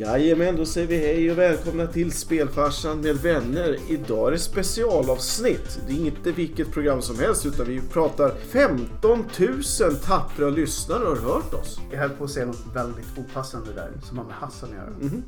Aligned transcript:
Jajamän, 0.00 0.56
då 0.56 0.64
säger 0.64 0.86
vi 0.86 0.96
hej 0.96 1.30
och 1.30 1.38
välkomna 1.38 1.86
till 1.86 2.12
Spelfarsan 2.12 3.00
med 3.00 3.16
vänner. 3.16 3.76
Idag 3.88 4.28
är 4.28 4.32
det 4.32 4.38
specialavsnitt. 4.38 5.80
Det 5.88 5.92
är 5.92 6.06
inte 6.06 6.32
vilket 6.32 6.72
program 6.72 7.02
som 7.02 7.18
helst 7.18 7.46
utan 7.46 7.66
vi 7.66 7.80
pratar 7.80 8.30
15 8.30 9.18
000 9.18 9.94
tappra 10.04 10.48
lyssnare 10.50 11.04
har 11.04 11.16
hört 11.16 11.54
oss. 11.54 11.80
Jag 11.90 11.98
höll 11.98 12.10
på 12.10 12.24
att 12.24 12.30
säga 12.30 12.46
något 12.46 12.64
väldigt 12.74 13.18
opassande 13.18 13.72
där 13.72 13.90
som 14.02 14.18
har 14.18 14.24
med 14.24 14.34
Hassan 14.34 14.68
att 14.68 14.74
göra. 14.76 14.90
Mhm. 15.00 15.22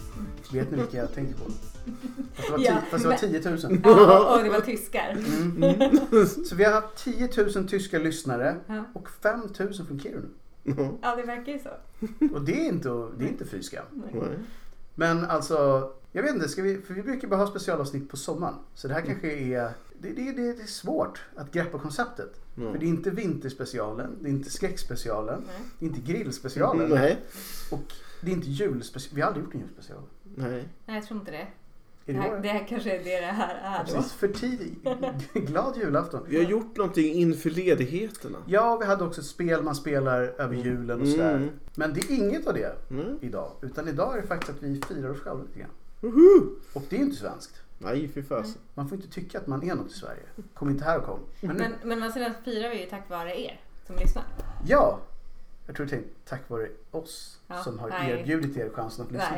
Vet 0.53 0.71
ni 0.71 0.77
vilka 0.77 0.97
jag 0.97 1.15
tänkte 1.15 1.35
på? 1.45 1.51
Fast 2.35 2.47
det 2.47 2.53
var, 2.53 2.59
Ja, 2.59 2.77
fast 2.91 3.03
det 3.05 3.09
var 3.11 3.17
10 3.17 3.41
000. 3.51 3.59
Ja, 3.85 4.37
och 4.37 4.45
det 4.45 4.51
var 4.51 4.61
tyskar. 4.61 5.17
Så 6.45 6.55
vi 6.55 6.65
har 6.65 6.73
haft 6.73 7.05
10 7.05 7.29
000 7.57 7.69
tyska 7.69 7.99
lyssnare 7.99 8.57
Ja. 8.67 8.85
och 8.95 9.09
5 9.23 9.41
000 9.59 9.75
från 9.75 10.01
Kiruna. 10.01 10.29
Ja, 11.03 11.17
det 11.17 11.23
verkar 11.23 11.53
ju 11.53 11.59
så. 11.59 11.69
Och 12.35 12.43
det 12.43 12.53
är 12.53 12.69
inte, 12.69 12.89
det 13.19 13.25
är 13.25 13.29
inte 13.29 13.45
fy 13.45 13.63
skam. 13.63 13.85
Men 14.95 15.25
alltså, 15.25 15.91
jag 16.13 16.23
vet 16.23 16.35
inte, 16.35 16.49
ska 16.49 16.63
vi, 16.63 16.79
för 16.79 16.95
vi 16.95 17.03
brukar 17.03 17.29
bara 17.29 17.41
ha 17.41 17.47
specialavsnitt 17.47 18.09
på 18.09 18.17
sommaren. 18.17 18.55
Så 18.75 18.89
det 18.89 18.95
här 18.95 19.01
kanske 19.01 19.33
är, 19.33 19.71
det, 19.99 20.09
det, 20.09 20.33
det, 20.33 20.53
det 20.53 20.63
är 20.63 20.67
svårt 20.67 21.23
att 21.37 21.53
greppa 21.53 21.79
konceptet. 21.79 22.41
Ja. 22.55 22.73
För 22.73 22.79
det 22.79 22.87
är 22.87 22.89
inte 22.89 23.11
vinterspecialen, 23.11 24.19
det 24.21 24.29
är 24.29 24.33
inte 24.33 24.51
skräckspecialen, 24.51 25.45
Nej. 25.47 25.57
det 25.79 25.87
är 25.87 25.89
inte 25.89 26.13
grillspecialen 26.13 26.91
Nej. 26.91 27.21
och 27.71 27.93
det 28.21 28.31
är 28.31 28.35
inte 28.35 28.51
julspecialen. 28.51 29.15
Vi 29.15 29.21
har 29.21 29.29
aldrig 29.29 29.45
gjort 29.45 29.55
en 29.55 29.61
julspecial. 29.61 30.03
Nej. 30.25 30.69
Nej, 30.87 30.97
jag 30.97 31.07
tror 31.07 31.21
inte 31.21 31.33
det. 31.33 31.47
Det 32.07 32.13
här, 32.13 32.33
år? 32.33 32.41
det 32.43 32.49
här 32.49 32.67
kanske 32.69 32.91
är 32.99 33.05
det 33.05 33.21
det 33.21 33.27
här 33.27 33.55
är. 33.81 33.85
då. 33.87 33.93
Precis, 33.95 34.13
för 34.13 34.29
tidigt. 34.29 34.79
Glad 35.49 35.77
julafton. 35.77 36.21
Vi 36.29 36.37
har 36.37 36.51
gjort 36.51 36.77
någonting 36.77 37.15
inför 37.15 37.51
ledigheterna. 37.51 38.39
Ja, 38.47 38.77
vi 38.81 38.87
hade 38.87 39.05
också 39.05 39.21
ett 39.21 39.27
spel 39.27 39.63
man 39.63 39.75
spelar 39.75 40.21
över 40.23 40.55
julen 40.57 41.01
och 41.01 41.09
sådär. 41.09 41.35
Mm. 41.37 41.51
Men 41.75 41.95
det 41.95 42.01
är 42.01 42.11
inget 42.15 42.47
av 42.47 42.55
det 42.55 42.77
Mm. 42.91 43.19
idag. 43.21 43.53
Utan 43.63 43.89
idag 43.89 44.17
är 44.19 44.23
det 44.23 44.27
faktiskt 44.29 44.51
att 44.53 44.63
vi 44.63 44.81
firar 44.89 45.11
oss 45.11 45.19
själva 45.21 45.43
lite 45.43 45.59
grann. 45.59 45.71
Woho! 46.01 46.51
Och 46.73 46.83
det 46.89 46.97
är 46.97 47.01
inte 47.01 47.17
svenskt. 47.17 47.61
Nej, 47.79 48.09
fy 48.15 48.23
fasen. 48.23 48.61
Man 48.75 48.89
får 48.89 48.97
inte 48.97 49.09
tycka 49.11 49.39
att 49.39 49.47
man 49.47 49.63
är 49.71 49.75
något 49.75 49.91
i 49.91 49.95
Sverige. 49.95 50.23
Kom 50.55 50.71
inte 50.71 50.85
här 50.85 50.99
och 50.99 51.05
kom. 51.05 51.19
Men 51.41 51.57
nu, 51.57 51.63
Men, 51.63 51.73
men 51.89 52.03
alltså 52.03 52.19
firar 52.45 52.71
vi 52.71 52.81
ju 52.81 52.87
tack 52.87 53.11
vare 53.11 53.41
er 53.41 53.61
som 53.87 53.97
lyssnar. 53.97 54.25
ja! 54.67 54.99
Jag 55.67 55.77
tror 55.77 55.87
det 55.87 55.97
är 55.97 56.03
tack 56.25 56.51
vare 56.51 56.69
oss 56.91 57.39
Ja, 57.47 57.63
som 57.63 57.79
har 57.79 57.89
nej. 57.89 58.11
erbjudit 58.21 58.57
er 58.57 58.71
chansen 58.71 59.07
att 59.07 59.13
lyssna. 59.13 59.37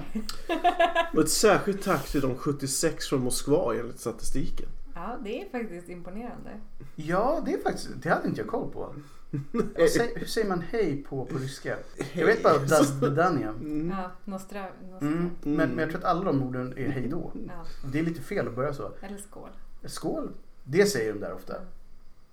Och 1.14 1.20
ett 1.22 1.30
särskilt 1.30 1.83
tack 1.84 2.08
till 2.11 2.20
de 2.20 2.34
76 2.36 3.08
från 3.08 3.20
Moskva 3.20 3.75
enligt 3.75 4.00
statistiken. 4.00 4.67
Ja, 4.95 5.17
det 5.25 5.42
är 5.42 5.50
faktiskt 5.50 5.89
imponerande. 5.89 6.61
Ja, 6.97 7.42
det 7.47 7.55
är 7.55 7.62
faktiskt, 7.62 7.89
det 8.02 8.08
hade 8.11 8.28
inte 8.28 8.41
jag 8.41 8.48
koll 8.50 8.70
på. 8.70 8.95
Säger- 9.77 10.19
hur 10.19 10.27
säger 10.27 10.48
man 10.48 10.61
hej 10.70 11.02
på, 11.08 11.25
på 11.25 11.39
ryska? 11.39 11.77
Jag 12.12 12.27
vet 12.27 12.42
bara 12.42 12.58
Dazdania. 12.58 13.48
Mm. 13.48 13.91
Ja, 13.98 14.11
Nostra... 14.25 14.67
nostra. 14.91 15.08
Mm. 15.08 15.30
Men, 15.42 15.56
men 15.70 15.78
jag 15.78 15.89
tror 15.89 15.98
att 15.98 16.05
alla 16.05 16.25
de 16.25 16.42
orden 16.42 16.78
är 16.78 16.89
hej 16.89 17.08
då. 17.08 17.33
Ja, 17.48 17.64
Det 17.92 17.98
är 17.98 18.02
lite 18.02 18.20
fel 18.22 18.48
att 18.48 18.55
börja 18.56 18.72
så. 18.75 18.92
eller 19.00 19.19
skål. 19.19 19.48
Skål! 19.84 20.30
Det 20.64 20.86
säger 20.86 21.12
de 21.12 21.20
där 21.20 21.33
ofta. 21.33 21.55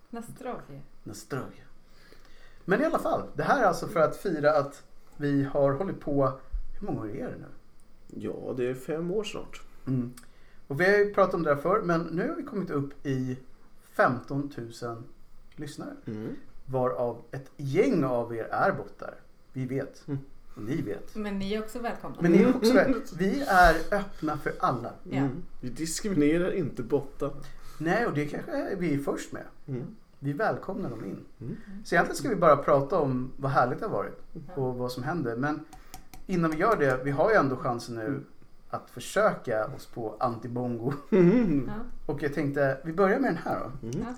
Nastrovje. 0.10 0.82
Nastroj. 1.04 1.64
Men 2.72 2.82
i 2.82 2.86
alla 2.86 3.00
fall, 3.00 3.24
det 3.34 3.44
här 3.44 3.62
är 3.62 3.66
alltså 3.66 3.88
för 3.88 4.00
att 4.00 4.18
fira 4.18 4.52
att 4.58 4.84
vi 5.18 5.44
har 5.44 5.72
hållit 5.72 6.00
på, 6.00 6.32
hur 6.80 6.88
många 6.88 7.02
år 7.02 7.10
är 7.10 7.28
det 7.28 7.38
nu? 7.38 7.48
Ja, 8.08 8.54
det 8.58 8.70
är 8.70 8.74
fem 8.74 9.12
år 9.12 9.24
snart. 9.24 9.62
Mm. 9.88 10.14
Och 10.68 10.82
vi 10.82 10.86
har 10.86 10.98
ju 10.98 11.14
pratat 11.14 11.34
om 11.34 11.44
det 11.44 11.54
här 11.54 11.62
förr, 11.62 11.82
men 11.82 12.02
nu 12.02 12.30
har 12.30 12.36
vi 12.36 12.44
kommit 12.44 12.70
upp 12.70 13.06
i 13.06 13.38
15 13.94 14.52
000 14.82 15.04
lyssnare. 15.56 15.96
Mm. 16.06 16.36
Varav 16.66 17.22
ett 17.32 17.52
gäng 17.58 18.04
av 18.04 18.36
er 18.36 18.48
är 18.52 18.72
bottar. 18.72 19.16
Vi 19.54 19.66
vet. 19.66 20.08
Mm. 20.08 20.20
Och 20.56 20.62
ni 20.62 20.82
vet. 20.82 21.16
Men 21.16 21.40
ni 21.40 21.54
är 21.54 21.60
också 21.60 21.80
välkomna. 21.80 22.18
Men 22.20 22.32
ni 22.32 22.44
är 22.44 22.56
också 22.56 22.74
det. 22.74 22.96
Vi 23.18 23.44
är 23.48 23.76
öppna 23.92 24.38
för 24.38 24.54
alla. 24.60 24.94
Mm. 25.12 25.44
Vi 25.62 25.70
diskriminerar 25.70 26.52
inte 26.52 26.84
bottarna. 26.84 27.34
Nej, 27.78 28.06
och 28.06 28.14
det 28.14 28.26
kanske 28.26 28.76
vi 28.76 28.94
är 28.94 29.00
först 29.00 29.32
med. 29.32 29.44
Mm. 29.68 29.96
Vi 30.24 30.34
välkomnar 30.34 30.90
dem 30.90 31.06
in. 31.06 31.26
Mm. 31.42 31.58
Så 31.86 31.96
egentligen 31.96 32.16
ska 32.18 32.30
vi 32.30 32.36
bara 32.36 32.58
prata 32.58 33.00
om 33.00 33.32
vad 33.38 33.52
härligt 33.52 33.80
det 33.80 33.86
har 33.86 33.94
varit 33.94 34.18
och 34.56 34.76
vad 34.76 34.92
som 34.92 35.04
händer. 35.04 35.36
Men 35.36 35.66
innan 36.28 36.52
vi 36.52 36.58
gör 36.58 36.76
det, 36.76 37.00
vi 37.04 37.12
har 37.12 37.30
ju 37.30 37.36
ändå 37.36 37.56
chansen 37.56 37.96
nu 37.96 38.24
att 38.70 38.90
försöka 38.90 39.66
oss 39.76 39.86
på 39.86 40.16
antibongo. 40.20 40.94
Mm. 41.12 41.64
Ja. 41.68 41.74
Och 42.14 42.24
jag 42.24 42.34
tänkte, 42.34 42.78
vi 42.84 42.94
börjar 42.94 43.20
med 43.20 43.30
den 43.30 43.38
här 43.44 43.60
då. 43.60 43.88
Mm. 43.88 44.06
Ja. 44.06 44.14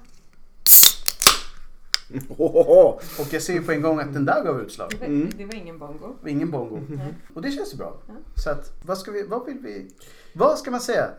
Och 3.19 3.27
jag 3.33 3.41
ser 3.41 3.53
ju 3.53 3.63
på 3.63 3.71
en 3.71 3.81
gång 3.81 3.99
att 3.99 4.13
den 4.13 4.25
där 4.25 4.43
gav 4.43 4.61
utslag. 4.61 4.89
Det, 4.91 4.97
var, 4.99 5.05
Mm. 5.05 5.29
det 5.37 5.45
var 5.45 5.53
ingen 5.55 5.79
bongo. 5.79 6.15
Ingen 6.27 6.51
bongo. 6.51 6.79
Nej. 6.89 7.13
Och 7.33 7.41
det 7.41 7.51
känns 7.51 7.73
ju 7.73 7.77
bra. 7.77 7.97
Ja. 8.07 8.13
Så 8.35 8.49
att, 8.49 8.71
vad 8.85 8.97
ska 8.97 9.11
vi, 9.11 9.23
vad 9.27 9.45
vill 9.45 9.59
vi, 9.59 9.91
vad 10.33 10.57
ska 10.59 10.71
man 10.71 10.79
säga? 10.81 11.09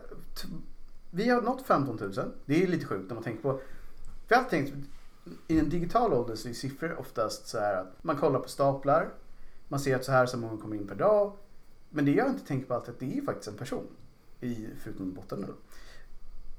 Vi 1.11 1.29
har 1.29 1.41
nått 1.41 1.61
15 1.67 1.95
000. 2.01 2.31
Det 2.45 2.63
är 2.63 2.67
lite 2.67 2.85
sjukt 2.85 3.07
när 3.07 3.15
man 3.15 3.23
tänker 3.23 3.41
på. 3.41 3.59
För 4.27 4.35
jag 4.35 4.43
har 4.43 4.49
tänkt, 4.49 4.73
i 5.47 5.59
en 5.59 5.69
digital 5.69 6.13
ålder 6.13 6.35
så 6.35 6.49
är 6.49 6.53
siffror 6.53 6.99
oftast 6.99 7.47
så 7.47 7.59
här 7.59 7.81
att 7.81 8.03
man 8.03 8.17
kollar 8.17 8.39
på 8.39 8.49
staplar. 8.49 9.09
Man 9.67 9.79
ser 9.79 9.95
att 9.95 10.05
så 10.05 10.11
här 10.11 10.25
så 10.25 10.37
många 10.37 10.61
kommer 10.61 10.75
in 10.75 10.87
per 10.87 10.95
dag. 10.95 11.33
Men 11.89 12.05
det 12.05 12.11
jag 12.11 12.29
inte 12.29 12.47
tänker 12.47 12.67
på 12.67 12.73
alltid 12.73 12.93
att 12.93 12.99
det 12.99 13.17
är 13.17 13.21
faktiskt 13.21 13.47
en 13.47 13.57
person. 13.57 13.87
I, 14.41 14.67
förutom 14.79 15.13
bottarna 15.13 15.47
då. 15.47 15.53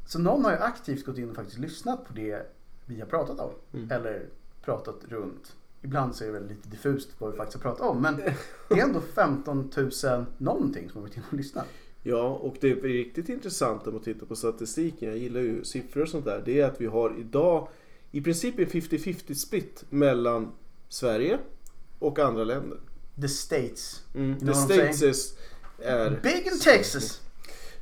Så 0.06 0.18
någon 0.18 0.44
har 0.44 0.52
ju 0.52 0.58
aktivt 0.58 1.04
gått 1.04 1.18
in 1.18 1.30
och 1.30 1.36
faktiskt 1.36 1.58
lyssnat 1.58 2.04
på 2.04 2.12
det 2.12 2.46
vi 2.84 3.00
har 3.00 3.06
pratat 3.06 3.40
om. 3.40 3.50
Mm. 3.72 3.90
Eller 3.90 4.28
pratat 4.62 4.96
runt. 5.08 5.56
Ibland 5.82 6.14
så 6.14 6.24
är 6.24 6.28
det 6.28 6.32
väl 6.32 6.48
lite 6.48 6.68
diffust 6.68 7.20
vad 7.20 7.30
vi 7.30 7.36
faktiskt 7.36 7.64
har 7.64 7.70
pratat 7.70 7.90
om. 7.90 8.02
Men 8.02 8.16
det 8.68 8.80
är 8.80 8.82
ändå 8.82 9.00
15 9.00 9.70
000 10.04 10.26
någonting 10.38 10.90
som 10.90 11.00
har 11.00 11.08
varit 11.08 11.16
inne 11.16 11.26
och 11.30 11.36
lyssnat. 11.36 11.66
Ja, 12.08 12.28
och 12.28 12.56
det 12.60 12.70
är 12.70 12.76
riktigt 12.76 13.28
intressant 13.28 13.86
om 13.86 13.92
man 13.92 14.02
tittar 14.02 14.26
på 14.26 14.36
statistiken. 14.36 15.08
Jag 15.08 15.18
gillar 15.18 15.40
ju 15.40 15.64
siffror 15.64 16.02
och 16.02 16.08
sånt 16.08 16.24
där. 16.24 16.42
Det 16.44 16.60
är 16.60 16.66
att 16.66 16.80
vi 16.80 16.86
har 16.86 17.14
idag 17.20 17.68
i 18.12 18.20
princip 18.20 18.58
en 18.58 18.66
50-50 18.66 19.34
split 19.34 19.84
mellan 19.90 20.52
Sverige 20.88 21.38
och 21.98 22.18
andra 22.18 22.44
länder. 22.44 22.78
The 23.20 23.28
States. 23.28 24.02
Mm. 24.14 24.38
know 24.38 24.52
The 24.52 24.60
States 24.60 25.02
is, 25.02 25.38
är... 25.78 26.10
Big 26.22 26.46
in 26.46 26.58
Texas! 26.64 27.20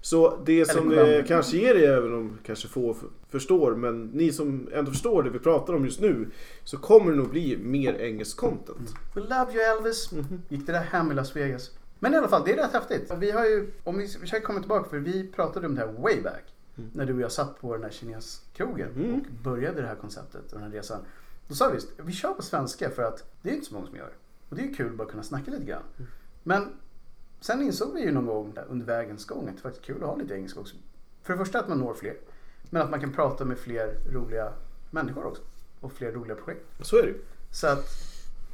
Så 0.01 0.43
det 0.47 0.71
som 0.71 0.93
eh, 0.93 1.25
kanske 1.25 1.57
ger 1.57 1.75
er, 1.75 1.93
även 1.93 2.15
om 2.15 2.39
kanske 2.47 2.69
få 2.69 2.97
förstår, 3.31 3.75
men 3.75 4.05
ni 4.05 4.33
som 4.33 4.69
ändå 4.73 4.91
förstår 4.91 5.23
det 5.23 5.31
vi 5.31 5.39
pratar 5.39 5.75
om 5.75 5.85
just 5.85 6.01
nu, 6.01 6.31
så 6.65 6.77
kommer 6.77 7.11
det 7.11 7.17
nog 7.17 7.31
bli 7.31 7.57
mer 7.57 7.95
engelsk 7.95 8.37
content. 8.37 8.95
We 9.15 9.21
love 9.21 9.53
you 9.53 9.63
Elvis. 9.63 10.13
Mhm. 10.13 10.43
Gick 10.49 10.67
det 10.67 10.73
där 10.73 10.83
hem 10.83 11.11
i 11.11 11.15
Las 11.15 11.37
Vegas? 11.37 11.71
Men 12.05 12.15
i 12.15 12.17
alla 12.17 12.29
fall, 12.29 12.43
det 12.45 12.53
är 12.53 12.57
rätt 12.57 12.73
häftigt. 12.73 13.13
Vi 13.19 13.31
har 13.31 13.45
ju, 13.45 13.71
om 13.85 13.99
vi 13.99 14.09
försöker 14.09 14.47
komma 14.47 14.61
tillbaka, 14.61 14.91
för 14.91 14.99
vi 14.99 15.33
pratade 15.33 15.67
om 15.67 15.75
det 15.75 15.81
här 15.81 15.93
way 15.93 16.23
back. 16.23 16.55
Mm. 16.79 16.91
När 16.95 17.07
du 17.07 17.15
och 17.15 17.21
jag 17.21 17.33
satt 17.33 17.61
på 17.61 17.73
den 17.75 17.83
här 17.83 17.91
kineskrogen 17.91 18.91
Mm. 18.91 19.15
och 19.15 19.27
började 19.43 19.81
det 19.81 19.87
här 19.87 19.95
konceptet 19.95 20.53
och 20.53 20.59
den 20.61 20.63
här 20.63 20.71
resan. 20.77 21.01
Då 21.49 21.55
sa 21.55 21.69
vi 21.71 21.79
vi 22.03 22.13
kör 22.13 22.35
på 22.35 22.43
svenska 22.43 22.91
för 22.91 23.03
att 23.03 23.25
det 23.43 23.51
är 23.51 23.55
inte 23.55 23.67
så 23.67 23.75
många 23.75 23.87
som 23.87 23.97
gör. 23.97 24.13
Och 24.49 24.57
det 24.57 24.63
är 24.71 24.75
kul 24.75 24.91
att 24.91 24.97
bara 24.97 25.09
kunna 25.09 25.23
snacka 25.23 25.51
lite 25.51 25.65
grann. 25.65 25.83
Mm. 25.99 26.11
Men 26.43 26.69
sen 27.41 27.63
insåg 27.63 27.95
vi 27.95 28.01
ju 28.01 28.13
någon 28.13 28.27
gång 28.27 28.55
under 28.69 28.87
vägens 28.87 29.25
gång 29.27 29.49
att 29.49 29.57
det 29.57 29.63
faktiskt 29.63 29.83
är 29.89 29.95
kul 29.95 30.03
att 30.03 30.09
ha 30.09 30.17
lite 30.17 30.35
engelska 30.35 30.61
också. 30.61 30.77
För 31.23 31.33
det 31.33 31.39
första 31.39 31.59
att 31.61 31.69
man 31.69 31.79
når 31.79 31.95
fler. 31.95 32.17
Men 32.71 32.83
att 32.83 32.91
man 32.91 33.01
kan 33.01 33.13
prata 33.13 33.45
med 33.45 33.59
fler 33.59 33.97
roliga 34.13 34.53
människor 34.91 35.25
också. 35.25 35.43
Och 35.81 35.93
fler 35.93 36.13
roliga 36.13 36.37
projekt. 36.37 36.67
Så 36.81 36.97
är 36.99 37.03
det. 37.03 37.15
Så 37.51 37.67
att 37.67 37.87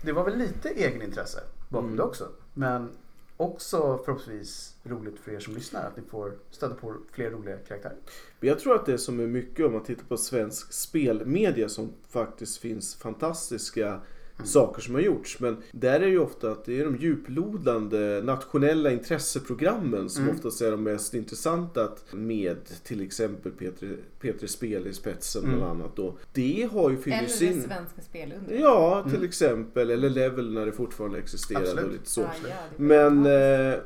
det 0.02 0.12
var 0.12 0.24
väl 0.24 0.38
lite 0.38 0.68
egenintresse 0.68 1.40
bakom 1.68 1.84
Mm. 1.86 1.96
det 1.96 2.02
också. 2.02 2.28
Men 2.54 2.90
också 3.40 4.00
förhoppningsvis 4.04 4.74
roligt 4.84 5.18
för 5.18 5.32
er 5.32 5.40
som 5.40 5.54
lyssnar 5.54 5.86
att 5.86 5.96
ni 5.96 6.02
får 6.10 6.32
stöta 6.50 6.74
på 6.74 6.94
fler 7.12 7.30
roliga 7.30 7.56
karaktärer. 7.56 7.96
Jag 8.40 8.58
tror 8.58 8.74
att 8.74 8.86
det 8.86 8.98
som 8.98 9.20
är 9.20 9.26
mycket 9.26 9.66
om 9.66 9.72
man 9.72 9.82
tittar 9.84 10.04
på 10.04 10.16
svensk 10.16 10.72
spelmedia 10.72 11.68
som 11.68 11.92
faktiskt 12.08 12.56
finns 12.58 12.94
fantastiska 12.94 14.00
saker 14.44 14.82
som 14.82 14.94
har 14.94 15.02
gjorts. 15.02 15.40
Men 15.40 15.56
där 15.72 15.94
är 15.94 16.00
det 16.00 16.08
ju 16.08 16.18
ofta 16.18 16.50
att 16.50 16.64
det 16.64 16.80
är 16.80 16.84
de 16.84 16.96
djuplodande 16.96 18.20
nationella 18.24 18.90
intresseprogrammen 18.92 20.10
som 20.10 20.22
Mm. 20.24 20.36
oftast 20.36 20.60
är 20.62 20.70
de 20.70 20.82
mest 20.82 21.14
intressanta 21.14 21.84
att 21.84 22.04
med 22.12 22.56
till 22.84 23.00
exempel 23.02 23.52
Petri, 23.52 23.96
Petri 24.20 24.48
Spel 24.48 24.86
i 24.86 24.92
spetsen 24.92 25.44
Mm. 25.44 25.56
bland 25.56 25.70
annat 25.80 25.96
då. 25.96 26.18
Det 26.32 26.68
har 26.72 26.90
ju 26.90 26.96
Eller 26.96 27.02
fyllts 27.18 27.38
det 27.38 27.46
in. 27.46 27.62
svenska 27.62 28.00
spelundret. 28.02 28.60
Ja, 28.60 29.02
till 29.06 29.14
Mm. 29.14 29.28
exempel. 29.28 29.90
Eller 29.90 30.10
Level 30.10 30.52
när 30.52 30.66
det 30.66 30.72
fortfarande 30.72 31.18
existerade 31.18 31.64
och 31.66 31.72
Absolut. 31.72 31.92
lite 31.92 32.10
så. 32.10 32.20
Ja, 32.20 32.28
ja, 32.48 32.54
det 32.76 32.82
Men 32.82 33.26
eh, 33.26 33.78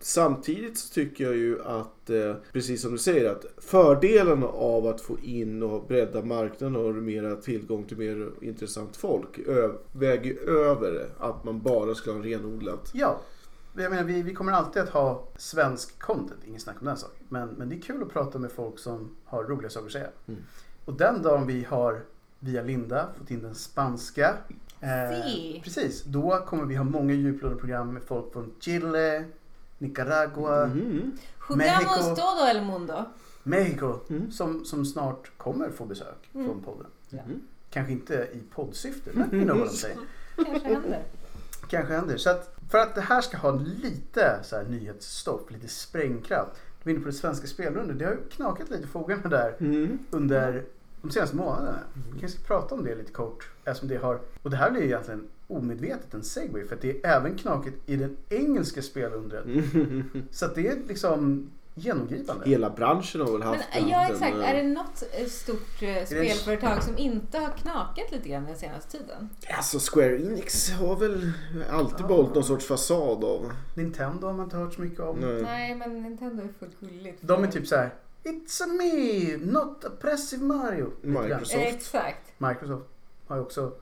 samtidigt 0.00 0.78
så 0.78 0.94
tycker 0.94 1.24
jag 1.24 1.36
ju 1.36 1.62
att, 1.64 2.10
eh, 2.10 2.34
precis 2.52 2.82
som 2.82 2.92
du 2.92 2.98
säger, 2.98 3.30
att 3.30 3.44
fördelarna 3.58 4.46
av 4.46 4.86
att 4.86 5.00
få 5.00 5.18
in 5.22 5.62
och 5.62 5.86
bredda 5.88 6.22
marknaden 6.22 6.76
och 6.76 6.94
mera 6.94 7.36
tillgång 7.36 7.84
till 7.84 7.96
mer 7.96 8.28
intressant 8.40 8.96
folk 8.96 9.38
ö- 9.46 9.72
väger 9.92 10.48
över 10.48 11.06
att 11.18 11.44
man 11.44 11.60
bara 11.62 11.94
ska 11.94 12.12
ha 12.12 12.18
renodlat. 12.24 12.90
Ja, 12.94 13.20
jag 13.74 13.90
menar 13.90 14.04
vi, 14.04 14.22
vi 14.22 14.34
kommer 14.34 14.52
alltid 14.52 14.82
att 14.82 14.88
ha 14.88 15.24
svensk 15.36 15.98
content, 15.98 16.40
ingen 16.44 16.60
snack 16.60 16.76
om 16.80 16.86
den 16.86 16.96
saken. 16.96 17.24
Men, 17.28 17.48
men 17.48 17.68
det 17.68 17.76
är 17.76 17.80
kul 17.80 18.02
att 18.02 18.12
prata 18.12 18.38
med 18.38 18.52
folk 18.52 18.78
som 18.78 19.16
har 19.24 19.44
roliga 19.44 19.70
saker 19.70 19.86
att 19.86 19.92
säga. 19.92 20.08
Mm. 20.28 20.40
Och 20.84 20.94
den 20.94 21.22
dagen 21.22 21.46
vi 21.46 21.64
har 21.64 22.02
via 22.38 22.62
Linda 22.62 23.08
fått 23.18 23.30
in 23.30 23.42
den 23.42 23.54
spanska. 23.54 24.36
Si. 25.24 25.60
precis, 25.64 26.04
då 26.04 26.44
kommer 26.46 26.64
vi 26.64 26.74
ha 26.74 26.84
många 26.84 27.14
djuplodande 27.14 27.60
program 27.60 27.92
med 27.94 28.02
folk 28.02 28.32
från 28.32 28.52
Chile, 28.60 29.24
Nicaragua, 29.78 30.66
Mhm. 30.66 31.12
Jugamos 31.50 31.56
Mexico. 31.56 32.16
todo 32.16 32.46
el 32.50 32.62
mundo. 32.64 33.04
Mexico 33.42 33.98
Mm. 34.10 34.30
som, 34.32 34.64
som 34.64 34.84
snart 34.84 35.30
kommer 35.36 35.70
få 35.70 35.84
besök 35.84 36.30
Mm. 36.34 36.46
från 36.46 36.62
podden. 36.62 36.86
Mhm. 37.10 37.40
Kanske 37.70 37.92
inte 37.92 38.14
i 38.14 38.42
poddsyfte, 38.54 39.10
men 39.14 39.34
you 39.34 39.44
know 39.44 39.58
what 39.58 39.68
I'm 39.68 39.72
saying. 39.76 39.98
Kanske 40.36 40.68
händer. 40.68 41.02
Kanske 41.68 41.94
händer. 41.94 42.16
Så 42.16 42.30
att 42.30 42.54
för 42.70 42.78
att 42.78 42.94
det 42.94 43.00
här 43.00 43.20
ska 43.20 43.36
ha 43.36 43.50
lite 43.82 44.38
så 44.42 44.56
här 44.56 44.64
nyhetsstopp, 44.64 45.50
lite 45.50 45.68
sprängkraft. 45.68 46.50
Du 46.82 46.90
är 46.90 46.94
inne 46.94 47.02
på 47.02 47.08
det 47.10 47.14
svenska 47.14 47.46
spelrundan. 47.46 47.98
Det 47.98 48.04
har 48.04 48.12
ju 48.12 48.28
knakat 48.30 48.70
lite 48.70 48.82
i 48.82 48.86
fogarna 48.86 49.28
där 49.28 49.56
Mm. 49.60 49.98
under 50.10 50.64
de 51.02 51.10
senaste 51.10 51.36
månaderna. 51.36 51.78
Vi 52.14 52.20
kanske 52.20 52.38
ska 52.38 52.46
prata 52.46 52.74
om 52.74 52.84
det 52.84 52.94
lite 52.94 53.12
kort. 53.12 53.48
Eftersom 53.64 53.88
det 53.88 53.96
har, 53.96 54.20
och 54.42 54.50
det 54.50 54.56
här 54.56 54.70
blir 54.70 54.80
ju 54.82 54.86
egentligen 54.86 55.28
omedvetet 55.48 56.14
en 56.14 56.22
segway. 56.22 56.64
För 56.66 56.74
att 56.74 56.80
det 56.82 57.04
är 57.04 57.16
även 57.16 57.34
knakigt 57.38 57.76
i 57.86 57.96
den 57.96 58.16
engelska 58.28 58.82
spelundret. 58.82 59.44
Mm. 59.44 60.04
Så 60.30 60.44
att 60.44 60.54
det 60.54 60.68
är 60.68 60.76
liksom 60.88 61.50
genomgripande. 61.80 62.48
Hela 62.48 62.70
branschen 62.70 63.20
har 63.20 63.32
väl 63.32 63.42
haft 63.42 63.64
Men, 63.74 63.88
ja 63.88 64.04
en, 64.06 64.12
exakt, 64.12 64.36
eh, 64.36 64.50
är 64.50 64.54
det 64.54 64.62
något 64.62 65.02
eh, 65.12 65.26
stort 65.26 65.82
eh, 65.82 66.04
spelföretag 66.06 66.82
som 66.82 66.98
inte 66.98 67.38
har 67.38 67.48
knakat 67.50 68.12
lite 68.12 68.28
grann 68.28 68.44
den 68.44 68.56
senaste 68.58 68.98
tiden? 68.98 69.30
Alltså 69.56 69.78
Square 69.78 70.16
Enix 70.16 70.70
har 70.70 70.96
väl 70.96 71.32
alltid 71.70 72.00
Ja. 72.00 72.06
behållit 72.06 72.34
någon 72.34 72.44
sorts 72.44 72.66
fasad 72.66 73.24
av. 73.24 73.52
Nintendo 73.74 74.26
har 74.26 74.34
man 74.34 74.44
inte 74.44 74.56
hört 74.56 74.74
så 74.74 74.80
mycket 74.80 75.00
om. 75.00 75.16
Nej. 75.16 75.42
Nej 75.42 75.74
men 75.74 76.02
Nintendo 76.02 76.42
är 76.42 76.48
fullt 76.58 76.80
gulligt. 76.80 77.18
De 77.20 77.44
är 77.44 77.48
typ 77.48 77.66
så 77.66 77.76
här. 77.76 77.94
It's 78.24 78.62
a 78.62 78.66
me, 78.66 79.36
not 79.52 79.84
oppressive 79.84 80.44
Mario. 80.44 80.92
Microsoft. 81.02 81.54
Exakt. 81.54 82.32
Microsoft 82.38 82.86
har 83.26 83.36
ju 83.36 83.42
också... 83.42 83.72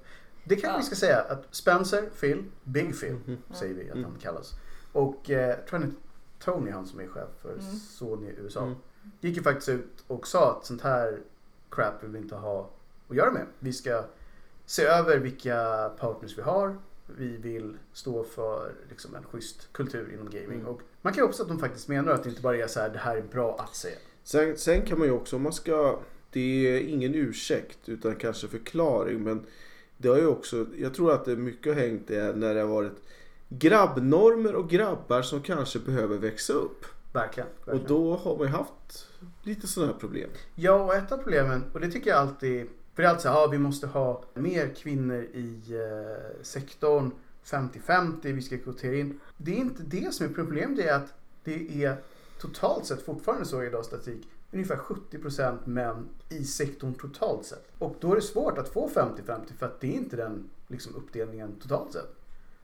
Det 0.45 0.57
kanske 0.57 0.69
Ja. 0.71 0.79
vi 0.79 0.85
ska 0.85 0.95
säga 0.95 1.21
att 1.21 1.45
Spencer, 1.51 2.03
Phil, 2.21 2.45
Big 2.65 3.01
Phil 3.01 3.13
Mhm. 3.13 3.39
säger 3.55 3.75
vi 3.75 3.91
att 3.91 3.97
Mm. 3.97 4.05
han 4.05 4.15
kallas. 4.21 4.53
Och 4.93 5.31
eh, 5.31 5.57
tror 5.69 5.79
han 5.81 5.97
Tony, 6.39 6.71
han 6.71 6.87
som 6.87 7.01
är 7.01 7.07
chef 7.07 7.29
för 7.43 7.53
Mm. 7.53 7.65
Sony 7.65 8.27
i 8.27 8.35
USA. 8.39 8.63
Mm. 8.63 8.75
Gick 9.21 9.37
ju 9.37 9.43
faktiskt 9.43 9.69
ut 9.69 10.05
och 10.07 10.27
sa 10.27 10.57
att 10.57 10.67
sånt 10.67 10.83
här 10.83 11.21
crap 11.71 12.03
vill 12.03 12.11
vi 12.11 12.19
inte 12.19 12.35
ha 12.35 12.71
att 13.09 13.17
göra 13.17 13.31
med. 13.31 13.47
Vi 13.59 13.73
ska 13.73 14.05
se 14.67 14.85
över 14.85 15.19
vilka 15.19 15.91
partners 16.01 16.39
vi 16.39 16.43
har. 16.43 16.77
Vi 17.17 17.37
vill 17.37 17.77
stå 17.93 18.25
för 18.25 18.73
liksom, 18.91 19.15
en 19.15 19.25
schysst 19.25 19.73
kultur 19.73 20.13
inom 20.15 20.31
gaming. 20.31 20.61
Mm. 20.61 20.67
Och 20.67 20.81
man 21.03 21.13
kan 21.13 21.21
ju 21.21 21.23
hoppas 21.23 21.41
att 21.41 21.49
de 21.49 21.59
faktiskt 21.59 21.89
menar 21.89 22.13
att 22.13 22.23
det 22.23 22.29
inte 22.29 22.43
bara 22.43 22.57
är 22.57 22.67
så 22.67 22.81
här, 22.81 22.89
det 22.89 22.99
här 22.99 23.17
är 23.17 23.23
bra 23.23 23.57
att 23.59 23.77
säga. 23.77 23.97
Sen, 24.23 24.57
sen 24.57 24.83
kan 24.83 24.99
man 24.99 25.09
ju 25.09 25.13
också, 25.15 25.37
om 25.37 25.43
man 25.43 25.53
ska, 25.53 26.01
det 26.31 26.41
är 26.41 26.81
ingen 26.81 27.15
ursäkt 27.15 27.89
utan 27.89 28.17
kanske 28.17 28.49
förklaring 28.49 29.23
men 29.23 29.47
det 29.97 30.09
har 30.09 30.17
ju 30.17 30.27
också, 30.27 30.67
jag 30.77 30.95
tror 30.95 31.13
att 31.13 31.25
det 31.25 31.37
mycket 31.37 31.75
har 31.75 31.81
hängt 31.83 32.09
det 32.09 32.37
när 32.37 32.55
det 32.55 32.61
har 32.61 32.69
varit 32.69 33.03
grabbnormer 33.49 34.55
och 34.55 34.71
grabbar 34.71 35.23
som 35.23 35.43
kanske 35.43 35.79
behöver 35.79 36.19
växa 36.19 36.53
upp. 36.53 36.85
Verkligen. 37.13 37.49
Och 37.61 37.69
verkligen. 37.69 37.89
då 37.89 38.17
har 38.17 38.37
man 38.37 38.47
ju 38.47 38.53
haft 38.53 39.09
lite 39.43 39.67
sådana 39.67 39.93
här 39.93 39.99
problem. 39.99 40.31
Ja, 40.55 40.85
och 40.85 40.95
ett 40.95 41.13
av 41.13 41.17
problemen, 41.17 41.65
och 41.73 41.81
det 41.81 41.91
tycker 41.91 42.11
jag 42.11 42.19
alltid, 42.19 42.67
för 42.95 43.03
det 43.03 43.07
är 43.07 43.11
alltid 43.11 43.23
så 43.23 43.29
här, 43.29 43.37
ja, 43.37 43.47
vi 43.47 43.59
måste 43.59 43.87
ha 43.87 44.25
mer 44.35 44.75
kvinnor 44.75 45.23
i 45.23 45.61
eh, 45.69 46.43
sektorn, 46.43 47.11
50-50, 47.45 48.13
vi 48.23 48.43
ska 48.43 48.59
kvotera 48.59 48.97
in. 48.97 49.21
Det 49.37 49.51
är 49.53 49.57
inte 49.57 49.83
det 49.83 50.15
som 50.15 50.27
är 50.27 50.31
problemet, 50.31 50.77
det 50.77 50.89
är 50.89 50.97
att 50.97 51.15
det 51.45 51.85
är 51.85 51.97
totalt 52.41 52.87
sett 52.87 53.03
fortfarande 53.03 53.47
så 53.47 53.63
i 53.63 53.71
dagens 53.71 53.87
statistik, 53.87 54.29
ungefär 54.53 54.77
70% 54.77 55.59
män 55.65 56.09
i 56.29 56.45
sektorn 56.45 56.95
totalt 56.95 57.47
sett. 57.47 57.69
Och 57.79 57.97
då 58.01 58.13
är 58.13 58.17
det 58.17 58.23
svårt 58.23 58.59
att 58.59 58.69
få 58.69 58.89
50-50 58.89 59.41
för 59.59 59.67
att 59.67 59.81
det 59.81 59.87
är 59.87 59.93
inte 59.93 60.17
den 60.17 60.51
liksom, 60.69 60.95
uppdelningen 60.95 61.53
totalt 61.63 61.93
sett. 61.93 62.18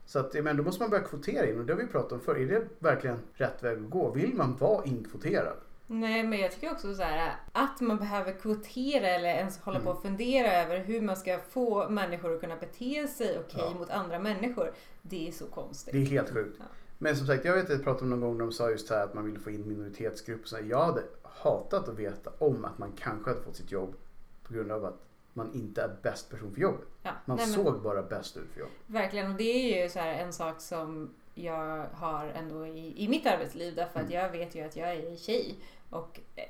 Så 0.05 0.19
att, 0.19 0.33
men 0.33 0.57
då 0.57 0.63
måste 0.63 0.81
man 0.83 0.89
börja 0.89 1.03
kvotera 1.03 1.49
in 1.49 1.59
och 1.59 1.65
det 1.65 1.73
har 1.73 1.81
vi 1.81 1.87
pratat 1.87 2.11
om 2.11 2.19
förr. 2.19 2.35
Är 2.35 2.45
det 2.45 2.67
verkligen 2.79 3.19
rätt 3.33 3.63
väg 3.63 3.77
att 3.77 3.89
gå? 3.89 4.11
Vill 4.11 4.33
man 4.35 4.55
vara 4.57 4.85
inkvoterad? 4.85 5.53
Nej 5.87 6.23
men 6.23 6.39
jag 6.39 6.51
tycker 6.51 6.71
också 6.71 6.95
så 6.95 7.03
här 7.03 7.35
att 7.51 7.81
man 7.81 7.97
behöver 7.97 8.31
kvotera 8.31 9.07
eller 9.07 9.29
ens 9.29 9.59
hålla 9.59 9.79
på 9.79 9.85
Mm. 9.89 9.95
och 9.97 10.01
fundera 10.01 10.51
över 10.53 10.79
hur 10.79 11.01
man 11.01 11.15
ska 11.17 11.39
få 11.49 11.89
människor 11.89 12.33
att 12.35 12.41
kunna 12.41 12.55
bete 12.55 13.07
sig 13.07 13.39
okej 13.39 13.63
Ja. 13.73 13.79
mot 13.79 13.89
andra 13.89 14.19
människor. 14.19 14.71
Det 15.01 15.27
är 15.27 15.31
så 15.31 15.45
konstigt. 15.45 15.93
Det 15.93 16.01
är 16.01 16.05
helt 16.05 16.29
sjukt. 16.33 16.55
Ja. 16.59 16.65
Men 16.97 17.15
som 17.15 17.27
sagt, 17.27 17.45
jag 17.45 17.53
vet 17.53 17.63
att 17.63 17.69
jag 17.69 17.83
pratade 17.83 18.03
om 18.03 18.09
någon 18.09 18.21
gång 18.21 18.37
när 18.37 18.45
de 18.45 18.51
sa 18.51 18.69
just 18.69 18.89
här 18.89 19.03
att 19.03 19.13
man 19.13 19.25
ville 19.25 19.39
få 19.39 19.49
in 19.51 19.67
minoritetsgrupper. 19.67 20.47
Så 20.47 20.57
Jag 20.63 20.85
hade 20.85 21.01
hatat 21.23 21.89
att 21.89 21.99
veta 21.99 22.31
om 22.37 22.65
att 22.65 22.77
man 22.77 22.91
kanske 22.91 23.29
hade 23.29 23.41
fått 23.41 23.55
sitt 23.55 23.71
jobb 23.71 23.95
på 24.47 24.53
grund 24.53 24.71
av 24.71 24.85
att 24.85 25.04
man 25.35 25.53
inte 25.53 25.81
är 25.81 25.95
bäst 26.01 26.29
person 26.29 26.53
för 26.53 26.61
jobbet. 26.61 26.87
Ja. 27.03 27.11
Man 27.25 27.37
Nej, 27.37 27.45
men- 27.47 27.55
såg 27.55 27.81
bara 27.81 28.01
bäst 28.03 28.37
ut 28.37 28.51
för 28.53 28.59
jobbet. 28.59 28.75
Verkligen, 28.87 29.31
och 29.31 29.37
det 29.37 29.43
är 29.79 29.83
ju 29.83 29.89
så 29.89 29.99
en 29.99 30.33
sak 30.33 30.61
som 30.61 31.13
jag 31.33 31.87
har 31.93 32.25
ändå 32.27 32.67
i, 32.67 33.03
i 33.03 33.07
mitt 33.07 33.25
arbetsliv 33.25 33.75
därför 33.75 33.99
att 33.99 34.05
Mm. 34.05 34.17
jag 34.23 34.29
vet 34.29 34.55
ju 34.55 34.61
att 34.65 34.75
jag 34.75 34.89
är 34.91 35.15
tjej 35.15 35.55
och 35.89 36.19
eh, 36.35 36.43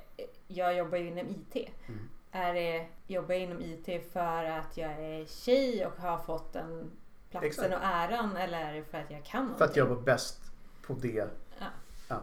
jag 0.48 0.76
jobbar 0.76 0.98
ju 0.98 1.06
inom 1.08 1.26
IT. 1.28 1.68
Mm. 1.88 2.00
Är 2.30 2.54
det, 2.54 2.86
jobbar 3.06 3.34
jag 3.34 3.42
inom 3.42 3.60
IT 3.62 4.12
för 4.12 4.44
att 4.44 4.76
jag 4.76 4.90
är 4.90 5.24
tjej 5.26 5.86
och 5.86 5.92
har 5.96 6.18
fått 6.18 6.52
den 6.52 6.90
platsen 7.30 7.46
Exakt. 7.48 7.74
och 7.74 7.80
äran 7.82 8.36
eller 8.36 8.58
är 8.60 8.74
det 8.74 8.84
för 8.84 8.98
att 8.98 9.10
jag 9.10 9.24
kan 9.24 9.54
För 9.58 9.64
att 9.64 9.76
jag 9.76 9.84
någonting? 9.88 10.04
var 10.06 10.12
bäst 10.14 10.40
på 10.86 10.92
det. 10.94 11.28
Ja. 11.58 11.66
Ja. 12.08 12.20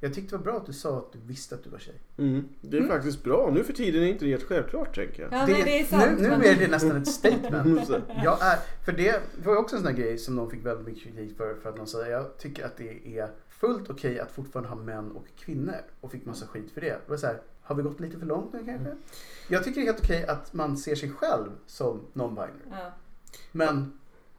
Jag 0.00 0.14
tyckte 0.14 0.34
det 0.34 0.36
var 0.38 0.44
bra 0.44 0.56
att 0.56 0.66
du 0.66 0.72
sa 0.72 0.98
att 0.98 1.12
du 1.12 1.18
visste 1.26 1.54
att 1.54 1.64
du 1.64 1.70
var 1.70 1.78
tjej. 1.78 1.94
Mm. 2.18 2.48
Det 2.60 2.76
är 2.76 2.80
Mm. 2.80 2.90
faktiskt 2.96 3.24
bra. 3.24 3.50
Nu 3.54 3.64
för 3.64 3.72
tiden 3.72 4.02
är 4.02 4.06
inte 4.06 4.24
det 4.24 4.30
helt 4.30 4.42
självklart 4.44 4.94
tänker 4.94 5.22
jag. 5.22 5.32
Ja, 5.32 5.46
nej, 5.46 5.62
det 5.64 5.80
är 5.80 5.84
sant. 5.84 6.04
nu, 6.20 6.22
nu 6.22 6.28
men- 6.28 6.42
är 6.44 6.54
det 6.56 6.68
nästan 6.68 6.96
ett 6.96 7.08
statement. 7.08 7.88
Jag 8.24 8.38
är, 8.42 8.58
för 8.84 8.92
det 8.92 9.20
var 9.44 9.52
ju 9.52 9.58
också 9.58 9.76
en 9.76 9.82
sån 9.82 9.90
här 9.92 9.98
grej 10.00 10.18
som 10.18 10.36
någon 10.36 10.50
fick 10.50 10.66
väldigt 10.66 10.86
mycket 10.86 11.02
kritik 11.02 11.36
för. 11.36 11.54
För 11.54 11.68
att 11.70 11.76
någon 11.76 11.86
sa 11.86 12.06
jag 12.06 12.38
tycker 12.38 12.64
att 12.66 12.76
det 12.76 13.18
är 13.18 13.30
fullt 13.48 13.90
okej 13.90 14.20
att 14.20 14.32
fortfarande 14.32 14.68
ha 14.68 14.76
män 14.76 15.10
och 15.12 15.26
kvinnor. 15.38 15.74
Och 16.00 16.10
fick 16.12 16.24
massa 16.26 16.46
skit 16.46 16.70
för 16.74 16.80
det. 16.80 16.86
Det 16.86 17.00
var 17.10 17.16
så 17.16 17.26
här, 17.26 17.40
har 17.62 17.74
vi 17.74 17.82
gått 17.82 18.00
lite 18.00 18.18
för 18.18 18.26
långt 18.26 18.52
nu 18.52 18.64
kanske? 18.64 18.96
Jag 19.48 19.64
tycker 19.64 19.80
det 19.80 19.84
är 19.86 19.92
helt 19.92 20.04
okej 20.04 20.26
att 20.26 20.52
man 20.52 20.76
ser 20.76 20.94
sig 20.94 21.10
själv 21.10 21.50
som 21.66 22.00
non-binary. 22.14 22.48
Ja. 22.70 22.92
Men 23.52 23.92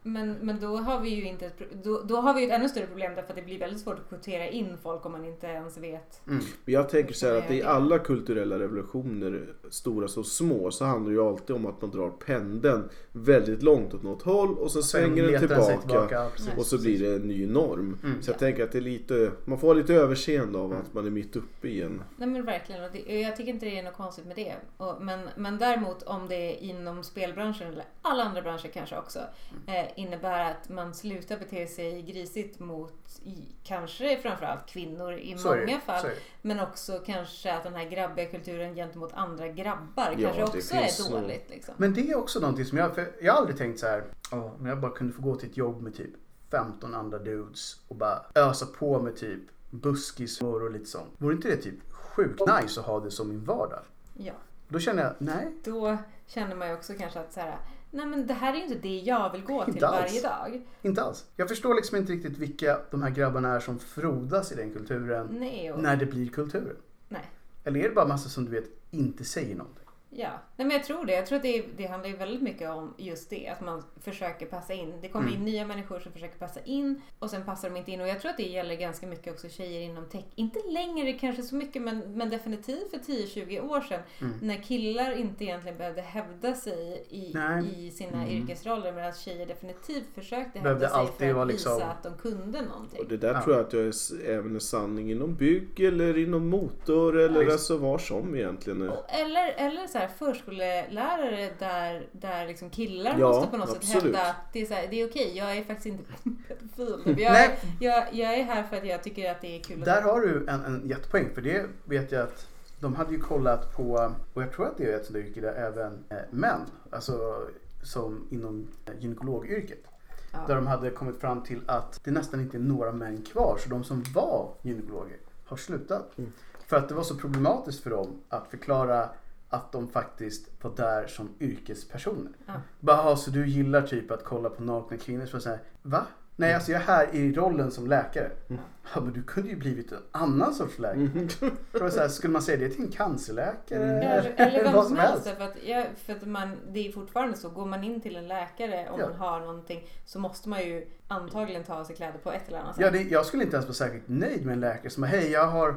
Men, 0.08 0.34
men 0.42 0.60
då 0.60 0.78
har 0.78 1.00
vi 1.00 1.10
ju 1.10 1.24
inte 1.28 1.46
ett, 1.46 1.62
då, 1.84 2.02
då 2.04 2.16
har 2.18 2.34
vi 2.34 2.44
ett 2.46 2.52
ännu 2.52 2.70
större 2.70 2.86
problem 2.88 3.16
därför 3.16 3.30
att 3.30 3.36
det 3.36 3.42
blir 3.42 3.60
väldigt 3.60 3.80
svårt 3.82 4.00
att 4.00 4.10
kvotera 4.10 4.48
in 4.48 4.78
folk 4.84 5.06
om 5.06 5.12
man 5.12 5.26
inte 5.26 5.48
ens 5.48 5.78
vet. 5.78 6.22
mm, 6.28 6.40
Men 6.66 6.74
jag 6.74 6.90
tänker 6.90 7.14
så 7.14 7.28
här 7.28 7.36
att 7.36 7.52
i 7.52 7.64
alla 7.64 8.00
kulturella 8.00 8.60
revolutioner, 8.60 9.54
stora 9.70 10.08
som 10.08 10.24
små, 10.24 10.72
så 10.72 10.86
handlar 10.86 11.12
det 11.12 11.16
ju 11.16 11.24
alltid 11.28 11.56
om 11.56 11.66
att 11.66 11.82
man 11.82 11.92
drar 11.92 12.10
pendeln 12.10 12.90
väldigt 13.12 13.64
långt 13.64 13.94
åt 13.94 14.04
något 14.04 14.22
håll 14.22 14.58
och 14.58 14.72
så 14.72 14.82
svänger 14.82 15.24
den 15.32 15.40
tillbaka. 15.40 16.30
Precis, 16.36 16.52
Och 16.58 16.66
så 16.66 16.78
blir 16.82 17.00
det 17.00 17.16
en 17.16 17.22
ny 17.22 17.48
norm. 17.48 17.98
Mm. 18.04 18.22
Så 18.22 18.30
jag 18.30 18.36
Ja. 18.36 18.40
tänker 18.40 18.64
att 18.64 18.72
det 18.72 18.78
är 18.78 18.82
lite, 18.82 19.32
man 19.46 19.60
får 19.60 19.76
lite 19.76 19.94
överseende 19.94 20.60
av 20.60 20.74
att 20.74 20.94
man 20.94 21.06
är 21.06 21.10
mitt 21.10 21.36
uppe 21.36 21.68
i 21.68 21.82
en... 21.82 22.02
Nej 22.18 22.30
men 22.30 22.46
verkligen, 22.46 22.84
och 22.84 22.90
det, 22.92 23.20
jag 23.22 23.36
tycker 23.36 23.52
inte 23.54 23.66
det 23.66 23.80
är 23.80 23.84
något 23.84 23.94
konstigt 23.98 24.26
med 24.26 24.36
det. 24.36 24.56
Och, 24.78 25.02
men, 25.02 25.30
men 25.36 25.58
däremot 25.58 26.04
om 26.04 26.28
det 26.28 26.36
är 26.36 26.64
inom 26.64 27.04
spelbranschen 27.04 27.68
eller 27.68 27.84
alla 28.02 28.24
andra 28.24 28.42
branscher 28.42 28.68
kanske 28.74 28.98
också 28.98 29.20
Mm. 29.68 29.86
eh, 29.86 29.92
innebär 29.98 30.52
att 30.52 30.70
man 30.70 30.94
slutar 30.94 31.38
bete 31.38 31.68
sig 31.68 32.02
grisigt 32.02 32.60
mot 32.60 33.22
kanske 33.64 34.18
framförallt 34.18 34.66
kvinnor 34.66 35.14
i 35.14 35.34
det, 35.34 35.44
många 35.44 35.80
fall. 35.80 36.04
det. 36.04 36.14
Men 36.42 36.60
också 36.60 37.02
kanske 37.06 37.54
att 37.54 37.64
den 37.64 37.76
här 37.76 37.90
grabbiga 37.90 38.26
kulturen 38.26 38.76
gentemot 38.76 39.14
andra 39.14 39.48
grabbar 39.48 40.16
Ja, 40.18 40.32
kanske 40.34 40.58
också 40.58 40.76
är 40.76 41.22
dåligt. 41.22 41.50
Liksom. 41.50 41.74
Men 41.78 41.94
det 41.94 42.12
är 42.12 42.18
också 42.18 42.40
någonting 42.40 42.66
som 42.66 42.78
jag, 42.78 42.96
för 42.96 43.12
jag 43.22 43.34
har 43.34 43.40
aldrig 43.40 43.58
tänkt 43.58 43.80
så 43.80 43.88
här, 43.88 44.04
"Åh, 44.32 44.52
om 44.60 44.66
jag 44.66 44.80
bara 44.80 44.92
kunde 44.92 45.14
få 45.14 45.22
gå 45.22 45.36
till 45.36 45.50
ett 45.50 45.58
jobb 45.58 45.82
med 45.82 45.96
typ 45.96 46.12
15 46.52 46.94
andra 46.96 47.20
dudes 47.20 47.80
och 47.88 47.96
bara 47.96 48.22
ösa 48.36 48.66
på 48.66 49.00
med 49.00 49.16
typ 49.16 49.42
buskismör 49.70 50.64
och 50.64 50.72
lite 50.72 50.86
sånt. 50.86 51.10
Vore 51.18 51.36
inte 51.36 51.48
det 51.48 51.58
typ 51.58 51.92
sjukt 51.92 52.42
nice 52.62 52.80
att 52.80 52.86
ha 52.86 53.00
det 53.00 53.12
som 53.12 53.30
min 53.30 53.44
vardag? 53.44 53.84
Ja. 54.14 54.34
Då 54.68 54.80
känner 54.80 55.04
jag, 55.04 55.14
nej. 55.18 55.56
Då 55.64 55.98
känner 56.28 56.56
man 56.56 56.68
ju 56.68 56.74
också 56.74 56.94
kanske 56.94 57.20
att 57.20 57.34
så 57.34 57.40
här, 57.40 57.58
nej 57.98 58.06
men 58.06 58.28
det 58.28 58.34
här 58.34 58.54
är 58.54 58.58
ju 58.58 58.64
inte 58.64 58.76
det 58.88 59.00
jag 59.00 59.32
vill 59.32 59.44
gå 59.44 59.66
till 59.66 59.74
Inte 59.74 59.88
alls. 59.88 60.00
varje 60.12 60.22
dag. 60.22 60.62
Inte 60.82 61.02
alls. 61.04 61.26
Jag 61.36 61.48
förstår 61.50 61.76
liksom 61.76 61.98
inte 61.98 62.12
riktigt 62.12 62.38
vilka 62.38 62.80
de 62.92 63.02
här 63.04 63.10
grabbarna 63.10 63.56
är 63.56 63.60
som 63.60 63.80
frodas 63.80 64.52
i 64.52 64.56
den 64.56 64.74
kulturen 64.74 65.28
Nej, 65.32 65.72
och, 65.72 65.82
när 65.84 65.96
det 65.96 66.06
blir 66.06 66.30
kulturen. 66.30 66.76
nej. 67.08 67.32
Eller 67.64 67.80
är 67.80 67.90
det 67.90 67.96
bara 67.96 68.08
massa 68.08 68.30
som 68.30 68.46
du 68.46 68.52
vet 68.52 68.66
inte 68.92 69.24
säger 69.24 69.56
någonting? 69.56 69.84
Ja, 70.10 70.30
nej 70.56 70.68
men 70.68 70.70
jag 70.72 70.84
tror 70.84 71.06
det. 71.06 71.14
Jag 71.14 71.26
tror 71.26 71.36
att 71.36 71.44
det, 71.44 71.64
det 71.78 71.86
handlar 71.86 72.10
ju 72.10 72.16
väldigt 72.16 72.42
mycket 72.42 72.70
om 72.70 72.94
just 72.98 73.30
det. 73.30 73.48
Att 73.48 73.62
man 73.62 73.84
försöker 74.04 74.46
passa 74.46 74.74
in. 74.74 74.94
Det 75.02 75.10
kommer 75.10 75.28
in 75.28 75.34
Mm. 75.34 75.46
nya 75.46 75.66
människor 75.66 76.00
som 76.00 76.12
försöker 76.12 76.38
passa 76.38 76.60
in 76.66 77.02
och 77.20 77.30
sen 77.30 77.44
passar 77.46 77.70
de 77.70 77.78
inte 77.78 77.92
in. 77.92 78.02
Och 78.02 78.08
jag 78.08 78.20
tror 78.22 78.32
att 78.32 78.38
det 78.38 78.44
gäller 78.44 78.76
ganska 78.76 79.08
mycket 79.08 79.34
också 79.34 79.50
tjejer 79.50 79.82
inom 79.82 80.06
tech. 80.10 80.24
Inte 80.36 80.60
längre 80.70 81.14
kanske 81.14 81.42
så 81.44 81.56
mycket 81.56 81.82
men, 81.82 82.00
men 82.18 82.30
definitivt 82.30 82.90
för 82.92 82.98
10-20 82.98 83.60
år 83.70 83.82
sedan. 83.82 84.02
Mm. 84.22 84.34
När 84.42 84.56
killar 84.56 85.12
inte 85.12 85.44
egentligen 85.44 85.78
behövde 85.78 86.02
hävda 86.02 86.54
sig 86.54 87.06
i, 87.10 87.32
Nej. 87.34 87.88
i 87.88 87.92
sina 87.92 88.24
Mm. 88.24 88.30
yrkesroller. 88.30 88.92
Medan 88.94 89.14
tjejer 89.14 89.46
definitivt 89.46 90.08
försökte 90.16 90.60
Behövde 90.60 90.70
hävda 90.86 90.90
sig 90.90 90.98
alltid 91.00 91.18
för 91.18 91.30
att 91.30 91.36
vara 91.36 91.46
visa 91.46 91.70
liksom- 91.74 91.90
att 91.90 92.04
de 92.04 92.14
kunde 92.18 92.62
någonting. 92.62 93.00
Och 93.00 93.08
det 93.08 93.18
där 93.18 93.34
Ja. 93.34 93.42
tror 93.44 93.56
jag 93.56 93.66
att 93.66 93.74
jag 93.74 93.84
är, 93.84 94.30
även 94.30 94.56
är 94.56 94.60
sanning 94.60 95.12
inom 95.12 95.36
bygg 95.36 95.80
eller 95.80 96.18
inom 96.18 96.48
motor 96.50 97.18
eller 97.20 97.44
Ja, 97.44 97.52
alltså 97.52 97.78
var 97.78 97.98
som 97.98 98.36
egentligen. 98.36 98.90
Och- 98.90 99.06
Eller, 99.10 99.54
eller 99.58 99.88
så 99.98 100.02
här 100.02 100.08
förskollärare 100.08 101.50
där, 101.60 102.08
där 102.12 102.48
liksom 102.48 102.70
killar 102.70 103.16
Ja, 103.20 103.28
måste 103.28 103.52
på 103.52 103.58
något 103.58 103.70
sätt 103.70 103.78
absolut. 103.78 104.04
hävda 104.04 104.22
att 104.22 104.36
det 104.54 104.62
är, 104.62 104.66
så 104.66 104.74
här, 104.74 104.88
det 104.90 105.02
är 105.02 105.08
okej, 105.08 105.38
jag 105.38 105.58
är 105.58 105.64
faktiskt 105.64 105.86
inte 105.86 106.04
pedofil. 106.78 107.20
Jag, 107.20 107.34
Nej. 107.34 107.60
jag, 107.80 108.08
jag 108.12 108.34
är 108.34 108.44
här 108.44 108.64
för 108.64 108.78
att 108.78 108.86
jag 108.86 109.04
tycker 109.04 109.32
att 109.32 109.42
det 109.42 109.56
är 109.60 109.64
kul. 109.64 109.80
Där 109.80 110.02
har 110.02 110.22
du 110.22 110.48
en, 110.48 110.66
en 110.66 110.88
jättepoäng 110.88 111.30
för 111.36 111.42
det 111.42 111.66
vet 111.86 112.12
jag 112.12 112.22
att 112.22 112.48
de 112.80 112.96
hade 112.96 113.12
ju 113.12 113.20
kollat 113.20 113.76
på, 113.76 114.12
och 114.34 114.42
jag 114.42 114.52
tror 114.52 114.68
att 114.68 114.78
det 114.78 114.92
är 114.92 114.96
ett 114.96 115.06
sånt 115.06 115.18
yrke 115.18 115.42
där 115.42 115.54
även 115.54 116.06
eh, 116.10 116.18
män, 116.32 116.62
alltså 116.92 117.48
som 117.84 118.28
inom 118.32 118.68
eh, 118.86 118.94
gynekologyrket. 119.00 119.84
Ja. 120.32 120.40
Där 120.48 120.56
de 120.56 120.68
hade 120.68 120.90
kommit 120.90 121.22
fram 121.22 121.44
till 121.44 121.62
att 121.66 122.00
det 122.04 122.12
nästan 122.12 122.42
inte 122.42 122.58
är 122.58 122.62
några 122.62 122.92
män 122.92 123.22
kvar. 123.22 123.58
Så 123.60 123.70
de 123.70 123.84
som 123.84 124.04
var 124.14 124.54
gynekologer 124.62 125.18
har 125.46 125.58
slutat. 125.58 126.18
Mm. 126.18 126.32
För 126.68 126.78
att 126.78 126.90
det 126.90 126.96
var 126.96 127.04
så 127.04 127.16
problematiskt 127.16 127.84
för 127.84 127.90
dem 127.90 128.22
att 128.30 128.48
förklara 128.48 129.10
att 129.50 129.72
de 129.72 129.88
faktiskt 129.88 130.48
var 130.62 130.72
där 130.76 131.08
som 131.08 131.30
yrkespersoner. 131.40 132.32
Ja. 132.46 132.54
Bara, 132.80 132.98
"Jaha, 132.98 133.16
så 133.16 133.32
du 133.32 133.48
gillar 133.48 133.82
typ 133.82 134.12
att 134.12 134.24
kolla 134.24 134.50
på 134.50 134.64
nakna 134.64 134.98
kvinnor? 134.98 135.26
Så 135.26 135.40
så 135.40 135.50
här, 135.50 135.60
va? 135.82 136.06
Nej, 136.40 136.54
alltså 136.54 136.72
jag 136.72 136.82
är 136.82 136.86
här 136.86 137.16
i 137.16 137.34
rollen 137.34 137.72
som 137.72 137.88
läkare. 137.88 138.32
Mm. 138.50 138.62
Ja, 138.96 139.02
men 139.02 139.14
du 139.14 139.24
kunde 139.24 139.50
ju 139.50 139.56
blivit 139.56 139.92
en 139.92 139.98
annan 140.12 140.54
sorts 140.54 140.80
läkare. 140.80 141.02
Mm. 141.02 141.28
Var 141.72 141.90
så 141.90 142.00
här, 142.00 142.08
skulle 142.08 142.34
man 142.34 142.42
säga 142.42 142.58
det 142.58 142.70
till 142.70 142.82
en 142.86 142.92
cancerläkare? 142.92 143.84
Mm. 143.84 143.96
Eller, 143.98 144.34
eller 144.38 144.64
vem 144.64 144.74
vad 144.74 144.88
som 144.88 144.98
helst. 144.98 145.26
helst. 145.26 145.38
För 145.42 145.46
att, 145.48 145.64
jag, 145.64 145.88
för 145.98 146.14
att 146.14 146.28
man, 146.28 146.52
det 146.70 146.88
är 146.88 146.92
fortfarande 146.92 147.38
så, 147.38 147.50
går 147.50 147.66
man 147.66 147.84
in 147.84 148.02
till 148.02 148.16
en 148.16 148.28
läkare 148.28 148.90
om 148.90 149.00
Ja. 149.00 149.08
man 149.10 149.16
har 149.18 149.40
någonting 149.40 149.88
så 150.06 150.20
måste 150.20 150.50
man 150.50 150.60
ju 150.62 150.88
antagligen 151.08 151.64
ta 151.64 151.74
av 151.76 151.84
sig 151.84 151.96
kläder 151.96 152.20
på 152.24 152.32
ett 152.32 152.48
eller 152.48 152.60
annat 152.60 152.76
sätt. 152.76 152.86
Ja, 152.86 152.92
det, 152.92 153.02
jag 153.04 153.26
skulle 153.26 153.44
inte 153.44 153.56
ens 153.56 153.66
vara 153.68 153.74
särskilt 153.76 154.08
nöjd 154.08 154.46
med 154.46 154.54
en 154.54 154.60
läkare 154.60 154.90
som 154.90 155.04
hej 155.04 155.32
jag 155.32 155.48
har 155.48 155.76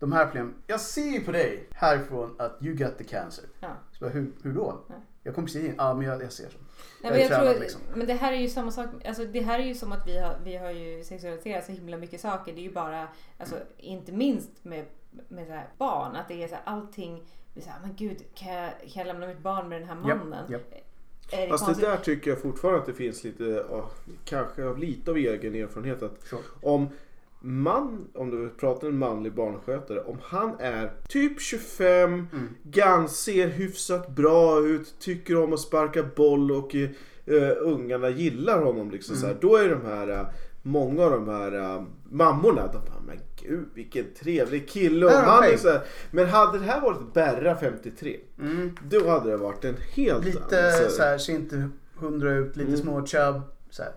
de 0.00 0.12
här 0.12 0.24
problemen. 0.26 0.54
Jag 0.66 0.80
ser 0.80 1.10
ju 1.10 1.20
på 1.20 1.32
dig 1.32 1.68
härifrån 1.74 2.34
att 2.38 2.58
you 2.62 2.74
got 2.74 2.98
the 2.98 3.04
cancer. 3.04 3.44
Ja. 3.60 3.68
Så 3.92 4.04
bara, 4.04 4.10
hur, 4.10 4.32
hur 4.42 4.52
då? 4.52 4.80
Nej. 4.88 4.98
Jag 5.22 5.34
kommer 5.34 5.46
precis 5.46 5.64
in. 5.64 5.74
Ja, 5.78 5.94
men 5.94 6.06
jag, 6.06 6.22
jag 6.22 6.32
ser 6.32 6.48
så. 6.48 6.58
Nej, 6.58 6.66
Jag 7.02 7.10
men, 7.12 7.20
jag 7.20 7.28
tränad, 7.28 7.46
tror, 7.52 7.60
liksom. 7.60 7.80
men 7.94 8.06
det 8.06 8.12
här 8.14 8.32
är 8.32 8.36
ju 8.36 8.48
samma 8.48 8.70
sak. 8.70 8.86
Alltså, 9.04 9.24
det 9.24 9.40
här 9.40 9.58
är 9.58 9.64
ju 9.64 9.74
som 9.74 9.92
att 9.92 10.06
vi 10.06 10.18
har, 10.18 10.36
vi 10.44 10.56
har 10.56 10.70
ju 10.70 11.04
sexualiserat 11.04 11.64
så 11.66 11.72
himla 11.72 11.96
mycket 11.96 12.20
saker. 12.20 12.52
Det 12.52 12.60
är 12.60 12.62
ju 12.62 12.72
bara, 12.72 13.08
alltså, 13.38 13.56
inte 13.76 14.12
minst 14.12 14.50
med, 14.62 14.84
med 15.28 15.46
så 15.46 15.52
här 15.52 15.68
barn, 15.78 16.16
att 16.16 16.28
det 16.28 16.42
är 16.44 16.48
så 16.48 16.54
här, 16.54 16.62
allting. 16.66 17.22
Så 17.56 17.70
här, 17.70 17.78
men 17.82 17.94
gud, 17.96 18.22
kan 18.34 18.52
jag, 18.54 18.70
kan 18.70 18.90
jag 19.00 19.06
lämna 19.06 19.26
mitt 19.26 19.38
barn 19.42 19.68
med 19.68 19.80
den 19.80 19.88
här 19.88 19.94
mannen? 19.94 20.50
japp. 20.52 20.74
Är 21.32 21.42
det 21.42 21.48
Fast 21.48 21.80
det 21.80 21.86
där 21.86 21.96
tycker 21.96 22.30
jag 22.30 22.42
fortfarande 22.42 22.80
att 22.80 22.86
det 22.86 22.94
finns 22.94 23.24
lite, 23.24 23.64
ja, 23.70 23.90
kanske 24.24 24.64
av 24.64 24.78
lite 24.78 25.10
av 25.10 25.16
egen 25.16 25.54
erfarenhet 25.54 26.02
att 26.02 26.22
Sure. 26.22 26.42
om 26.62 26.88
man, 27.40 28.08
om 28.14 28.30
du 28.30 28.48
pratar 28.48 28.88
en 28.88 28.98
manlig 28.98 29.34
barnskötare, 29.34 30.00
om 30.00 30.16
han 30.22 30.54
är 30.60 30.92
typ 31.08 31.40
25, 31.40 32.12
Mm. 32.12 32.26
gans, 32.62 33.16
ser 33.20 33.48
hyfsat 33.48 34.08
bra 34.08 34.60
ut, 34.66 34.94
tycker 34.98 35.42
om 35.42 35.52
att 35.52 35.60
sparka 35.60 36.02
boll 36.16 36.52
och 36.52 36.74
eh, 36.74 36.90
ungarna 37.60 38.08
gillar 38.08 38.62
honom 38.62 38.90
liksom 38.90 39.16
så 39.16 39.26
här, 39.26 39.32
Mm. 39.32 39.40
då 39.48 39.56
är 39.56 39.68
de 39.68 39.84
här 39.86 40.08
eh, 40.08 40.26
Många 40.62 41.02
av 41.04 41.10
de 41.10 41.28
här 41.28 41.52
eh, 41.58 41.82
mammorna, 42.10 42.66
de 42.66 42.72
bara 42.72 43.00
men 43.06 43.18
gud 43.42 43.68
vilken 43.74 44.04
trevlig 44.20 44.68
kille. 44.68 45.06
Och 45.06 45.12
han 45.12 45.44
är 45.44 45.56
så 45.56 45.68
här, 45.70 45.80
men 46.10 46.26
hade 46.28 46.58
det 46.58 46.64
här 46.64 46.80
varit 46.80 47.14
Berra 47.14 47.56
53, 47.56 48.16
Mm. 48.38 48.76
då 48.90 49.08
hade 49.08 49.30
det 49.30 49.36
varit 49.36 49.64
en 49.64 49.74
helt 49.94 50.24
Lite 50.24 50.38
annan- 50.78 50.90
så 50.90 51.02
här, 51.02 51.18
ser 51.18 51.32
inte 51.34 51.68
hundra 51.94 52.32
ut, 52.34 52.56
lite 52.56 52.68
Mm. 52.68 52.80
små 52.80 53.06
chubb. 53.06 53.40
Så 53.70 53.82
här, 53.82 53.92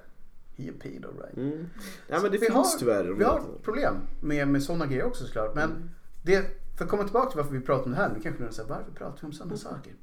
a 0.70 0.74
pedo 0.80 1.08
right? 1.22 1.38
Mm. 1.38 1.66
Ja 2.08 2.20
men 2.22 2.32
det 2.32 2.38
Vi 2.38 2.46
finns 2.46 2.54
har- 2.74 2.80
tyvärr. 2.80 3.04
Vi 3.04 3.24
har 3.24 3.44
problem 3.64 3.96
med, 4.22 4.48
med 4.48 4.64
sådana 4.64 4.86
grejer 4.86 5.06
också 5.06 5.26
såklart. 5.26 5.56
Men 5.56 5.70
Mm. 5.72 5.90
det, 6.24 6.46
för 6.78 6.84
att 6.86 6.92
komma 6.92 7.04
tillbaka 7.04 7.30
till 7.30 7.38
varför 7.38 7.54
vi 7.54 7.62
pratar 7.62 7.86
om 7.86 7.92
det 7.92 7.98
här. 7.98 8.10
Nu 8.16 8.20
kanske 8.22 8.44
du 8.46 8.52
säger 8.54 8.70
varför 8.70 8.92
pratar 8.92 9.18
vi 9.22 9.28
om 9.28 9.34
sådana 9.34 9.58
saker 9.58 9.94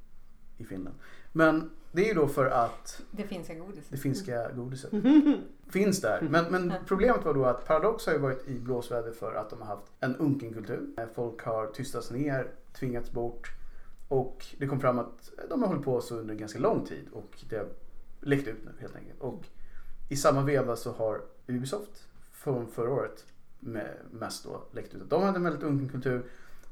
i 0.58 0.64
Finland? 0.64 0.96
Men 1.32 1.70
det 1.92 2.02
är 2.04 2.08
ju 2.08 2.14
då 2.14 2.28
för 2.28 2.46
att 2.46 3.02
Det 3.10 3.22
finska 3.22 3.54
godiset. 3.54 3.84
det 3.90 3.96
finska 3.96 4.52
godiset 4.52 4.90
finns 5.68 6.00
där. 6.00 6.28
Men, 6.30 6.44
men 6.50 6.74
problemet 6.86 7.24
var 7.24 7.34
då 7.34 7.44
att 7.44 7.66
Paradox 7.66 8.06
har 8.06 8.12
ju 8.12 8.18
varit 8.18 8.48
i 8.48 8.58
blåsväder 8.58 9.12
för 9.12 9.34
att 9.34 9.50
de 9.50 9.60
har 9.60 9.66
haft 9.66 9.86
en 10.00 10.16
unkenkultur. 10.16 10.86
Folk 11.14 11.42
har 11.42 11.66
tystats 11.66 12.10
ner, 12.10 12.50
tvingats 12.78 13.10
bort. 13.10 13.50
Och 14.08 14.46
det 14.58 14.66
kom 14.66 14.80
fram 14.80 14.98
att 14.98 15.30
de 15.50 15.62
har 15.62 15.68
hållit 15.68 15.84
på 15.84 16.00
så 16.00 16.16
under 16.16 16.32
en 16.34 16.38
ganska 16.40 16.58
lång 16.58 16.86
tid 16.86 17.08
och 17.12 17.44
det 17.50 17.56
har 17.56 17.66
läckt 18.20 18.48
ut 18.48 18.64
nu 18.64 18.70
helt 18.80 18.96
enkelt. 18.96 19.20
Och 19.20 19.44
i 20.10 20.16
samma 20.16 20.42
veva 20.42 20.76
så 20.76 20.92
har 20.92 21.20
Ubisoft 21.46 22.06
från 22.32 22.68
förra 22.68 22.90
året 22.90 23.24
med 23.60 23.96
mest 24.10 24.44
då 24.44 24.62
läckt 24.72 24.94
ut 24.94 25.02
att 25.02 25.10
de 25.10 25.22
hade 25.22 25.36
en 25.36 25.44
väldigt 25.44 25.62
unken 25.62 25.88
kultur. 25.88 26.22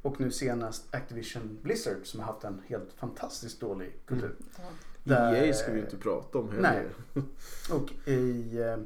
Och 0.02 0.21
nu 0.21 0.30
senast 0.30 0.95
Activision 0.95 1.59
Blizzard 1.62 1.97
som 2.07 2.21
har 2.21 2.26
haft 2.33 2.45
en 2.45 2.62
helt 2.66 2.92
fantastiskt 2.92 3.61
dålig 3.61 4.00
kultur. 4.07 4.35
Ja. 4.57 4.62
Där- 5.04 5.35
EA 5.35 5.52
ska 5.54 5.73
vi 5.73 5.80
inte 5.80 5.97
prata 5.97 6.38
om 6.38 6.50
heller. 6.50 6.87
Nej. 7.14 7.25
Och 7.73 8.09
i 8.09 8.59
eh, 8.61 8.76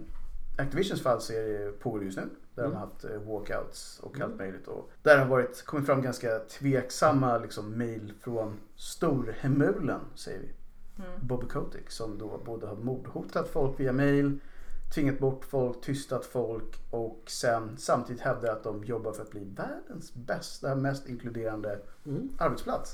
Activisions 0.64 1.02
fall 1.02 1.20
så 1.20 1.32
är 1.32 1.42
det, 1.42 1.72
pågår 1.72 1.98
det 1.98 2.04
just 2.04 2.18
nu. 2.18 2.28
Där 2.54 2.62
de 2.62 2.72
har 2.72 2.80
haft 2.80 3.04
eh, 3.04 3.18
walkouts 3.22 4.00
och 4.02 4.20
allt 4.20 4.36
möjligt. 4.36 4.66
Och 4.66 4.90
där 5.02 5.18
har 5.18 5.26
varit, 5.26 5.64
kommit 5.64 5.86
fram 5.86 6.02
ganska 6.02 6.38
tveksamma 6.38 7.38
liksom, 7.38 7.78
mail 7.78 8.12
från 8.20 8.56
storhemulen, 8.76 10.00
säger 10.14 10.38
vi. 10.40 10.48
Mm. 11.06 11.26
Bobby 11.26 11.46
Kotick 11.46 11.90
som 11.90 12.18
då 12.18 12.40
både 12.44 12.66
har 12.66 12.76
mordhotat 12.76 13.48
folk 13.48 13.80
via 13.80 13.92
mail, 13.92 14.38
tvingat 14.94 15.18
bort 15.18 15.44
folk, 15.44 15.80
tystat 15.80 16.24
folk 16.26 16.80
och 16.90 17.22
sen 17.26 17.76
samtidigt 17.78 18.22
hävdar 18.22 18.52
att 18.52 18.64
de 18.64 18.84
jobbar 18.84 19.12
för 19.12 19.22
att 19.22 19.30
bli 19.30 19.44
världens 19.44 20.14
bästa, 20.14 20.74
mest 20.74 21.08
inkluderande 21.08 21.78
Mm. 22.06 22.28
arbetsplats. 22.38 22.92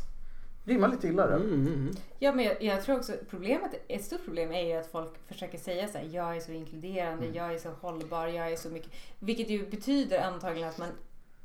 Rimmar 0.64 0.88
lite 0.88 1.08
illa 1.08 1.26
där. 1.26 1.36
Mm, 1.36 1.54
mm, 1.54 1.66
mm. 1.74 1.94
Ja, 2.18 2.32
men 2.34 2.44
jag, 2.44 2.62
jag 2.62 2.82
tror 2.84 2.96
också 2.96 3.12
problemet, 3.30 3.70
ett 3.88 4.04
stort 4.04 4.24
problem 4.24 4.52
är 4.52 4.62
ju 4.66 4.72
att 4.72 4.86
folk 4.86 5.10
försöker 5.26 5.58
säga 5.58 5.88
så 5.88 5.98
här, 5.98 6.08
jag 6.12 6.36
är 6.36 6.40
så 6.40 6.52
inkluderande, 6.52 7.24
Mm. 7.24 7.36
jag 7.36 7.54
är 7.54 7.58
så 7.58 7.70
hållbar, 7.80 8.26
jag 8.26 8.52
är 8.52 8.56
så 8.56 8.68
mycket. 8.70 8.90
Vilket 9.18 9.48
ju 9.50 9.70
betyder 9.70 10.18
antagligen 10.22 10.68
att 10.68 10.78
man 10.78 10.88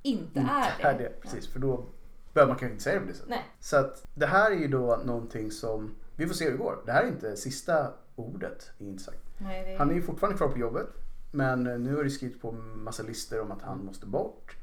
inte 0.01 0.39
Inte 0.39 0.51
är 0.51 0.73
det. 0.77 0.83
är 0.83 0.97
det. 0.97 1.21
Precis, 1.21 1.47
för 1.47 1.59
då 1.59 1.85
behöver 2.33 2.51
man 2.51 2.59
kanske 2.59 2.71
inte 2.73 2.83
säga 2.83 2.95
det 2.99 3.01
på 3.01 3.07
det 3.07 3.13
sättet. 3.13 3.29
Nej. 3.29 3.45
Så 3.59 3.77
att 3.77 4.03
det 4.15 4.25
här 4.25 4.51
är 4.51 4.55
ju 4.55 4.67
då 4.67 5.01
någonting 5.05 5.51
som, 5.51 5.95
vi 6.15 6.27
får 6.27 6.33
se 6.33 6.45
hur 6.45 6.51
det 6.51 6.57
går. 6.57 6.83
Det 6.85 6.91
här 6.91 7.03
är 7.03 7.07
inte 7.07 7.37
sista 7.37 7.93
ordet, 8.15 8.71
inte 8.77 9.03
sagt. 9.03 9.23
Nej, 9.37 9.65
det 9.65 9.77
Han 9.77 9.89
är 9.89 9.95
ju 9.95 10.01
fortfarande 10.01 10.37
kvar 10.37 10.47
på 10.47 10.59
jobbet. 10.59 10.87
Men 11.31 11.67
eh, 11.67 11.79
nu 11.79 11.95
har 11.95 12.03
det 12.03 12.09
skrivits 12.09 12.41
på 12.41 12.51
massa 12.51 13.03
listor 13.03 13.41
om 13.41 13.51
att 13.51 13.61
han 13.61 13.85
måste 13.85 14.05
bort. 14.05 14.55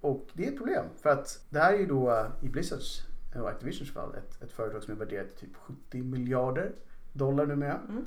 Och 0.00 0.28
det 0.32 0.46
är 0.46 0.48
ett 0.48 0.56
problem. 0.56 0.84
För 1.02 1.10
att 1.10 1.40
det 1.50 1.58
här 1.58 1.72
är 1.72 1.78
ju 1.78 1.86
då 1.86 2.10
eh, 2.10 2.26
i 2.40 2.48
Blizzards 2.48 3.02
och 3.34 3.48
Activisions 3.48 3.90
fall 3.92 4.14
ett, 4.14 4.42
ett 4.42 4.52
företag 4.52 4.82
som 4.82 4.94
är 4.94 4.98
värderat 4.98 5.36
till 5.36 5.48
typ 5.48 5.56
70 5.56 6.02
miljarder 6.02 6.72
dollar 7.12 7.46
numera. 7.46 7.80
Mm. 7.88 8.06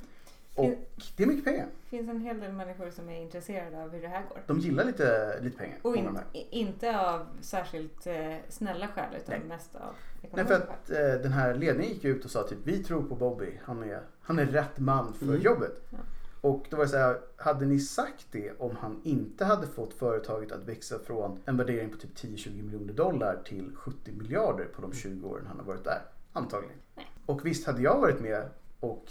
Och 0.54 0.74
det 1.16 1.22
är 1.22 1.26
mycket 1.26 1.44
pengar. 1.44 1.66
Det 1.90 1.96
finns 1.96 2.08
en 2.10 2.20
hel 2.20 2.40
del 2.40 2.52
människor 2.52 2.90
som 2.90 3.08
är 3.08 3.20
intresserade 3.22 3.82
av 3.82 3.90
hur 3.90 4.02
det 4.02 4.08
här 4.08 4.22
går. 4.28 4.38
De 4.46 4.58
gillar 4.58 4.84
lite, 4.84 5.38
lite 5.40 5.56
pengar. 5.58 5.78
Och 5.82 5.96
in, 5.96 6.18
inte 6.32 7.00
av 7.00 7.26
särskilt 7.40 8.06
eh, 8.06 8.36
snälla 8.48 8.88
skäl 8.88 9.14
utan 9.16 9.38
Nej. 9.38 9.48
mest 9.48 9.74
av 9.74 9.80
Nej, 10.22 10.30
ekonomiska 10.32 10.58
för 10.58 10.66
skäl. 10.66 10.74
att 11.10 11.16
eh, 11.16 11.22
den 11.22 11.32
här 11.32 11.54
ledningen 11.54 11.92
gick 11.92 12.04
ut 12.04 12.24
och 12.24 12.30
sa 12.30 12.42
typ 12.42 12.58
vi 12.64 12.84
tror 12.84 13.02
på 13.02 13.14
Bobby. 13.14 13.60
Han 13.64 13.82
är, 13.82 14.00
han 14.22 14.38
är 14.38 14.46
rätt 14.46 14.78
man 14.78 15.14
för 15.14 15.26
Mm. 15.26 15.40
jobbet. 15.40 15.82
Ja. 15.90 15.98
Och 16.40 16.66
då 16.70 16.76
var 16.76 16.84
det 16.84 16.90
så 16.90 16.96
här, 16.96 17.20
hade 17.36 17.66
ni 17.66 17.78
sagt 17.80 18.26
det 18.30 18.52
om 18.58 18.76
han 18.76 19.00
inte 19.04 19.44
hade 19.44 19.66
fått 19.66 19.94
företaget 19.94 20.52
att 20.52 20.64
växa 20.68 20.98
från 20.98 21.38
en 21.44 21.56
värdering 21.56 21.90
på 21.90 21.96
typ 21.96 22.14
10-20 22.16 22.62
miljoner 22.62 22.92
dollar 22.92 23.38
till 23.44 23.70
70 23.76 24.12
miljarder 24.12 24.64
på 24.64 24.82
de 24.82 24.92
20 24.92 25.28
åren 25.28 25.46
han 25.48 25.58
har 25.58 25.64
varit 25.64 25.84
där? 25.84 26.02
Antagligen. 26.32 26.76
Nej. 26.96 27.06
Och 27.26 27.46
visst 27.46 27.66
hade 27.66 27.82
jag 27.82 28.00
varit 28.00 28.20
med 28.20 28.48
och 28.80 29.04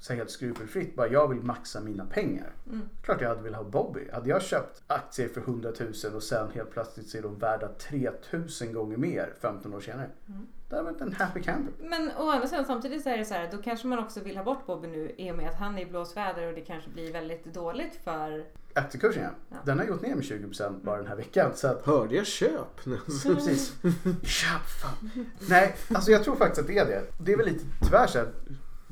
så 0.00 0.14
helt 0.14 0.30
skrupelfritt 0.30 0.96
bara 0.96 1.08
jag 1.08 1.28
vill 1.28 1.42
maxa 1.42 1.80
mina 1.80 2.06
pengar. 2.06 2.52
Mm. 2.66 2.88
Klart 3.02 3.20
jag 3.20 3.28
hade 3.28 3.42
velat 3.42 3.60
ha 3.60 3.70
Bobby. 3.70 4.08
Hade 4.12 4.28
jag 4.28 4.42
köpt 4.42 4.82
aktier 4.86 5.28
för 5.28 5.40
100 5.40 5.72
000 6.04 6.14
och 6.14 6.22
sen 6.22 6.50
helt 6.54 6.70
plötsligt 6.70 7.08
så 7.08 7.18
är 7.18 7.22
de 7.22 7.38
värda 7.38 7.68
3000 7.68 8.72
gånger 8.72 8.96
mer 8.96 9.32
15 9.40 9.74
år 9.74 9.80
senare. 9.80 10.10
Mm. 10.28 10.46
Det 10.68 10.76
hade 10.76 10.90
varit 10.90 11.00
en 11.00 11.12
happy 11.12 11.42
camper. 11.42 11.74
Men 11.78 12.10
å 12.18 12.30
andra 12.30 12.48
sidan 12.48 12.64
samtidigt 12.64 13.02
så 13.02 13.08
är 13.08 13.18
det 13.18 13.24
så 13.24 13.34
här, 13.34 13.48
då 13.52 13.58
kanske 13.58 13.86
man 13.86 13.98
också 13.98 14.20
vill 14.20 14.36
ha 14.36 14.44
bort 14.44 14.66
Bobby 14.66 14.88
nu 14.88 15.12
i 15.16 15.32
och 15.32 15.36
med 15.36 15.48
att 15.48 15.54
han 15.54 15.78
är 15.78 15.82
i 15.82 15.86
blåsväder 15.86 16.46
och 16.46 16.54
det 16.54 16.60
kanske 16.60 16.90
blir 16.90 17.12
väldigt 17.12 17.44
dåligt 17.44 17.98
för... 18.04 18.44
Aktiekursen 18.74 19.22
ja. 19.22 19.30
Ja. 19.48 19.56
Den 19.64 19.78
har 19.78 19.86
gått 19.86 20.02
ner 20.02 20.14
med 20.14 20.24
20% 20.24 20.84
bara 20.84 20.96
den 20.96 21.06
här 21.06 21.16
veckan. 21.16 21.50
Så 21.54 21.68
att, 21.68 21.86
Hörde 21.86 22.14
jag 22.16 22.26
köp? 22.26 22.84
precis. 23.24 23.74
Köp 24.22 24.62
fan. 24.82 25.26
Nej, 25.48 25.76
alltså 25.94 26.10
jag 26.10 26.24
tror 26.24 26.36
faktiskt 26.36 26.60
att 26.60 26.66
det 26.66 26.78
är 26.78 26.86
det. 26.86 27.02
Det 27.18 27.32
är 27.32 27.36
väl 27.36 27.46
lite 27.46 27.64
tyvärr 27.82 28.06
så 28.06 28.18
att 28.18 28.34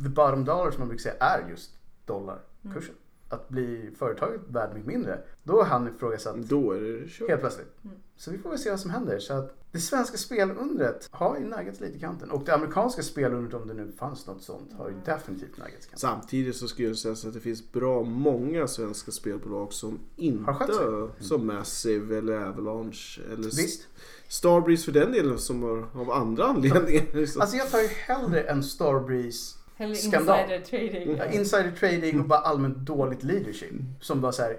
the 0.03 0.09
bottom 0.09 0.45
dollar 0.45 0.71
som 0.71 0.81
man 0.81 0.89
brukar 0.89 1.03
säga 1.03 1.15
är 1.21 1.49
just 1.51 1.71
dollarkursen. 2.07 2.95
att 3.31 3.49
bli 3.49 3.91
företaget 3.99 4.41
värd 4.49 4.71
mycket 4.75 4.87
mindre. 4.89 5.19
Då 5.43 5.57
har 5.57 5.65
han 5.65 5.89
ifrågasatt 5.89 6.37
Då 6.37 6.73
är 6.73 6.81
det 6.81 7.09
kört. 7.09 7.29
helt 7.29 7.41
plötsligt. 7.41 7.85
Mm. 7.85 7.97
Så 8.17 8.31
vi 8.31 8.39
får 8.39 8.51
väl 8.51 8.59
se 8.59 8.71
vad 8.71 8.81
som 8.81 8.91
händer. 8.91 9.19
Så 9.19 9.33
att 9.35 9.55
det 9.73 9.79
svenska 9.79 10.17
spelundret 10.17 11.09
har 11.11 11.39
ju 11.39 11.45
naggats 11.45 11.81
lite 11.81 11.97
i 11.97 12.01
kanten. 12.01 12.31
Och 12.31 12.45
det 12.45 12.55
amerikanska 12.55 13.03
spelundret, 13.03 13.55
om 13.63 13.69
det 13.69 13.75
nu 13.75 13.93
fanns 13.99 14.27
något 14.27 14.43
sånt, 14.43 14.73
har 14.79 14.89
ju 14.89 14.95
definitivt 15.05 15.59
naggats 15.59 15.87
i 15.87 15.91
kanten. 15.91 15.99
Samtidigt 15.99 16.57
så 16.57 16.69
skulle 16.69 16.89
jag 16.89 16.97
säga 16.97 17.13
att 17.13 17.35
det 17.35 17.41
finns 17.41 17.73
bra 17.73 18.03
många 18.03 18.67
svenska 18.67 19.11
spelbolag 19.11 19.73
som 19.73 19.99
Har 20.47 20.55
skött 20.55 20.75
sig. 20.75 20.85
inte, 20.87 21.25
som 21.25 21.47
Massive 21.47 22.19
eller 22.19 22.47
Avalanche 22.47 23.21
eller 23.33 23.43
Visst. 23.43 23.87
Starbreeze 24.29 24.85
för 24.85 24.93
den 24.93 25.13
delen 25.13 25.39
som 25.39 25.63
har 25.63 25.87
av 26.01 26.11
andra 26.11 26.45
anledningar. 26.45 27.27
Så- 27.27 27.41
Alltså 27.41 27.57
jag 27.57 27.71
tar 27.71 27.79
ju 27.81 27.89
hellre 27.89 28.41
en 28.43 28.63
Starbreeze 28.63 29.58
Eller 29.79 29.95
Skandal. 29.95 30.41
insider 30.41 30.61
trading. 30.61 31.17
Ja, 31.17 31.25
insider 31.25 31.71
trading 31.71 32.21
och 32.21 32.27
bara 32.27 32.39
allmänt 32.39 32.77
dåligt 32.79 33.23
leadership. 33.23 33.73
Som 34.01 34.21
bara 34.21 34.33
så 34.33 34.43
här, 34.43 34.57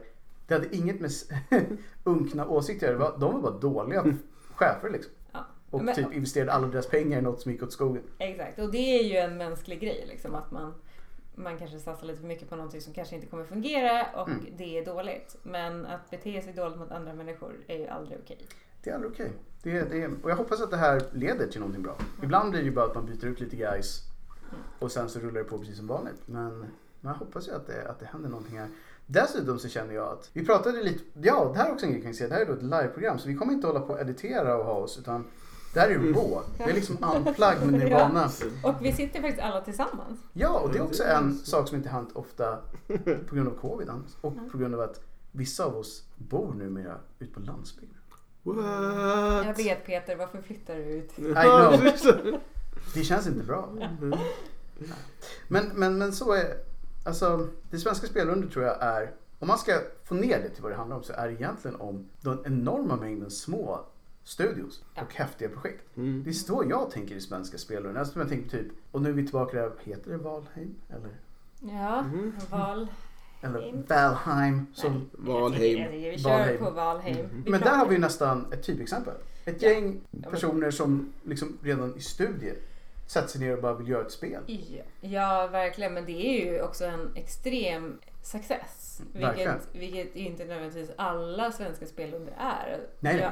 det 0.48 0.54
hade 0.54 0.76
inget 0.76 1.00
med 1.00 1.12
unkna 2.04 2.48
åsikter 2.48 2.94
att 2.94 3.00
göra. 3.00 3.18
De 3.18 3.34
var 3.34 3.42
bara 3.52 3.60
dåliga 3.60 4.04
chefer 4.56 4.90
liksom. 4.90 5.12
Ja. 5.32 5.40
Och 5.70 5.84
Men- 5.84 5.96
typ 5.96 6.14
investerade 6.14 6.52
alla 6.52 6.68
deras 6.68 6.88
pengar 6.88 7.20
i 7.20 7.22
något 7.22 7.42
som 7.42 7.52
gick 7.52 7.64
åt 7.64 7.72
skogen. 7.74 8.04
Exakt, 8.18 8.60
och 8.60 8.72
det 8.72 9.00
är 9.00 9.04
ju 9.04 9.16
en 9.18 9.38
mänsklig 9.38 9.80
grej 9.80 10.06
liksom 10.08 10.36
att 10.36 10.52
man, 10.52 10.74
man 11.36 11.58
kanske 11.58 11.80
satsar 11.80 12.08
lite 12.08 12.20
för 12.20 12.28
mycket 12.28 12.50
på 12.50 12.56
någonting 12.56 12.82
som 12.82 12.94
kanske 12.94 13.16
inte 13.16 13.28
kommer 13.28 13.44
fungera 13.44 14.06
och 14.22 14.28
Mm. 14.30 14.46
det 14.58 14.78
är 14.78 14.86
dåligt. 14.86 15.36
Men 15.44 15.86
att 15.86 16.10
bete 16.10 16.42
sig 16.42 16.54
dåligt 16.54 16.78
mot 16.80 16.92
andra 16.92 17.14
människor 17.14 17.54
är 17.68 17.78
ju 17.78 17.88
aldrig 17.88 18.18
okej. 18.24 18.38
Det 18.84 18.90
är 18.90 18.94
aldrig 18.96 19.12
okej. 19.12 19.32
Det, 19.64 19.82
det, 19.82 20.10
och 20.24 20.32
jag 20.32 20.36
hoppas 20.36 20.62
att 20.62 20.72
det 20.72 20.78
här 20.78 21.02
leder 21.14 21.48
till 21.48 21.60
någonting 21.60 21.84
bra. 21.84 21.96
Ibland 22.24 22.52
blir 22.52 22.60
det 22.62 22.66
ju 22.66 22.72
bara 22.74 22.86
att 22.86 22.96
man 22.96 23.06
byter 23.06 23.26
ut 23.26 23.40
lite 23.40 23.56
guys 23.56 24.02
och 24.80 24.92
sen 24.92 25.10
så 25.10 25.20
rullar 25.20 25.40
det 25.40 25.44
på 25.44 25.58
precis 25.58 25.78
som 25.78 25.88
vanligt. 25.88 26.22
Men 26.26 26.66
man 27.02 27.16
hoppas 27.16 27.48
ju 27.48 27.52
att 27.52 27.68
det, 27.68 27.90
att 27.90 28.00
det 28.00 28.06
händer 28.06 28.30
någonting 28.30 28.60
här. 28.60 28.68
Dessutom 29.06 29.60
så 29.60 29.68
känner 29.68 29.94
jag 29.94 30.08
att 30.08 30.30
vi 30.34 30.46
pratade 30.46 30.84
lite, 30.84 31.04
ja 31.22 31.50
det 31.54 31.60
här 31.60 31.70
är 31.70 31.74
också 31.74 31.86
en 31.86 31.92
grej 31.92 32.02
kan 32.02 32.10
jag 32.10 32.16
säga, 32.16 32.28
det 32.30 32.36
här 32.36 32.42
är 32.42 32.46
då 32.46 32.54
ett 32.54 32.64
liveprogram 32.64 33.20
så 33.20 33.28
vi 33.28 33.36
kommer 33.36 33.54
inte 33.54 33.68
hålla 33.68 33.80
på 33.80 33.94
och 33.94 34.00
editera 34.00 34.58
och 34.58 34.66
ha 34.66 34.74
oss 34.74 34.98
utan 35.00 35.26
det 35.74 35.80
här 35.80 35.88
är 35.88 35.92
ju 35.92 36.14
raw. 36.14 36.42
Det 36.58 36.64
är 36.64 36.74
liksom 36.74 36.98
unplugged 37.16 37.72
med 37.72 37.80
Nirvana. 37.80 38.30
Och 38.64 38.76
vi 38.82 38.94
sitter 38.94 39.22
faktiskt 39.22 39.44
alla 39.44 39.62
tillsammans. 39.62 40.20
Ja, 40.34 40.60
och 40.60 40.70
det 40.70 40.76
är 40.76 40.80
Ja, 40.80 40.86
också 40.86 41.04
en 41.04 41.34
så. 41.38 41.46
sak 41.46 41.68
som 41.68 41.78
inte 41.78 41.90
hänt 41.90 42.10
ofta 42.14 42.58
på 43.30 43.36
grund 43.36 43.48
av 43.48 43.54
covid 43.54 43.90
och 44.22 44.34
på 44.52 44.58
grund 44.58 44.76
av 44.76 44.82
att 44.82 45.02
vissa 45.32 45.66
av 45.66 45.76
oss 45.78 46.04
bor 46.18 46.54
numera 46.54 46.96
ute 47.20 47.34
på 47.34 47.40
landsbygden. 47.40 47.96
What? 48.44 49.46
Jag 49.46 49.54
vet 49.58 49.86
Peter, 49.86 50.16
varför 50.16 50.42
flyttar 50.42 50.76
du 50.76 50.82
ut? 50.82 51.20
I 51.20 51.22
know. 51.24 52.40
Det 52.94 53.04
känns 53.04 53.28
inte 53.28 53.44
bra. 53.44 53.70
Mm. 53.82 54.14
Men, 55.48 55.66
men, 55.76 55.98
men 55.98 56.14
så 56.14 56.34
är 56.34 56.58
Alltså, 57.06 57.48
det 57.72 57.78
svenska 57.80 58.08
spelundret 58.08 58.52
tror 58.52 58.66
jag 58.66 58.78
är, 58.84 59.12
om 59.40 59.48
man 59.48 59.58
ska 59.58 59.82
få 60.04 60.16
ner 60.16 60.40
det 60.42 60.50
till 60.50 60.64
vad 60.64 60.72
det 60.72 60.76
handlar 60.76 60.98
om 60.98 61.04
så 61.04 61.14
är 61.14 61.28
det 61.28 61.34
egentligen 61.34 61.76
om 61.82 62.06
den 62.22 62.40
enorma 62.46 62.96
mängden 62.96 63.32
små 63.32 63.86
studios 64.24 64.84
Ja. 64.96 65.02
och 65.02 65.14
häftiga 65.16 65.50
projekt. 65.50 65.98
Mm. 65.98 66.24
Det 66.24 66.30
är 66.30 66.34
så 66.34 66.64
jag 66.70 66.92
tänker 66.92 67.16
i 67.16 67.22
svenska 67.22 67.58
spelundret. 67.58 67.98
Alltså, 67.98 68.20
jag 68.20 68.30
tänker 68.30 68.50
typ, 68.50 68.68
och 68.92 69.02
nu 69.02 69.10
är 69.10 69.14
vi 69.14 69.24
tillbaka 69.24 69.58
där, 69.62 69.72
heter 69.84 70.12
det 70.12 70.18
Valheim? 70.18 70.76
Eller, 70.90 71.12
Ja, 71.62 72.02
Mhm. 72.02 72.34
val. 72.50 72.88
eller 73.42 73.60
Heim. 73.62 73.84
Valheim? 73.90 74.66
Som, 74.74 75.10
Valheim. 75.12 75.80
Jag 75.80 75.92
tycker 75.92 76.12
Vi 76.12 76.18
kör 76.20 76.30
Valheim. 76.30 76.58
på 76.60 76.70
Valheim. 76.72 77.28
Vi 77.46 77.52
men 77.52 77.62
där 77.62 77.76
har 77.78 77.86
vi 77.88 77.98
nästan 77.98 78.54
ett 78.54 78.64
typexempel. 78.64 79.14
Ett 79.46 79.62
Ja. 79.62 79.70
gäng 79.70 80.02
personer 80.32 80.72
som 80.72 81.14
liksom 81.24 81.58
redan 81.64 81.96
i 81.98 82.02
studier 82.02 82.56
sätter 83.12 83.28
sig 83.28 83.42
ner 83.42 83.56
och 83.56 83.62
bara 83.62 83.74
vill 83.74 83.88
göra 83.88 84.06
ett 84.06 84.12
spel. 84.12 84.42
Ja, 84.48 84.84
ja, 85.02 85.48
verkligen. 85.48 85.94
Men 85.94 86.06
det 86.06 86.12
är 86.28 86.46
ju 86.46 86.62
också 86.62 86.86
en 86.86 87.12
extrem 87.16 88.00
success. 88.24 89.02
Verkligen. 89.14 89.54
Vilket, 89.74 89.96
vilket 90.06 90.16
inte 90.16 90.46
nödvändigtvis 90.46 90.92
alla 90.96 91.52
svenska 91.52 91.86
spelunder 91.86 92.34
är. 92.38 92.80
Nej, 93.00 93.14
nej. 93.14 93.22
Jag, 93.22 93.32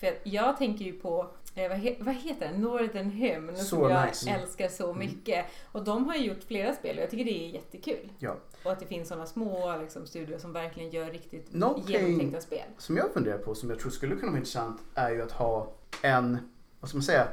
för 0.00 0.18
jag 0.22 0.56
tänker 0.58 0.84
ju 0.84 0.92
på, 0.92 1.30
eh, 1.54 1.68
vad, 1.68 1.78
he, 1.78 1.96
vad 2.00 2.14
heter 2.14 2.48
den? 2.48 2.60
Northern 2.60 3.10
Hymn 3.10 3.56
Så 3.56 3.64
som 3.64 3.90
jag 3.90 4.06
nice. 4.08 4.30
Mm. 4.30 4.40
älskar 4.42 4.68
så 4.68 4.94
mycket. 4.94 5.46
Och 5.72 5.84
de 5.84 6.06
har 6.08 6.14
ju 6.16 6.24
gjort 6.26 6.44
flera 6.44 6.74
spel 6.74 6.96
och 6.96 7.02
jag 7.02 7.10
tycker 7.10 7.24
det 7.24 7.44
är 7.44 7.48
jättekul. 7.48 8.12
Ja. 8.18 8.36
Och 8.64 8.72
att 8.72 8.80
det 8.80 8.86
finns 8.86 9.08
sådana 9.08 9.26
små 9.26 9.76
liksom, 9.80 10.06
studior 10.06 10.38
som 10.38 10.52
verkligen 10.52 10.90
gör 10.90 11.10
riktigt 11.10 11.52
Någonting- 11.54 11.92
genomtänkta 11.92 12.40
spel. 12.40 12.64
Som 12.78 12.96
jag 12.96 13.12
funderar 13.12 13.38
på, 13.38 13.54
som 13.54 13.70
jag 13.70 13.78
tror 13.78 13.90
skulle 13.90 14.14
kunna 14.16 14.26
vara 14.32 14.38
intressant, 14.38 14.80
är 14.94 15.10
ju 15.10 15.22
att 15.22 15.32
ha 15.32 15.72
en, 16.02 16.38
vad 16.80 16.88
ska 16.88 16.96
man 16.98 17.02
säga, 17.02 17.28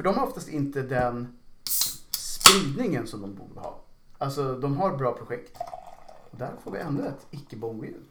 för 0.00 0.04
de 0.04 0.14
har 0.18 0.26
oftast 0.26 0.48
inte 0.48 0.82
den 0.82 1.28
spridningen 2.16 3.06
som 3.06 3.20
de 3.20 3.34
borde 3.34 3.60
ha. 3.60 3.80
Alltså 4.18 4.54
de 4.54 4.76
har 4.76 4.96
bra 4.96 5.12
projekt. 5.12 5.56
Och 6.30 6.38
där 6.38 6.50
får 6.64 6.70
vi 6.70 6.78
ändå 6.78 7.04
ett 7.04 7.26
icke-bombljud. 7.30 8.04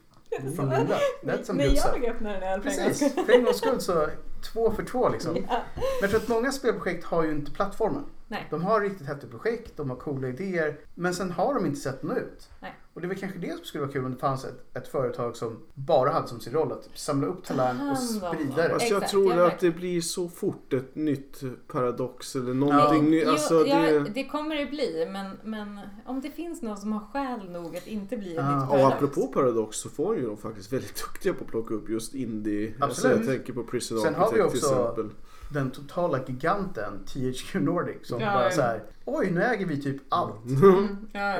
Från 0.55 0.69
Linda. 0.69 0.97
That's 1.23 1.43
some 1.43 1.57
När 1.63 1.69
good 1.69 1.77
stuff. 1.79 1.95
jag 2.01 2.05
öppnar 2.15 2.33
den 2.33 2.43
här 2.43 2.59
Precis, 2.59 3.13
för 3.13 3.31
en 3.33 3.43
gångs 3.43 3.57
skull 3.57 3.81
så 3.81 4.07
två 4.53 4.71
för 4.71 4.83
två 4.83 5.09
liksom. 5.09 5.33
Men 5.33 5.43
Ja. 5.49 5.61
jag 6.01 6.09
tror 6.09 6.19
att 6.19 6.27
många 6.27 6.51
spelprojekt 6.51 7.03
har 7.05 7.23
ju 7.23 7.31
inte 7.31 7.51
plattformen. 7.51 8.03
Nej. 8.31 8.47
De 8.49 8.63
har 8.63 8.81
riktigt 8.81 9.07
häftiga 9.07 9.29
projekt, 9.29 9.77
de 9.77 9.89
har 9.89 9.97
coola 9.97 10.27
idéer, 10.27 10.79
men 10.95 11.13
sen 11.13 11.31
har 11.31 11.53
de 11.53 11.65
inte 11.65 11.79
sett 11.79 12.03
nå 12.03 12.13
ut. 12.15 12.49
Nej. 12.59 12.75
Och 12.93 13.01
det 13.01 13.07
väl 13.07 13.17
kanske 13.17 13.39
det 13.39 13.55
som 13.55 13.65
skulle 13.65 13.81
vara 13.81 13.91
kul 13.91 14.05
om 14.05 14.11
det 14.11 14.17
fanns 14.17 14.45
ett, 14.45 14.77
ett 14.77 14.87
företag 14.87 15.35
som 15.35 15.59
bara 15.73 16.09
hade 16.11 16.27
som 16.27 16.39
sin 16.39 16.53
roll 16.53 16.71
att 16.71 16.89
samla 16.93 17.27
upp 17.27 17.43
talang 17.43 17.89
och 17.91 17.97
sprida 17.97 18.63
det. 18.63 18.69
Fast 18.69 18.89
jag 18.91 19.07
tror 19.07 19.33
ja, 19.33 19.47
att 19.47 19.59
det 19.59 19.71
blir 19.71 20.01
så 20.01 20.29
fort 20.29 20.73
ett 20.73 20.95
nytt 20.95 21.41
paradox 21.67 22.35
eller 22.35 22.53
någonting 22.53 23.03
Ja. 23.03 23.09
nytt. 23.09 23.27
Alltså, 23.27 23.65
ja, 23.67 23.81
det... 23.81 23.99
det 23.99 24.23
kommer 24.25 24.55
det 24.55 24.65
bli, 24.65 25.07
men, 25.11 25.37
men 25.43 25.79
om 26.05 26.21
det 26.21 26.31
finns 26.31 26.61
någon 26.61 26.77
som 26.77 26.91
har 26.93 26.99
skäl 27.13 27.49
nog 27.51 27.77
att 27.77 27.87
inte 27.87 28.17
bli 28.17 28.29
ett 28.29 28.35
Ja. 28.35 28.55
nytt 28.55 28.63
Och 28.63 28.69
paradox. 28.69 28.95
apropå 28.95 29.27
paradox 29.27 29.77
så 29.77 29.89
får 29.89 30.17
ju 30.17 30.25
de 30.25 30.37
faktiskt 30.37 30.73
väldigt 30.73 30.95
duktiga 31.05 31.33
på 31.33 31.43
att 31.43 31.49
plocka 31.51 31.73
upp 31.73 31.89
just 31.89 32.13
indie. 32.15 32.67
Alltså 32.79 33.07
Absolut. 33.07 33.27
jag 33.27 33.35
tänker 33.37 33.53
på 33.53 33.63
Prison 33.63 33.99
Sen 34.01 34.15
har 34.15 34.31
vi 34.33 34.41
Architect 34.41 34.65
till 34.65 34.73
också- 34.75 34.81
exempel. 34.91 35.09
Den 35.49 35.71
totala 35.71 36.19
giganten 36.27 37.05
THQ 37.05 37.55
Nordic 37.55 37.97
som 38.07 38.19
Ja, 38.19 38.33
bara 38.33 38.43
ja. 38.43 38.51
så 38.51 38.61
här, 38.61 38.83
oj 39.05 39.31
nu 39.31 39.43
äger 39.43 39.65
vi 39.65 39.81
typ 39.81 40.01
allt. 40.09 40.45
Mm, 40.45 40.97
ja. 41.11 41.39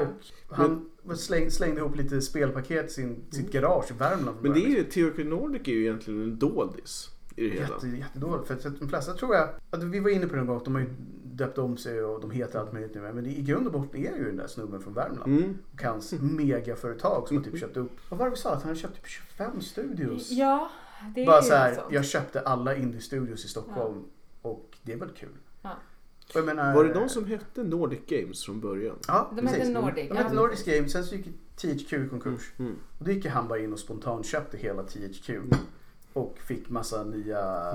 Och 0.50 0.56
han 0.56 0.90
släng, 1.16 1.52
slängde 1.52 1.80
ihop 1.80 1.96
lite 1.96 2.22
spelpaket 2.22 2.86
i 2.86 2.90
sin, 2.90 3.24
sitt 3.32 3.52
garage 3.52 3.92
i 3.92 3.94
Värmland. 3.94 4.38
Men 4.42 4.54
det 4.54 4.60
är 4.60 4.70
ju, 4.70 4.84
THQ 4.84 5.18
Nordic 5.18 5.68
är 5.68 5.72
ju 5.72 5.82
egentligen 5.82 6.24
en 6.24 6.40
doldis 6.40 7.10
i 7.36 7.50
det 7.50 7.56
hela. 7.56 7.68
Jätte, 7.68 7.88
jättedåligt. 7.88 8.48
För 8.48 8.54
att 8.54 8.80
de 8.80 8.90
flesta 8.90 9.14
tror 9.14 9.36
jag, 9.36 9.50
att 9.70 9.84
vi 9.84 10.00
var 10.00 10.10
inne 10.10 10.28
på 10.28 10.36
det 10.36 10.42
en 10.42 10.48
gång, 10.48 10.62
de 10.64 10.76
har 10.76 10.82
ju 10.82 10.90
döpt 11.24 11.58
om 11.58 11.78
sig 11.78 12.04
och 12.04 12.22
de 12.22 12.32
heter 12.32 12.60
allt 12.60 12.74
möjligt 12.74 12.96
nu. 12.96 13.02
Men 13.02 13.24
det, 13.24 13.30
i 13.30 13.42
grund 13.42 13.68
och 13.68 13.74
botten 13.74 14.06
är 14.06 14.18
ju 14.18 14.26
den 14.26 14.38
där 14.38 14.48
snubben 14.48 14.82
från 14.82 14.94
Värmland. 14.94 15.38
Mm. 15.38 15.58
Och 15.74 15.84
hans 15.84 16.14
megaföretag 16.22 17.28
som 17.28 17.38
har 17.38 17.44
typ 17.44 17.60
köpt 17.60 17.78
upp, 17.78 17.92
vad 18.10 18.20
var 18.20 18.26
det 18.26 18.32
vi 18.32 18.38
sa? 18.38 18.50
Att 18.50 18.62
han 18.62 18.70
hade 18.70 18.80
köpt 18.80 18.96
typ 18.96 19.08
25 19.08 19.62
studios. 19.62 20.32
ja, 20.32 20.70
det 21.16 21.22
är 21.22 21.26
Bara 21.26 21.42
så 21.42 21.54
här, 21.54 21.84
jag 21.90 22.06
köpte 22.06 22.42
alla 22.42 22.76
indie-studios 22.76 23.46
i 23.46 23.48
Stockholm 23.48 24.06
och 24.42 24.78
det 24.84 24.94
är 24.94 24.98
väl 24.98 25.10
kul. 25.10 25.38
Ja. 25.62 26.42
Menar, 26.42 26.76
Var 26.76 26.84
det 26.84 26.94
de 26.94 27.10
som 27.10 27.26
hette 27.26 27.64
Nordic 27.64 28.00
Games 28.08 28.46
från 28.46 28.60
början? 28.60 28.96
Ja, 29.08 29.32
De 29.36 29.48
hette 29.48 29.60
precis. 29.60 29.74
Nordic, 29.74 30.10
De 30.10 30.16
ja. 30.16 30.24
hette 30.24 30.36
Nordic 30.36 30.64
Games, 30.66 30.92
sen 30.92 31.04
så 31.04 31.16
gick 31.16 31.28
THQ 31.56 31.94
i 31.94 32.08
konkurs. 32.10 32.52
Mm. 32.60 32.76
Och 33.00 33.06
då 33.06 33.12
gick 33.12 33.26
han 33.26 33.48
bara 33.48 33.60
in 33.60 33.74
och 33.74 33.80
spontant 33.80 34.26
köpte 34.26 34.58
hela 34.58 34.84
THQ. 34.84 35.30
Och 36.14 36.38
fick 36.40 36.70
massa 36.70 37.04
nya 37.04 37.74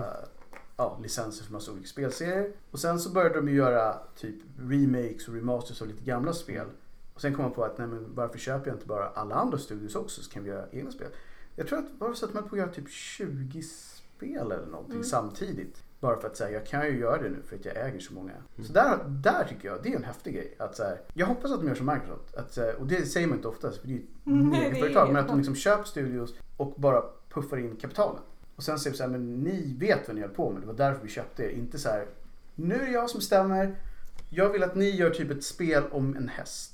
ja, 0.76 0.98
licenser 1.02 1.44
för 1.44 1.52
massa 1.52 1.72
olika 1.72 1.86
spelserier. 1.86 2.52
Och 2.70 2.78
sen 2.78 3.00
så 3.00 3.10
började 3.10 3.34
de 3.34 3.48
ju 3.48 3.54
göra 3.54 3.98
typ 4.16 4.36
remakes 4.58 5.28
och 5.28 5.34
remasters 5.34 5.82
av 5.82 5.88
lite 5.88 6.04
gamla 6.04 6.32
spel. 6.32 6.66
Och 7.14 7.20
sen 7.20 7.34
kom 7.34 7.44
man 7.44 7.52
på 7.52 7.64
att 7.64 7.78
nej 7.78 7.86
men 7.86 8.14
varför 8.14 8.38
köper 8.38 8.66
jag 8.66 8.76
inte 8.76 8.86
bara 8.86 9.08
alla 9.08 9.34
andra 9.34 9.58
studios 9.58 9.94
också 9.94 10.22
så 10.22 10.30
kan 10.30 10.44
vi 10.44 10.50
göra 10.50 10.66
egna 10.72 10.90
spel. 10.90 11.08
Jag 11.56 11.66
tror 11.68 11.78
att 11.78 11.84
var 11.98 12.08
det 12.10 12.16
så 12.16 12.26
att 12.26 12.34
man 12.34 12.48
på 12.48 12.56
göra 12.56 12.68
typ 12.68 12.88
20 12.90 13.62
spel 13.62 14.52
eller 14.52 14.66
någonting 14.66 14.92
Mm. 14.94 15.04
samtidigt. 15.04 15.82
Bara 16.00 16.20
för 16.20 16.26
att 16.28 16.36
säga 16.36 16.50
jag 16.50 16.66
kan 16.66 16.86
ju 16.86 16.98
göra 16.98 17.22
det 17.22 17.28
nu 17.28 17.42
för 17.48 17.56
att 17.56 17.64
jag 17.64 17.76
äger 17.88 18.00
så 18.00 18.14
många. 18.14 18.32
Så 18.66 18.72
där, 18.72 18.98
där 19.08 19.44
tycker 19.48 19.68
jag 19.68 19.82
det 19.82 19.92
är 19.92 19.96
en 19.96 20.04
häftig 20.04 20.34
grej. 20.34 20.54
Att, 20.58 20.76
så 20.76 20.82
här, 20.82 21.00
jag 21.14 21.26
hoppas 21.26 21.50
att 21.52 21.60
de 21.60 21.68
gör 21.68 21.74
som 21.74 21.86
Microsoft. 21.86 22.34
Att, 22.34 22.56
här, 22.56 22.74
och 22.80 22.86
det 22.86 23.06
säger 23.06 23.26
man 23.26 23.36
inte 23.36 23.48
oftast 23.48 23.80
för 23.80 23.88
det 23.88 23.94
är 23.94 23.96
ju 23.96 24.02
ett 24.86 24.90
ju- 24.90 24.94
Men 24.94 25.16
att 25.16 25.28
de 25.28 25.36
liksom 25.36 25.54
köper 25.54 25.84
studios 25.84 26.34
och 26.56 26.74
bara 26.76 27.02
puffar 27.30 27.56
in 27.56 27.76
kapitalen. 27.76 28.22
Och 28.56 28.62
sen 28.62 28.78
säger 28.78 28.92
vi 28.92 28.96
så 28.96 29.02
här, 29.02 29.10
men 29.10 29.34
ni 29.34 29.76
vet 29.78 30.08
vad 30.08 30.14
ni 30.14 30.20
höll 30.20 30.30
på 30.30 30.50
med. 30.50 30.60
Det 30.62 30.66
var 30.66 30.74
därför 30.74 31.02
vi 31.02 31.08
köpte 31.08 31.42
er. 31.44 31.48
Inte 31.48 31.78
så 31.78 31.88
här, 31.88 32.06
nu 32.54 32.74
är 32.74 32.86
det 32.86 32.92
jag 32.92 33.10
som 33.10 33.18
bestämmer. 33.18 33.76
Jag 34.30 34.48
vill 34.50 34.62
att 34.62 34.74
ni 34.74 34.90
gör 34.90 35.10
typ 35.10 35.30
ett 35.30 35.44
spel 35.44 35.82
om 35.90 36.16
en 36.16 36.28
häst. 36.28 36.73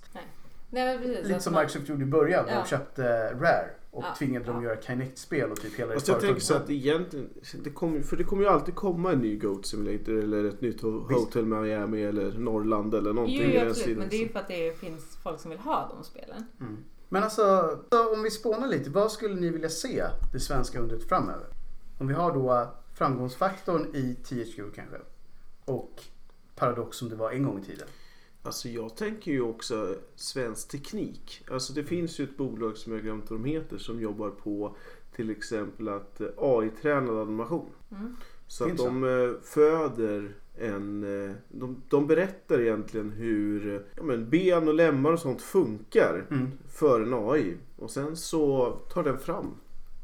Nej, 0.71 0.87
men 0.99 0.99
precis, 1.07 1.23
Lite 1.23 1.37
att 1.37 1.43
som 1.43 1.53
man- 1.53 1.63
Microsoft 1.63 1.89
gjorde 1.89 2.03
i 2.03 2.07
början 2.07 2.47
när 2.47 2.53
Ja. 2.53 2.61
de 2.61 2.69
köpte 2.69 3.33
Rare. 3.35 3.71
Och 3.93 4.05
Ja. 4.05 4.15
tvingade 4.19 4.45
dem 4.45 4.55
Ja. 4.55 4.59
att 4.59 4.65
göra 4.77 4.83
Kinect-spel 4.87 5.51
och 5.51 5.61
typ 5.61 5.79
hela 5.79 5.95
Fast 5.95 6.09
jag 6.09 6.21
tänker 6.21 6.41
så 6.41 6.55
att 6.55 6.71
egentligen, 6.71 7.29
det 7.65 7.71
kommer, 7.71 8.01
för 8.01 8.17
det 8.17 8.25
kommer 8.25 8.43
ju 8.43 8.49
alltid 8.49 8.75
komma 8.75 9.13
en 9.13 9.19
ny 9.19 9.37
Goat 9.39 9.67
Simulator 9.67 10.15
eller 10.19 10.45
ett 10.45 10.61
nytt. 10.61 10.81
Hotel 10.83 11.45
Miami 11.47 12.03
eller 12.03 12.33
Norrland 12.39 12.95
eller 12.95 13.13
någonting 13.13 13.53
Jo, 13.55 13.61
jo 13.65 13.71
absolut, 13.71 13.99
men 13.99 14.09
det 14.09 14.17
är 14.17 14.23
ju 14.23 14.29
för 14.29 14.39
att 14.39 14.49
det 14.49 14.79
finns 14.79 15.17
folk 15.23 15.41
som 15.41 15.51
vill 15.51 15.59
ha 15.61 15.93
de 15.97 16.05
spelen. 16.05 16.45
Mm. 16.61 16.77
Men 17.09 17.23
alltså, 17.23 17.79
så 17.91 18.13
om 18.15 18.23
vi 18.23 18.31
spånar 18.31 18.69
lite. 18.69 18.91
Vad 18.91 19.13
skulle 19.13 19.35
ni 19.35 19.51
vilja 19.51 19.69
se 19.69 20.05
det 20.33 20.41
svenska 20.41 20.79
undret 20.81 21.09
framöver? 21.09 21.47
Om 21.99 22.07
vi 22.09 22.15
har 22.15 22.33
då 22.35 22.69
framgångsfaktorn 22.95 23.87
i 23.95 24.15
THQ 24.25 24.57
kanske. 24.75 24.97
Och 25.65 26.03
Paradox 26.57 26.97
som 26.97 27.09
det 27.09 27.17
var 27.17 27.31
en 27.31 27.43
gång 27.45 27.59
i 27.59 27.65
tiden. 27.65 27.89
Alltså 28.43 28.69
jag 28.69 28.97
tänker 28.97 29.31
ju 29.33 29.41
också 29.43 29.95
svensk 30.15 30.69
teknik. 30.69 31.45
Alltså 31.51 31.73
det 31.73 31.85
finns 31.85 32.19
ju 32.21 32.25
ett 32.25 32.37
bolag 32.37 32.77
som 32.77 32.93
jag 32.93 33.03
glömt 33.03 33.31
vad 33.31 33.41
de 33.41 33.45
heter 33.45 33.79
som 33.79 34.01
jobbar 34.01 34.31
på 34.31 34.77
till 35.17 35.31
exempel 35.31 35.89
att 35.89 36.21
eh, 36.21 36.27
AI-tränad 36.37 37.17
animation. 37.19 37.67
Mm. 37.91 38.17
Så 38.47 38.65
att 38.65 38.77
de 38.77 39.05
eh, 39.05 39.41
föder 39.43 40.35
en... 40.59 41.25
eh, 41.31 41.35
De, 41.49 41.83
de 41.89 42.07
berättar 42.07 42.61
egentligen 42.61 43.11
hur 43.11 43.87
ja, 43.97 44.03
men 44.03 44.31
ben 44.31 44.69
och 44.69 44.75
lemmar 44.75 45.13
och 45.13 45.19
sånt 45.21 45.43
funkar 45.43 46.27
Mm. 46.31 46.51
för 46.69 47.01
en 47.01 47.15
AI. 47.15 47.57
Och 47.77 47.91
sen 47.91 48.17
så 48.17 48.71
tar 48.93 49.03
den 49.05 49.19
fram 49.19 49.55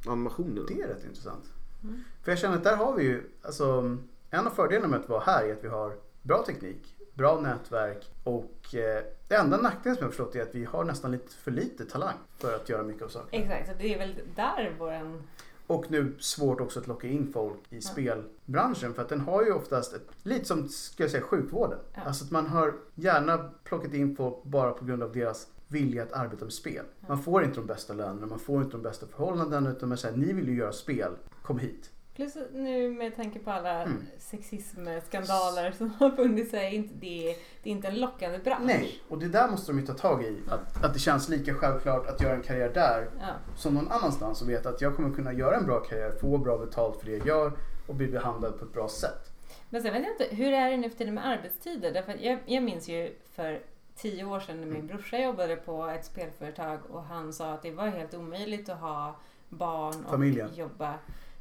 animationen. 0.06 0.64
Det 0.68 0.82
är 0.82 0.88
rätt 0.88 1.04
intressant. 1.04 1.44
Mm. 1.82 1.96
För 2.24 2.32
jag 2.32 2.38
känner 2.38 2.56
att 2.56 2.64
där 2.64 2.76
har 2.76 2.96
vi 2.96 3.04
ju, 3.04 3.22
alltså 3.42 3.96
en 4.30 4.46
av 4.46 4.50
fördelarna 4.50 4.88
med 4.88 5.00
att 5.00 5.08
vara 5.08 5.20
här 5.20 5.44
är 5.44 5.52
att 5.52 5.64
vi 5.64 5.68
har 5.68 5.92
bra 6.22 6.42
teknik, 6.46 6.95
bra 7.16 7.40
nätverk 7.40 8.10
och 8.24 8.74
eh, 8.74 9.04
det 9.28 9.34
enda 9.34 9.56
nackdelen 9.56 9.96
som 9.96 10.02
jag 10.02 10.06
har 10.06 10.10
förstått 10.10 10.36
är 10.36 10.42
att 10.42 10.54
vi 10.54 10.64
har 10.64 10.84
nästan 10.84 11.12
lite 11.12 11.34
för 11.34 11.50
lite 11.50 11.84
talang 11.84 12.16
för 12.38 12.54
att 12.54 12.68
göra 12.68 12.82
mycket 12.82 13.02
av 13.02 13.08
saker. 13.08 13.38
Exakt, 13.38 13.68
så 13.68 13.72
det 13.78 13.94
är 13.94 13.98
väl 13.98 14.14
där 14.34 14.74
våran... 14.78 15.22
Och 15.66 15.90
nu 15.90 16.14
svårt 16.18 16.60
också 16.60 16.80
att 16.80 16.86
locka 16.86 17.08
in 17.08 17.32
folk 17.32 17.58
i 17.68 17.80
spelbranschen 17.80 18.94
för 18.94 19.02
att 19.02 19.08
den 19.08 19.20
har 19.20 19.44
ju 19.44 19.52
oftast 19.52 19.94
ett, 19.94 20.08
lite 20.22 20.44
som 20.44 20.68
ska 20.68 21.02
jag 21.02 21.10
säga 21.10 21.22
sjukvården. 21.22 21.78
Ja. 21.94 22.00
Alltså 22.06 22.24
att 22.24 22.30
man 22.30 22.46
har 22.46 22.74
gärna 22.94 23.50
plockat 23.64 23.94
in 23.94 24.16
folk 24.16 24.42
bara 24.42 24.70
på 24.70 24.84
grund 24.84 25.02
av 25.02 25.12
deras 25.12 25.48
vilja 25.68 26.02
att 26.02 26.12
arbeta 26.12 26.44
med 26.44 26.52
spel. 26.52 26.84
Man 27.08 27.22
får 27.22 27.44
inte 27.44 27.56
de 27.56 27.66
bästa 27.66 27.94
lönerna, 27.94 28.26
man 28.26 28.38
får 28.38 28.62
inte 28.62 28.76
de 28.76 28.82
bästa 28.82 29.06
förhållandena 29.06 29.70
utan 29.70 29.88
man 29.88 29.98
säger 29.98 30.16
ni 30.16 30.32
vill 30.32 30.48
ju 30.48 30.56
göra 30.56 30.72
spel, 30.72 31.12
kom 31.42 31.58
hit. 31.58 31.90
Plus 32.16 32.34
nu 32.52 32.90
med 32.90 33.16
tanke 33.16 33.38
på 33.38 33.50
alla 33.50 33.82
Mm. 33.82 34.06
sexismskandaler 34.18 35.70
som 35.72 35.90
har 35.90 36.10
funnits 36.10 36.50
så 36.50 36.56
är 36.56 36.70
inte 36.70 36.94
det, 36.94 37.36
det 37.62 37.70
är 37.70 37.72
inte 37.72 37.88
en 37.88 38.00
lockande 38.00 38.38
bransch. 38.38 38.64
Nej, 38.66 39.00
och 39.08 39.18
det 39.18 39.28
där 39.28 39.48
måste 39.50 39.72
de 39.72 39.78
ju 39.80 39.86
ta 39.86 39.92
tag 39.94 40.24
i. 40.24 40.38
Att, 40.50 40.84
att 40.84 40.92
det 40.94 40.98
känns 41.00 41.28
lika 41.28 41.54
självklart 41.54 42.06
att 42.06 42.20
göra 42.20 42.34
en 42.34 42.42
karriär 42.42 42.70
där 42.74 43.10
Ja. 43.20 43.26
som 43.56 43.74
någon 43.74 43.88
annanstans 43.92 44.42
och 44.42 44.48
veta 44.50 44.68
att 44.68 44.80
jag 44.80 44.96
kommer 44.96 45.14
kunna 45.14 45.32
göra 45.32 45.56
en 45.56 45.66
bra 45.66 45.80
karriär, 45.80 46.10
få 46.20 46.38
bra 46.38 46.58
betalt 46.58 46.98
för 47.00 47.06
det 47.06 47.16
jag 47.16 47.26
gör 47.26 47.52
och 47.86 47.94
bli 47.94 48.06
behandlad 48.06 48.58
på 48.58 48.64
ett 48.64 48.72
bra 48.72 48.88
sätt. 48.88 49.30
Men 49.70 49.82
sen 49.82 49.92
vet 49.92 50.02
jag 50.02 50.12
inte, 50.12 50.36
hur 50.36 50.52
är 50.52 50.70
det 50.70 50.76
nu 50.76 50.90
för 50.90 50.96
tiden 50.98 51.14
med 51.14 51.26
arbetstider? 51.26 51.92
Därför 51.92 52.16
jag, 52.20 52.38
jag 52.46 52.62
minns 52.62 52.88
ju 52.88 53.14
för 53.34 53.60
tio 53.96 54.24
år 54.24 54.40
sedan 54.40 54.60
när 54.60 54.66
min 54.66 54.86
brorsa 54.86 55.18
jobbade 55.18 55.56
på 55.56 55.86
ett 55.86 56.04
spelföretag 56.04 56.78
och 56.90 57.02
han 57.02 57.32
sa 57.32 57.52
att 57.52 57.62
det 57.62 57.70
var 57.70 57.86
helt 57.86 58.14
omöjligt 58.14 58.68
att 58.68 58.80
ha 58.80 59.16
barn 59.48 60.04
och 60.04 60.10
Familjen. 60.10 60.54
jobba. 60.54 60.94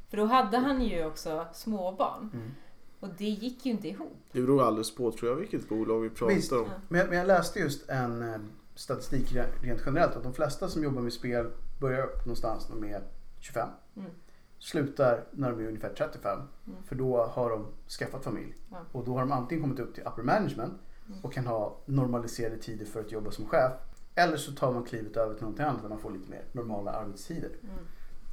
För 0.08 0.16
då 0.16 0.24
hade 0.24 0.58
han 0.58 0.82
ju 0.82 1.04
också 1.06 1.46
småbarn. 1.52 2.30
Mm. 2.34 2.50
Och 3.00 3.08
det 3.18 3.24
gick 3.24 3.66
ju 3.66 3.72
inte 3.72 3.88
ihop. 3.88 4.16
Det 4.32 4.40
beror 4.40 4.62
alldeles 4.62 4.94
på 4.94 5.12
tror 5.12 5.30
jag 5.30 5.36
vilket 5.36 5.68
bolag 5.68 6.00
vi 6.00 6.10
pratar 6.10 6.34
Visst. 6.34 6.52
om. 6.52 6.58
Ja. 6.58 6.70
Men, 6.88 7.00
jag- 7.00 7.08
men 7.08 7.18
jag 7.18 7.26
läste 7.26 7.58
just 7.58 7.88
en 7.90 8.22
eh, 8.34 8.40
statistik 8.74 9.32
re- 9.32 9.46
rent 9.62 9.80
generellt 9.86 10.16
att 10.16 10.22
de 10.22 10.34
flesta 10.34 10.68
som 10.68 10.82
jobbar 10.84 11.02
med 11.02 11.12
spel 11.12 11.50
börjar 11.80 12.06
någonstans 12.18 12.68
när 12.68 12.80
de 12.80 12.92
är 12.94 13.02
25. 13.40 13.68
Mm. 13.96 14.10
Slutar 14.58 15.24
när 15.30 15.50
de 15.50 15.60
är 15.60 15.68
ungefär 15.68 15.92
35. 15.98 16.38
Mm. 16.66 16.78
För 16.86 16.94
då 16.96 17.22
har 17.26 17.50
de 17.50 17.66
skaffat 17.98 18.24
familj. 18.24 18.54
Ja. 18.70 18.76
Och 18.92 19.04
då 19.04 19.12
har 19.12 19.20
de 19.20 19.32
antingen 19.32 19.62
kommit 19.64 19.78
upp 19.80 19.94
till 19.94 20.02
upper 20.06 20.22
management 20.22 20.74
Mm. 21.08 21.18
och 21.22 21.32
kan 21.32 21.46
ha 21.46 21.76
normaliserade 21.86 22.56
tider 22.58 22.86
för 22.86 23.00
att 23.00 23.12
jobba 23.12 23.30
som 23.30 23.46
chef. 23.46 23.72
Eller 24.14 24.36
så 24.36 24.52
tar 24.52 24.72
man 24.72 24.84
klivet 24.84 25.16
över 25.16 25.34
till 25.34 25.42
någonting 25.42 25.64
annat 25.66 25.82
där 25.82 25.88
man 25.88 25.98
får 25.98 26.10
lite 26.10 26.30
mer 26.30 26.42
normala 26.52 26.90
arbetstider. 26.90 27.50
Mm. 27.62 27.74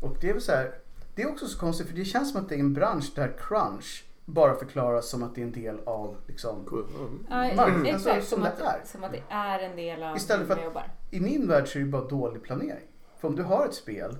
Och 0.01 0.17
det 0.21 0.29
är 0.29 0.33
väl 0.33 0.41
så 0.41 0.51
här, 0.51 0.71
det 1.15 1.21
är 1.21 1.29
också 1.31 1.47
så 1.47 1.59
konstigt 1.59 1.87
för 1.87 1.95
det 1.95 2.05
känns 2.05 2.31
som 2.31 2.41
att 2.41 2.49
det 2.49 2.55
är 2.55 2.59
en 2.59 2.73
bransch 2.73 3.11
där 3.15 3.33
crunch 3.37 4.05
bara 4.25 4.55
förklaras 4.55 5.09
som 5.09 5.23
att 5.23 5.35
det 5.35 5.41
är 5.41 5.45
en 5.45 5.51
del 5.51 5.79
av 5.85 6.15
liksom, 6.27 6.65
Cool. 6.65 6.85
Mm. 6.99 7.25
Marknaden, 7.55 7.85
exakt. 7.85 8.07
alltså, 8.07 8.29
som 8.29 8.35
som, 8.35 8.41
det 8.41 8.49
att, 8.67 8.75
är. 8.81 8.85
som 8.85 9.03
att 9.03 9.11
det 9.11 9.23
är 9.29 9.59
en 9.59 9.75
del 9.75 10.03
av 10.03 10.17
Istället 10.17 10.47
för 10.47 10.57
att- 10.57 10.63
jobbar. 10.63 10.91
I 11.11 11.19
min 11.19 11.47
värld 11.47 11.67
så 11.67 11.79
är 11.79 11.83
det 11.83 11.89
bara 11.89 12.07
dålig 12.07 12.43
planering. 12.43 12.87
För 13.19 13.27
om 13.27 13.35
du 13.35 13.43
har 13.43 13.65
ett 13.65 13.73
spel 13.73 14.17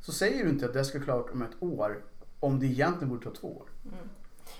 så 0.00 0.12
säger 0.12 0.44
du 0.44 0.50
inte 0.50 0.66
att 0.66 0.72
det 0.72 0.84
ska 0.84 1.00
klart 1.00 1.30
om 1.32 1.42
ett 1.42 1.62
år 1.62 2.02
om 2.40 2.60
det 2.60 2.66
egentligen 2.66 3.08
borde 3.08 3.24
ta 3.24 3.30
två 3.30 3.48
år. 3.56 3.66
Mm. 3.84 4.08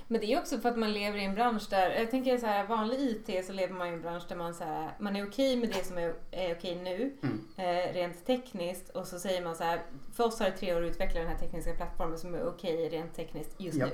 Men 0.09 0.20
det 0.20 0.27
är 0.33 0.38
också 0.40 0.59
för 0.59 0.68
att 0.68 0.79
man 0.79 0.92
lever 0.92 1.18
i 1.18 1.24
en 1.24 1.35
bransch 1.35 1.66
där, 1.70 1.90
jag 1.90 2.11
tänker 2.11 2.38
så 2.38 2.46
här, 2.46 2.66
vanlig 2.66 2.98
IT 3.01 3.46
så 3.46 3.53
lever 3.53 3.74
man 3.74 3.88
i 3.88 3.90
en 3.90 4.03
bransch 4.03 4.22
där 4.29 4.37
man, 4.37 4.55
så 4.55 4.64
här, 4.64 4.90
man 5.01 5.16
är 5.16 5.27
okej 5.29 5.57
med 5.57 5.68
det 5.68 5.85
som 5.87 5.98
är, 5.98 6.14
är 6.31 6.55
okej 6.55 6.74
nu, 6.85 7.16
Mm. 7.22 7.40
eh, 7.57 7.92
rent 7.94 8.27
tekniskt. 8.27 8.88
Och 8.88 9.07
så 9.07 9.18
säger 9.18 9.44
man 9.44 9.57
så 9.57 9.64
här, 9.64 9.83
för 10.12 10.24
oss 10.24 10.38
har 10.40 10.46
det 10.51 10.57
tre 10.57 10.74
år 10.74 10.83
att 10.83 10.90
utveckla 10.90 11.20
den 11.20 11.29
här 11.29 11.38
tekniska 11.38 11.72
plattformen 11.74 12.18
som 12.18 12.35
är 12.35 12.48
okej 12.48 12.88
rent 12.88 13.14
tekniskt 13.14 13.55
just 13.61 13.79
Ja. 13.79 13.87
nu. 13.87 13.92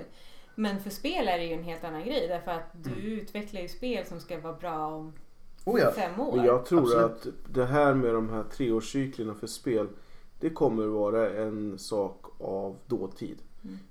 Men 0.54 0.80
för 0.80 0.90
spel 0.90 1.28
är 1.28 1.38
det 1.38 1.44
ju 1.44 1.54
en 1.54 1.64
helt 1.64 1.84
annan 1.84 2.04
grej 2.04 2.28
därför 2.28 2.50
att 2.50 2.70
du 2.72 2.90
Mm. 2.92 3.04
utvecklar 3.20 3.60
ju 3.60 3.68
spel 3.68 4.06
som 4.06 4.20
ska 4.20 4.38
vara 4.40 4.52
bra 4.52 4.86
om 4.86 5.12
Oh 5.64 5.80
ja. 5.80 5.90
fem 5.92 6.20
år. 6.20 6.36
Men 6.36 6.44
jag 6.44 6.66
tror 6.66 6.80
Absolut. 6.80 7.04
att 7.04 7.26
det 7.54 7.64
här 7.64 7.94
med 7.94 8.14
de 8.14 8.30
här 8.30 8.42
treårscyklerna 8.42 9.34
för 9.34 9.46
spel 9.46 9.88
det 10.40 10.50
kommer 10.50 10.86
vara 10.86 11.30
en 11.30 11.78
sak 11.78 12.24
av 12.40 12.76
dåtid. 12.86 13.38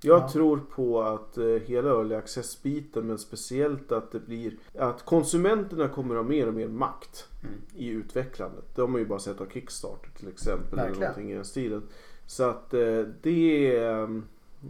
Jag 0.01 0.19
Ja. 0.21 0.29
tror 0.29 0.57
på 0.57 1.01
att 1.03 1.37
eh, 1.37 1.45
hela 1.45 1.89
early 1.89 2.15
access-biten 2.15 3.07
men 3.07 3.17
speciellt 3.17 3.91
att 3.91 4.11
det 4.11 4.19
blir 4.19 4.57
att 4.77 5.05
konsumenterna 5.05 5.87
kommer 5.87 6.15
ha 6.15 6.23
mer 6.23 6.47
och 6.47 6.53
mer 6.53 6.67
makt 6.67 7.27
Mm. 7.43 7.55
i 7.75 7.87
utvecklandet. 7.89 8.75
Det 8.75 8.81
har 8.81 8.87
man 8.87 9.01
ju 9.01 9.07
bara 9.07 9.19
sett 9.19 9.41
av 9.41 9.45
Kickstarter 9.53 10.09
till 10.19 10.27
exempel. 10.27 10.73
Eller 10.79 10.83
Verkligen. 10.83 10.99
någonting 11.01 11.31
i 11.31 11.35
den 11.35 11.45
stilen. 11.45 11.83
Så 12.25 12.43
att 12.43 12.73
eh, 12.73 13.01
det 13.21 13.75
är... 13.77 14.01
eh, 14.03 14.19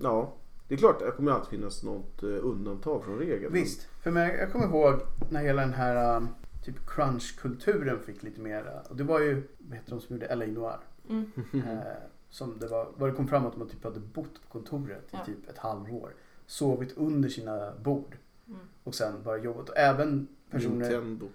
Ja, 0.02 0.34
det 0.68 0.74
är 0.74 0.78
klart 0.78 1.00
det 1.00 1.12
kommer 1.12 1.32
alltid 1.32 1.50
finnas 1.60 1.84
något 1.84 2.24
eh, 2.24 2.30
undantag 2.30 3.04
från 3.04 3.18
regeln. 3.20 3.54
Visst, 3.54 3.88
för 4.04 4.12
mig, 4.12 4.36
jag 4.40 4.52
kommer 4.52 4.66
ihåg 4.66 4.94
när 5.32 5.42
hela 5.44 5.62
den 5.62 5.74
här 5.74 6.18
um, 6.18 6.28
typ 6.66 6.76
crunch-kulturen 6.88 8.00
fick 8.06 8.24
lite 8.24 8.42
mer, 8.42 8.62
uh, 8.62 8.90
och 8.92 8.96
det 8.96 9.04
var 9.04 9.20
ju, 9.20 9.44
vad 9.58 9.78
heter 9.78 9.90
de 9.92 10.02
som 10.02 10.16
gjorde 10.16 10.36
LA 10.36 10.46
Noir? 10.46 10.78
Mm. 11.10 11.32
Eh, 11.54 11.80
som 12.34 12.60
det 12.60 12.68
var, 12.68 12.88
var 12.98 13.08
det 13.08 13.14
kom 13.14 13.28
fram 13.28 13.46
att 13.46 13.58
man 13.58 13.70
typ 13.70 13.84
hade 13.84 14.00
bott 14.00 14.34
på 14.34 14.52
kontoret 14.60 15.04
i 15.04 15.08
Ja. 15.12 15.26
typ 15.26 15.50
ett 15.50 15.58
halvår. 15.58 16.10
Sovit 16.48 16.98
under 16.98 17.30
sina 17.30 17.72
bord 17.84 18.18
Mm. 18.48 18.60
och 18.84 18.96
sen 18.96 19.14
bara 19.24 19.38
jobbat. 19.38 19.70
Och 19.70 19.78
även 19.78 20.28
personer 20.52 20.76
Nintendo. 20.76 21.28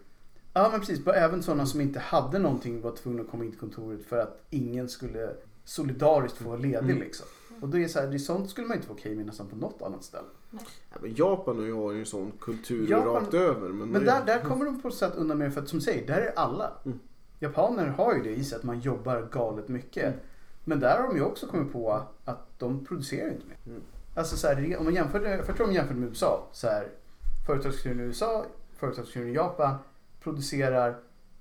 Ja 0.55 0.69
men 0.73 0.81
precis, 0.81 1.05
bara 1.05 1.15
även 1.17 1.43
sådana 1.43 1.67
som 1.67 1.81
inte 1.81 1.99
hade 1.99 2.39
någonting 2.39 2.81
var 2.81 2.97
tvungna 2.97 3.23
att 3.23 3.31
komma 3.31 3.45
in 3.45 3.51
till 3.51 3.61
kontoret 3.61 4.05
för 4.07 4.19
att 4.19 4.41
ingen 4.51 4.89
skulle 4.89 5.31
solidariskt 5.65 6.39
få 6.39 6.49
vara 6.49 6.57
ledig 6.59 6.79
Mm. 6.91 6.99
liksom. 6.99 7.27
Och 7.63 7.69
det 7.69 7.85
är 7.85 7.89
så 7.89 8.01
här, 8.01 8.07
det 8.07 8.17
är 8.17 8.19
sånt 8.19 8.51
skulle 8.51 8.67
man 8.67 8.77
inte 8.77 8.87
få 8.89 8.95
okej 8.95 9.15
med 9.15 9.27
nästan 9.27 9.47
på 9.47 9.57
något 9.57 9.83
annat 9.83 10.05
ställe. 10.05 10.29
Ja, 10.51 10.59
men 11.03 11.15
Japan 11.15 11.57
har 11.59 11.65
ju 11.65 11.73
har 11.75 11.93
ju 11.93 12.01
en 12.01 12.07
sån 12.07 12.33
kultur 12.41 12.91
Japan- 12.91 13.15
rakt 13.15 13.35
över. 13.35 13.69
Men, 13.69 13.89
Men 13.89 14.05
där, 14.05 14.27
där 14.27 14.41
kommer 14.41 14.65
de 14.65 14.83
på 14.83 14.89
ett 14.89 14.95
sätt 14.95 15.15
undan 15.17 15.39
med 15.39 15.55
för 15.55 15.61
att 15.63 15.69
som 15.69 15.79
du 15.79 15.85
säger, 15.85 16.07
där 16.07 16.21
är 16.21 16.33
alla. 16.37 16.73
Mm. 16.85 16.99
Japaner 17.41 17.87
har 17.87 18.15
ju 18.15 18.23
det 18.23 18.31
i 18.35 18.45
sig 18.45 18.57
att 18.57 18.63
man 18.65 18.81
jobbar 18.81 19.29
galet 19.33 19.69
mycket. 19.69 20.05
Mm. 20.05 20.19
Men 20.69 20.81
där 20.81 21.01
har 21.01 21.09
de 21.09 21.17
ju 21.17 21.23
också 21.23 21.47
kommit 21.47 21.73
på 21.73 22.03
att 22.25 22.59
de 22.59 22.85
producerar 22.85 23.31
inte 23.31 23.47
mer. 23.47 23.57
Mm. 23.67 23.83
Alltså 24.15 24.37
så 24.37 24.47
här, 24.47 24.77
om 24.79 24.85
man 24.85 24.95
jämför, 24.95 25.21
det- 25.21 25.37
jag 25.47 25.57
tror 25.57 25.67
de 25.67 25.73
jämför 25.75 25.95
med 25.95 26.09
USA. 26.09 26.47
Så 26.53 26.67
här, 26.67 26.89
företagskulturen 27.47 28.01
i 28.01 28.03
USA, 28.03 28.45
företagskulturen 28.77 29.29
i 29.29 29.35
Japan 29.35 29.75
producerar 30.23 30.97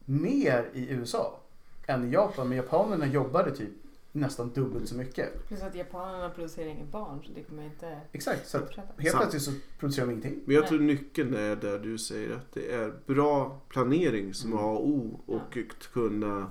mer 0.05 0.69
i 0.73 0.89
USA 0.89 1.39
än 1.87 2.03
i 2.07 2.11
Japan. 2.11 2.47
Men 2.49 2.57
japanerna 2.57 3.07
jobbade 3.07 3.51
typ 3.55 3.69
nästan 4.11 4.49
dubbelt 4.49 4.89
så 4.89 4.95
mycket. 4.95 5.47
Plus 5.47 5.61
att 5.61 5.75
japanerna 5.75 6.29
producerar 6.29 6.67
inga 6.69 6.85
barn 6.85 7.19
så 7.25 7.31
det 7.35 7.43
kommer 7.43 7.63
inte 7.63 7.99
Exakt, 8.11 8.47
så 8.47 8.57
helt 8.57 8.71
Sant. 8.75 8.87
plötsligt 8.97 9.41
så 9.43 9.51
producerar 9.79 10.05
de 10.07 10.11
ingenting. 10.11 10.39
Men 10.45 10.55
jag 10.55 10.67
tror 10.67 10.79
nyckeln 10.79 11.33
är 11.35 11.55
där 11.55 11.79
du 11.79 11.97
säger 11.97 12.35
att 12.35 12.53
det 12.53 12.71
är 12.73 12.93
bra 13.05 13.59
planering 13.69 14.33
som 14.33 14.51
Mm. 14.53 14.63
A 14.65 14.67
och 14.71 14.87
O 14.87 15.19
och 15.25 15.57
att 15.57 15.87
kunna 15.93 16.49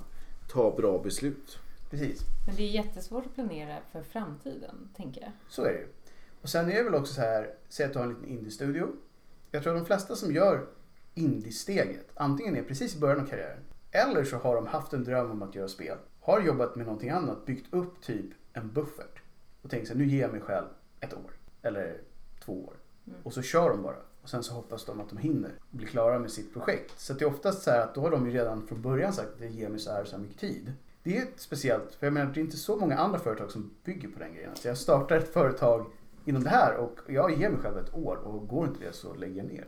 ta 0.48 0.76
bra 0.76 0.98
beslut. 1.02 1.58
Precis. 1.90 2.20
Men 2.46 2.56
det 2.56 2.62
är 2.62 2.70
jättesvårt 2.70 3.26
att 3.26 3.34
planera 3.34 3.76
för 3.92 4.02
framtiden, 4.02 4.88
tänker 4.96 5.20
jag. 5.20 5.30
Så 5.48 5.64
är 5.64 5.72
det 5.72 5.78
ju. 5.78 5.88
Och 6.42 6.48
sen 6.48 6.70
är 6.70 6.74
det 6.74 6.82
väl 6.82 6.94
också 6.94 7.14
så 7.14 7.20
här, 7.20 7.54
säg 7.68 7.86
att 7.86 7.92
du 7.92 7.98
har 7.98 8.06
en 8.06 8.12
liten 8.12 8.28
indie-studio. 8.28 8.88
Jag 9.50 9.62
tror 9.62 9.74
att 9.74 9.80
de 9.80 9.86
flesta 9.86 10.16
som 10.16 10.34
gör 10.34 10.66
indie-steget 11.14 12.10
antingen 12.14 12.56
är 12.56 12.62
precis 12.62 12.96
i 12.96 12.98
början 12.98 13.20
av 13.20 13.26
karriären 13.26 13.64
eller 13.90 14.24
så 14.24 14.36
har 14.36 14.54
de 14.54 14.66
haft 14.66 14.92
en 14.92 15.04
dröm 15.04 15.30
om 15.30 15.42
att 15.42 15.54
göra 15.54 15.68
spel. 15.68 15.98
Har 16.20 16.40
jobbat 16.40 16.76
med 16.76 16.86
någonting 16.86 17.10
annat, 17.10 17.46
byggt 17.46 17.74
upp 17.74 18.02
typ 18.02 18.26
en 18.52 18.72
buffert 18.72 19.22
och 19.62 19.70
tänkt 19.70 19.86
så 19.88 19.92
här, 19.92 20.00
nu 20.00 20.06
ger 20.06 20.22
jag 20.22 20.32
mig 20.32 20.40
själv 20.40 20.66
ett 21.00 21.14
år 21.14 21.30
eller 21.62 22.00
två 22.44 22.52
år. 22.52 22.74
Mm. 23.06 23.18
Och 23.22 23.32
så 23.32 23.42
kör 23.42 23.70
de 23.70 23.82
bara. 23.82 23.96
Och 24.22 24.28
sen 24.28 24.42
så 24.42 24.54
hoppas 24.54 24.84
de 24.84 25.00
att 25.00 25.08
de 25.08 25.18
hinner 25.18 25.50
bli 25.70 25.86
klara 25.86 26.18
med 26.18 26.30
sitt 26.30 26.52
projekt. 26.52 27.00
Så 27.00 27.12
det 27.12 27.24
är 27.24 27.28
oftast 27.28 27.62
så 27.62 27.70
här 27.70 27.80
att 27.80 27.94
då 27.94 28.00
har 28.00 28.10
de 28.10 28.26
ju 28.26 28.32
redan 28.32 28.66
från 28.66 28.82
början 28.82 29.12
sagt 29.12 29.28
att 29.28 29.38
det 29.38 29.46
ger 29.46 29.68
mig 29.68 29.80
så 29.80 29.92
här 29.92 30.04
så 30.04 30.16
här 30.16 30.22
mycket 30.22 30.38
tid. 30.38 30.72
Det 31.06 31.16
är 31.18 31.26
speciellt, 31.36 31.94
för 31.94 32.06
jag 32.06 32.12
menar 32.14 32.32
det 32.34 32.40
är 32.40 32.44
inte 32.44 32.56
så 32.56 32.76
många 32.76 32.96
andra 32.96 33.18
företag 33.18 33.50
som 33.50 33.70
bygger 33.84 34.08
på 34.08 34.18
den 34.18 34.34
grejen. 34.34 34.50
Så 34.54 34.68
jag 34.68 34.78
startar 34.78 35.16
ett 35.16 35.32
företag 35.32 35.86
inom 36.24 36.42
det 36.44 36.50
här 36.50 36.76
och 36.76 36.98
jag 37.06 37.38
ger 37.38 37.50
mig 37.50 37.58
själv 37.60 37.78
ett 37.78 37.94
år 37.94 38.16
och 38.16 38.48
går 38.48 38.66
inte 38.66 38.84
det 38.84 38.92
så 38.92 39.14
lägger 39.14 39.36
jag 39.36 39.46
ner. 39.46 39.64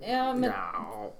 Ja, 0.00 0.34
men 0.34 0.44
Ja, 0.50 1.12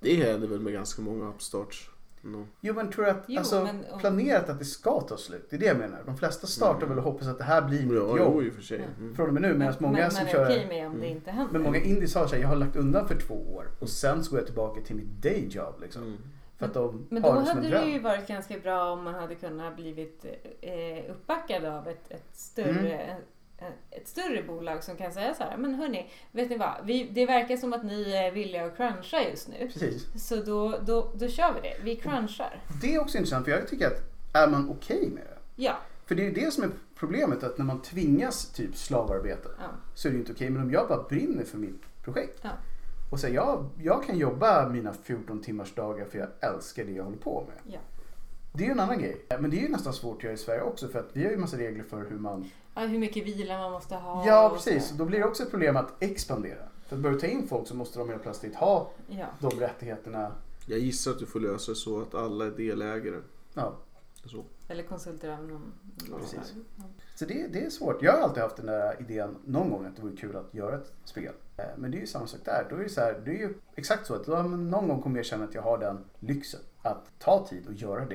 det 0.00 0.14
händer 0.14 0.48
väl 0.48 0.60
med 0.60 0.72
ganska 0.72 1.02
många 1.02 1.28
upstarts. 1.28 1.90
No. 2.22 2.46
Jo 2.60 2.74
men 2.74 2.90
tror 2.90 3.04
du 3.04 3.10
att, 3.10 3.24
Jo, 3.28 3.38
alltså 3.38 3.62
men 3.64 3.84
om- 3.92 3.98
planerat 4.00 4.48
att 4.48 4.58
det 4.58 4.64
ska 4.64 5.00
ta 5.00 5.16
slut? 5.16 5.46
Det 5.50 5.56
är 5.56 5.60
det 5.60 5.66
jag 5.66 5.76
menar. 5.78 6.02
De 6.06 6.16
flesta 6.16 6.46
startar 6.46 6.76
Mm. 6.76 6.88
väl 6.88 6.98
och 6.98 7.04
hoppas 7.12 7.28
att 7.28 7.38
det 7.38 7.44
här 7.44 7.62
blir 7.62 7.82
mitt 7.86 7.92
Ja, 7.94 8.18
jobb 8.18 8.32
jo 8.34 8.42
i 8.42 8.50
och 8.50 8.54
för 8.54 8.62
sig. 8.62 8.86
Mm. 8.98 9.14
från 9.14 9.26
och 9.26 9.32
med 9.32 9.42
nu. 9.42 9.54
Medan 9.54 9.74
många 9.78 9.96
men 9.98 10.10
som 10.10 10.26
kör... 10.26 10.44
okej 10.44 10.66
med 10.68 10.86
om 10.86 10.92
det 10.92 11.06
Mm. 11.06 11.16
inte 11.16 11.30
händer. 11.30 11.52
Men 11.52 11.62
många 11.62 11.78
indies 11.78 12.14
har 12.14 12.26
såhär, 12.26 12.42
jag 12.42 12.48
har 12.48 12.56
lagt 12.56 12.76
undan 12.76 13.08
för 13.08 13.14
två 13.20 13.34
år 13.34 13.66
och 13.78 13.88
sen 13.88 14.24
så 14.24 14.30
går 14.30 14.40
jag 14.40 14.46
tillbaka 14.46 14.80
till 14.80 14.96
mitt 14.96 15.22
dayjob 15.22 15.80
liksom. 15.80 16.02
Mm. 16.02 16.16
För 16.58 16.66
att 16.66 16.74
de 16.74 17.06
Men 17.10 17.22
då 17.22 17.28
har 17.28 17.40
det 17.40 17.46
som 17.46 17.58
en 17.58 17.64
hade 17.64 17.84
det 17.84 17.90
ju 17.90 17.98
varit 17.98 18.26
ganska 18.28 18.58
bra 18.58 18.92
om 18.92 19.04
man 19.04 19.14
hade 19.14 19.34
kunnat 19.34 19.76
blivit 19.76 20.24
eh, 20.60 21.10
uppbackad 21.10 21.64
av 21.64 21.88
ett, 21.88 22.10
ett, 22.10 22.28
större, 22.32 22.92
Mm. 22.94 23.22
eh, 23.58 23.66
ett 23.90 24.08
större 24.08 24.42
bolag 24.42 24.84
som 24.84 24.96
kan 24.96 25.12
säga 25.12 25.34
så 25.34 25.42
här, 25.42 25.56
men 25.56 25.74
hörni, 25.74 26.10
vet 26.32 26.50
ni 26.50 26.56
vad? 26.56 26.74
Vi, 26.84 27.08
det 27.12 27.26
verkar 27.26 27.56
som 27.56 27.72
att 27.72 27.84
ni 27.84 28.12
är 28.12 28.32
villiga 28.32 28.64
att 28.66 28.76
cruncha 28.76 29.22
just 29.30 29.48
nu. 29.48 29.68
Precis. 29.72 30.26
Så 30.28 30.36
då, 30.36 30.78
då, 30.86 31.12
då 31.14 31.28
kör 31.28 31.54
vi 31.54 31.60
det. 31.60 31.76
Vi 31.82 31.96
crunchar. 31.96 32.62
Det 32.80 32.94
är 32.94 33.00
också 33.00 33.18
intressant 33.18 33.44
för 33.44 33.52
jag 33.52 33.68
tycker 33.68 33.86
att 33.86 34.02
är 34.32 34.48
man 34.48 34.70
okej 34.70 35.10
med 35.14 35.24
det? 35.24 35.62
Ja. 35.62 35.76
För 36.06 36.14
det 36.14 36.26
är 36.26 36.30
det 36.30 36.50
som 36.50 36.64
är 36.64 36.70
problemet 36.94 37.42
att 37.42 37.58
när 37.58 37.64
man 37.64 37.82
tvingas 37.82 38.50
typ 38.52 38.76
slavarbeta 38.76 39.48
ja. 39.58 39.64
så 39.94 40.08
är 40.08 40.12
det 40.12 40.18
inte 40.18 40.32
okej. 40.32 40.50
Men 40.50 40.62
om 40.62 40.70
jag 40.70 40.88
bara 40.88 41.02
brinner 41.02 41.44
för 41.44 41.58
mitt 41.58 42.02
projekt 42.04 42.38
Ja. 42.42 42.50
Och 43.10 43.20
säger 43.20 43.34
jag, 43.34 43.68
jag 43.82 44.04
kan 44.04 44.18
jobba 44.18 44.68
mina 44.68 44.92
14 44.92 45.40
timmars 45.42 45.74
dagar 45.74 46.04
för 46.04 46.18
jag 46.18 46.28
älskar 46.40 46.84
det 46.84 46.92
jag 46.92 47.04
håller 47.04 47.16
på 47.18 47.44
med. 47.48 47.74
Ja. 47.74 47.78
Det 48.52 48.62
är 48.62 48.66
ju 48.66 48.72
en 48.72 48.80
annan 48.80 48.98
grej. 48.98 49.24
Men 49.40 49.50
det 49.50 49.58
är 49.58 49.62
ju 49.62 49.68
nästan 49.68 49.92
svårt 49.92 50.16
att 50.16 50.22
göra 50.22 50.32
i 50.34 50.36
Sverige 50.36 50.62
också 50.62 50.88
för 50.88 50.98
att 50.98 51.08
vi 51.12 51.24
har 51.24 51.30
ju 51.30 51.36
massa 51.36 51.56
regler 51.58 51.84
för 51.84 52.04
hur 52.10 52.18
man... 52.18 52.50
ja. 52.74 52.80
Hur 52.80 52.98
mycket 52.98 53.26
vila 53.26 53.58
man 53.58 53.72
måste 53.72 53.94
ha. 53.94 54.26
Ja 54.26 54.50
precis, 54.54 54.88
så. 54.88 54.94
då 54.94 55.04
blir 55.04 55.18
det 55.18 55.24
också 55.26 55.42
ett 55.42 55.50
problem 55.50 55.76
att 55.76 56.02
expandera. 56.02 56.62
För 56.86 56.96
att 56.96 57.02
börja 57.02 57.18
ta 57.18 57.26
in 57.26 57.48
folk 57.48 57.68
så 57.68 57.74
måste 57.76 57.98
de 57.98 58.08
helt 58.08 58.22
plötsligt 58.22 58.54
ha 58.54 58.90
Ja. 59.08 59.26
de 59.40 59.50
rättigheterna. 59.60 60.32
Jag 60.66 60.78
gissar 60.78 61.10
att 61.10 61.18
du 61.18 61.26
får 61.26 61.40
lösa 61.40 61.72
det 61.72 61.76
så 61.76 62.00
att 62.00 62.14
alla 62.14 62.46
är 62.46 62.50
delägare. 62.50 63.20
Ja, 63.54 63.72
Så. 64.28 64.44
Eller 64.68 64.82
konsulter 64.82 65.30
av 65.30 65.44
någon. 65.44 65.72
någon 66.08 66.20
Precis. 66.20 66.54
Ja. 66.76 66.84
Så 67.14 67.24
det, 67.24 67.46
det 67.52 67.64
är 67.64 67.70
svårt. 67.70 68.02
Jag 68.02 68.12
har 68.12 68.20
alltid 68.20 68.42
haft 68.42 68.56
den 68.56 68.66
där 68.66 69.00
idén 69.00 69.36
någon 69.44 69.70
gång 69.70 69.86
att 69.86 69.96
det 69.96 70.02
vore 70.02 70.16
kul 70.16 70.36
att 70.36 70.54
göra 70.54 70.76
ett 70.76 70.92
spel. 71.04 71.32
Eh, 71.56 71.64
Men 71.76 71.90
det 71.90 71.96
är 71.96 72.00
ju 72.00 72.06
samma 72.06 72.26
sak 72.26 72.40
där. 72.44 72.66
Då 72.70 72.76
är 72.76 72.82
det, 72.82 72.88
så 72.88 73.00
här, 73.00 73.22
det 73.24 73.30
är 73.30 73.38
ju 73.38 73.54
exakt 73.74 74.06
så 74.06 74.14
att 74.14 74.26
någon 74.26 74.88
gång 74.88 75.02
kommer 75.02 75.16
jag 75.16 75.26
känna 75.26 75.44
att 75.44 75.54
jag 75.54 75.62
har 75.62 75.78
den 75.78 76.04
lyxen 76.18 76.60
att 76.82 77.10
ta 77.18 77.46
tid 77.46 77.66
och 77.66 77.74
göra 77.74 78.04
det. 78.04 78.14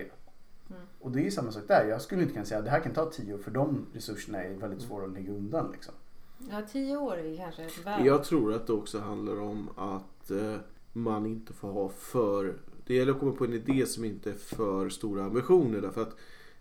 Mm. 0.69 0.81
Och 0.99 1.11
det 1.11 1.19
är 1.19 1.23
ju 1.23 1.31
samma 1.31 1.51
sak 1.51 1.63
där. 1.67 1.85
Jag 1.87 2.01
skulle 2.01 2.21
inte 2.21 2.33
kunna 2.33 2.45
säga 2.45 2.59
att 2.59 2.65
det 2.65 2.71
här 2.71 2.79
kan 2.79 2.93
ta 2.93 3.05
tio 3.11 3.33
år 3.33 3.37
för 3.37 3.51
de 3.51 3.85
resurserna 3.93 4.43
är 4.43 4.53
väldigt 4.53 4.81
svåra 4.81 5.05
att 5.05 5.13
lägga 5.13 5.31
undan. 5.33 5.71
Liksom. 5.71 5.93
ja, 6.51 6.61
tio 6.71 6.97
år 6.97 7.17
är 7.17 7.37
kanske 7.37 7.63
ett 7.63 7.85
väl. 7.85 8.05
Jag 8.05 8.23
tror 8.23 8.53
att 8.53 8.67
det 8.67 8.73
också 8.73 8.99
handlar 8.99 9.41
om 9.41 9.69
att 9.75 10.31
eh, 10.31 10.55
man 10.93 11.25
inte 11.25 11.53
får 11.53 11.71
ha 11.71 11.89
för... 11.89 12.55
Det 12.87 12.93
gäller 12.95 13.11
att 13.11 13.19
komma 13.19 13.31
på 13.31 13.45
en 13.45 13.53
idé 13.53 13.85
som 13.85 14.05
inte 14.05 14.29
är 14.29 14.33
för 14.35 14.89
stora 14.89 15.23
ambitioner. 15.23 15.81
Därför 15.81 16.01
att 16.01 16.15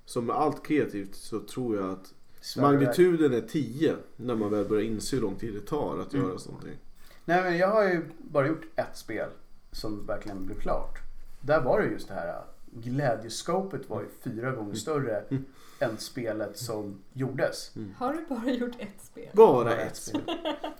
som 0.04 0.26
med 0.26 0.36
allt 0.36 0.62
kreativt 0.66 1.14
så 1.14 1.40
tror 1.40 1.76
jag 1.76 1.90
att 1.90 2.14
Sverige- 2.40 2.72
magnituden 2.72 3.34
är 3.34 3.40
10 3.40 3.96
när 4.16 4.34
man 4.34 4.50
väl 4.50 4.64
börjar 4.68 4.82
inse 4.84 5.16
hur 5.16 5.22
lång 5.22 5.36
tid 5.36 5.54
det 5.54 5.60
tar 5.66 5.98
att 5.98 6.14
Mm. 6.14 6.26
göra 6.26 6.38
någonting. 6.46 6.76
Nej 7.24 7.42
men 7.42 7.56
jag 7.58 7.68
har 7.68 7.82
ju 7.84 8.04
bara 8.18 8.46
gjort 8.48 8.62
ett 8.76 8.96
spel 8.96 9.28
som 9.72 10.06
verkligen 10.06 10.46
blev 10.46 10.60
klart. 10.60 10.98
Där 11.40 11.60
var 11.60 11.80
det 11.80 11.86
just 11.88 12.08
det 12.08 12.14
här 12.14 12.42
glädjeskopet 12.74 13.88
var 13.90 14.00
ju 14.00 14.08
fyra 14.20 14.50
gånger 14.50 14.74
större 14.74 15.24
Mm. 15.30 15.44
än 15.78 15.98
spelet 15.98 16.58
som 16.58 16.98
gjordes. 17.12 17.72
Har 17.96 18.12
du 18.14 18.24
bara 18.34 18.50
gjort 18.50 18.74
ett 18.78 19.02
spel? 19.04 19.28
Bara 19.32 19.76
ett. 19.76 19.96
spel. 19.96 20.20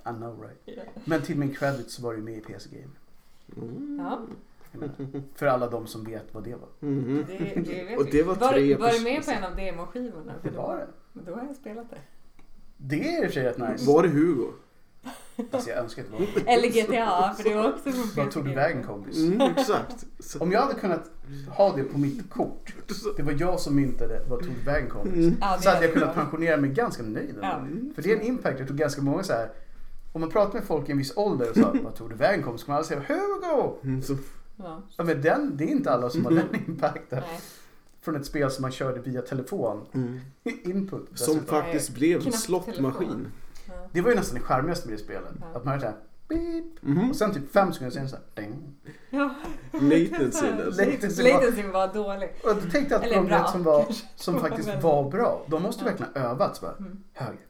I 0.07 0.15
know 0.17 0.41
right. 0.43 0.59
Ja. 0.65 0.83
Men 1.05 1.23
till 1.23 1.39
min 1.39 1.55
credit 1.55 1.91
så 1.91 2.03
var 2.03 2.13
det 2.13 2.19
ju 2.19 2.25
med 2.25 2.39
i 2.39 2.41
PC 2.41 2.69
Game. 2.71 2.93
Mm. 3.69 3.99
Ja, 4.05 4.21
För 5.35 5.47
alla 5.47 5.69
de 5.71 5.87
som 5.87 6.05
vet 6.05 6.35
vad 6.35 6.45
det 6.45 6.55
var. 6.55 6.69
Mhm. 6.81 7.25
det, 7.29 7.61
det 7.61 7.85
vet 7.85 7.99
Och 7.99 8.07
det 8.11 8.23
var 8.23 8.35
var, 8.35 8.53
tre 8.53 8.77
var 8.77 8.89
du 8.89 8.95
pers- 8.99 9.05
med 9.05 9.25
på 9.25 9.31
en 9.31 9.45
av 9.45 9.57
demoskivorna? 9.57 10.33
Det 10.43 10.51
var 10.51 10.77
det. 10.77 10.87
Men 11.13 11.25
då 11.25 11.35
har 11.35 11.45
jag 11.47 11.57
spelat 11.57 11.91
det. 11.91 11.99
Det 12.77 13.15
är 13.17 13.19
i 13.19 13.21
och 13.21 13.27
för 13.27 13.33
sig 13.33 13.45
rätt 13.45 13.59
nice. 13.59 13.87
Var 13.87 14.03
det 14.03 14.09
Hugo? 14.09 14.47
Alltså 15.51 15.71
jag 15.71 15.79
önskar 15.79 16.03
att 16.03 16.11
det 16.11 16.17
var 16.43 16.53
Eller 16.55 16.69
GTA, 16.69 17.35
för 17.37 17.45
det 17.49 17.55
var 17.55 17.69
också 17.73 17.93
från 17.93 18.11
Vad 18.17 18.31
tog 18.31 18.45
du 18.45 18.55
vägen 18.55 18.83
kompis? 18.85 19.19
Mm, 19.19 19.41
exakt. 19.41 20.05
Så, 20.19 20.39
Om 20.39 20.53
jag 20.53 20.61
hade 20.61 20.75
kunnat 20.75 21.11
ha 21.49 21.77
det 21.77 21.85
på 21.85 21.99
mitt 21.99 22.31
kort. 22.31 22.75
Det 23.17 23.23
var 23.23 23.35
jag 23.39 23.61
som 23.61 23.77
myntade 23.77 24.21
vad 24.29 24.41
tog 24.41 24.55
du 24.55 24.65
vägen 24.65 24.91
kompis. 24.91 25.15
Mm. 25.15 25.37
Ja, 25.41 25.57
det 25.57 25.63
Så 25.63 25.71
hade 25.71 25.85
jag 25.85 25.93
kunnat 25.95 26.15
pensionera 26.15 26.57
mig 26.57 26.71
ganska 26.71 27.03
nöjd. 27.03 27.35
Ja. 27.43 27.67
För 27.95 28.03
det 28.03 28.13
är 28.13 28.17
en 28.17 28.23
impact. 28.23 28.59
Jag 28.59 28.69
tror 28.69 28.79
ganska 28.79 29.03
många 29.03 29.23
så 29.23 29.33
här. 29.33 29.51
Om 30.13 30.21
man 30.21 30.31
pratar 30.31 30.55
med 30.55 30.65
folk 30.65 30.89
i 30.89 30.93
en 30.93 30.99
viss 30.99 31.17
ålder 31.17 31.51
och 31.51 31.57
sa 31.57 31.75
vad 31.83 31.95
tog 31.95 32.11
du 32.11 32.17
vägen 32.17 32.43
kompis? 32.43 32.61
Så 32.61 32.67
kommer 32.67 32.77
alla 32.77 32.87
säga 32.87 33.01
Hugo! 33.09 33.77
Mm, 33.85 34.03
så, 34.03 34.17
Ja, 34.63 34.83
Ja, 34.97 35.05
men 35.05 35.23
den, 35.23 35.57
det 35.57 35.65
är 35.65 35.69
inte 35.69 35.91
alla 35.91 36.11
som 36.11 36.25
har 36.25 36.33
den 36.53 36.55
impacten. 36.69 37.23
nej. 37.29 37.41
Från 38.01 38.17
ett 38.17 38.27
spel 38.27 38.51
som 38.51 38.63
man 38.63 38.71
körde 38.73 39.01
via 39.01 39.23
telefon. 39.23 39.81
mm. 39.95 40.21
Input. 40.65 41.09
Som 41.19 41.35
dessutom. 41.35 41.45
faktiskt 41.47 41.91
blev 41.95 42.27
en 42.27 42.33
slottmaskin. 42.33 43.27
Ja. 43.69 43.75
Det 43.93 44.01
var 44.01 44.11
ju 44.11 44.17
nästan 44.17 44.39
det 44.39 44.45
charmigaste 44.45 44.89
med 44.89 44.99
det 44.99 45.03
spelet. 45.03 45.33
Ja. 45.41 45.47
Att 45.59 45.65
man 45.65 45.73
hör 45.75 45.81
såhär 45.81 45.95
beep. 46.29 46.65
Mhm. 46.81 47.11
Och 47.11 47.17
sen 47.17 47.35
typ 47.35 47.53
fem 47.53 47.73
sekunder 47.73 47.91
senare 47.95 48.09
såhär 48.09 48.25
ding. 48.35 48.75
Ja. 49.11 49.35
Latency. 49.73 50.47
alltså. 50.67 50.85
Latency 50.85 51.23
var- 51.23 51.31
Latency 51.41 51.63
var 51.63 51.95
dålig. 51.95 52.35
Och 52.45 52.55
då 52.55 52.71
tänkte 52.71 52.95
jag 52.95 53.19
att 53.19 53.27
bra, 53.29 53.47
som, 53.47 53.63
var, 53.63 53.87
som 54.17 54.41
faktiskt 54.41 54.83
var 54.83 55.11
bra. 55.11 55.45
De 55.47 55.63
måste 55.63 55.85
verkligen 55.85 56.13
ha 56.15 56.21
övat. 56.21 56.57
Så 56.57 56.63
bara, 56.67 56.77
Mm. 56.79 57.03
höger. 57.13 57.47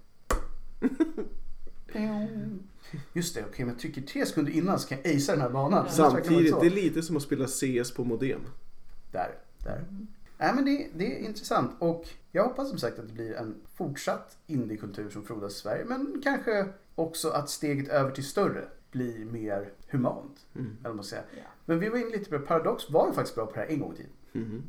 Just 3.13 3.35
det, 3.35 3.45
okej 3.49 3.65
men 3.65 3.75
jag 3.75 3.81
tycker 3.83 4.01
tre 4.03 4.27
sekunder 4.27 4.53
innan 4.53 4.79
så 4.79 4.89
kan 4.89 4.99
jag 5.05 5.17
acea 5.17 5.35
den 5.35 5.43
här 5.43 5.51
banan. 5.51 5.85
Ja. 5.87 5.93
Samtidigt, 5.93 6.61
det 6.61 6.67
är 6.67 6.71
lite 6.71 7.03
som 7.03 7.17
att 7.17 7.23
spela 7.23 7.47
CS 7.47 7.91
på 7.95 8.05
modem. 8.05 8.41
Där, 9.13 9.31
där. 9.59 9.77
Mm. 9.89 10.07
Nej 10.39 10.55
men 10.55 10.65
det, 10.65 10.89
det 10.97 11.17
är 11.21 11.25
intressant 11.25 11.71
och 11.79 12.09
jag 12.33 12.45
hoppas 12.45 12.69
som 12.69 12.79
sagt 12.79 12.99
att 12.99 13.07
det 13.09 13.15
blir 13.15 13.35
en 13.35 13.55
fortsatt 13.75 14.37
indiekultur 14.47 15.11
som 15.11 15.25
frodas 15.25 15.57
i 15.57 15.59
Sverige. 15.61 15.85
Men 15.85 16.21
kanske 16.25 16.69
också 16.95 17.29
att 17.31 17.51
steget 17.51 17.89
över 17.89 18.11
till 18.11 18.25
större 18.27 18.65
blir 18.91 19.25
mer 19.25 19.71
humant. 19.89 20.47
Mm. 20.55 20.77
Eller 20.85 20.95
man 20.95 21.05
säger. 21.05 21.25
Ja. 21.37 21.43
Men 21.65 21.79
vi 21.79 21.89
var 21.89 21.99
inne 21.99 22.11
lite 22.11 22.31
på 22.31 22.35
det. 22.39 22.41
Paradox 22.47 22.91
var 22.91 23.07
ju 23.07 23.13
faktiskt 23.13 23.35
bra 23.35 23.47
på 23.47 23.53
det 23.55 23.61
här 23.61 23.67
en 23.69 23.81
gång 23.81 23.93
i 23.93 23.97
tiden. 23.97 24.13
Mhm. 24.33 24.63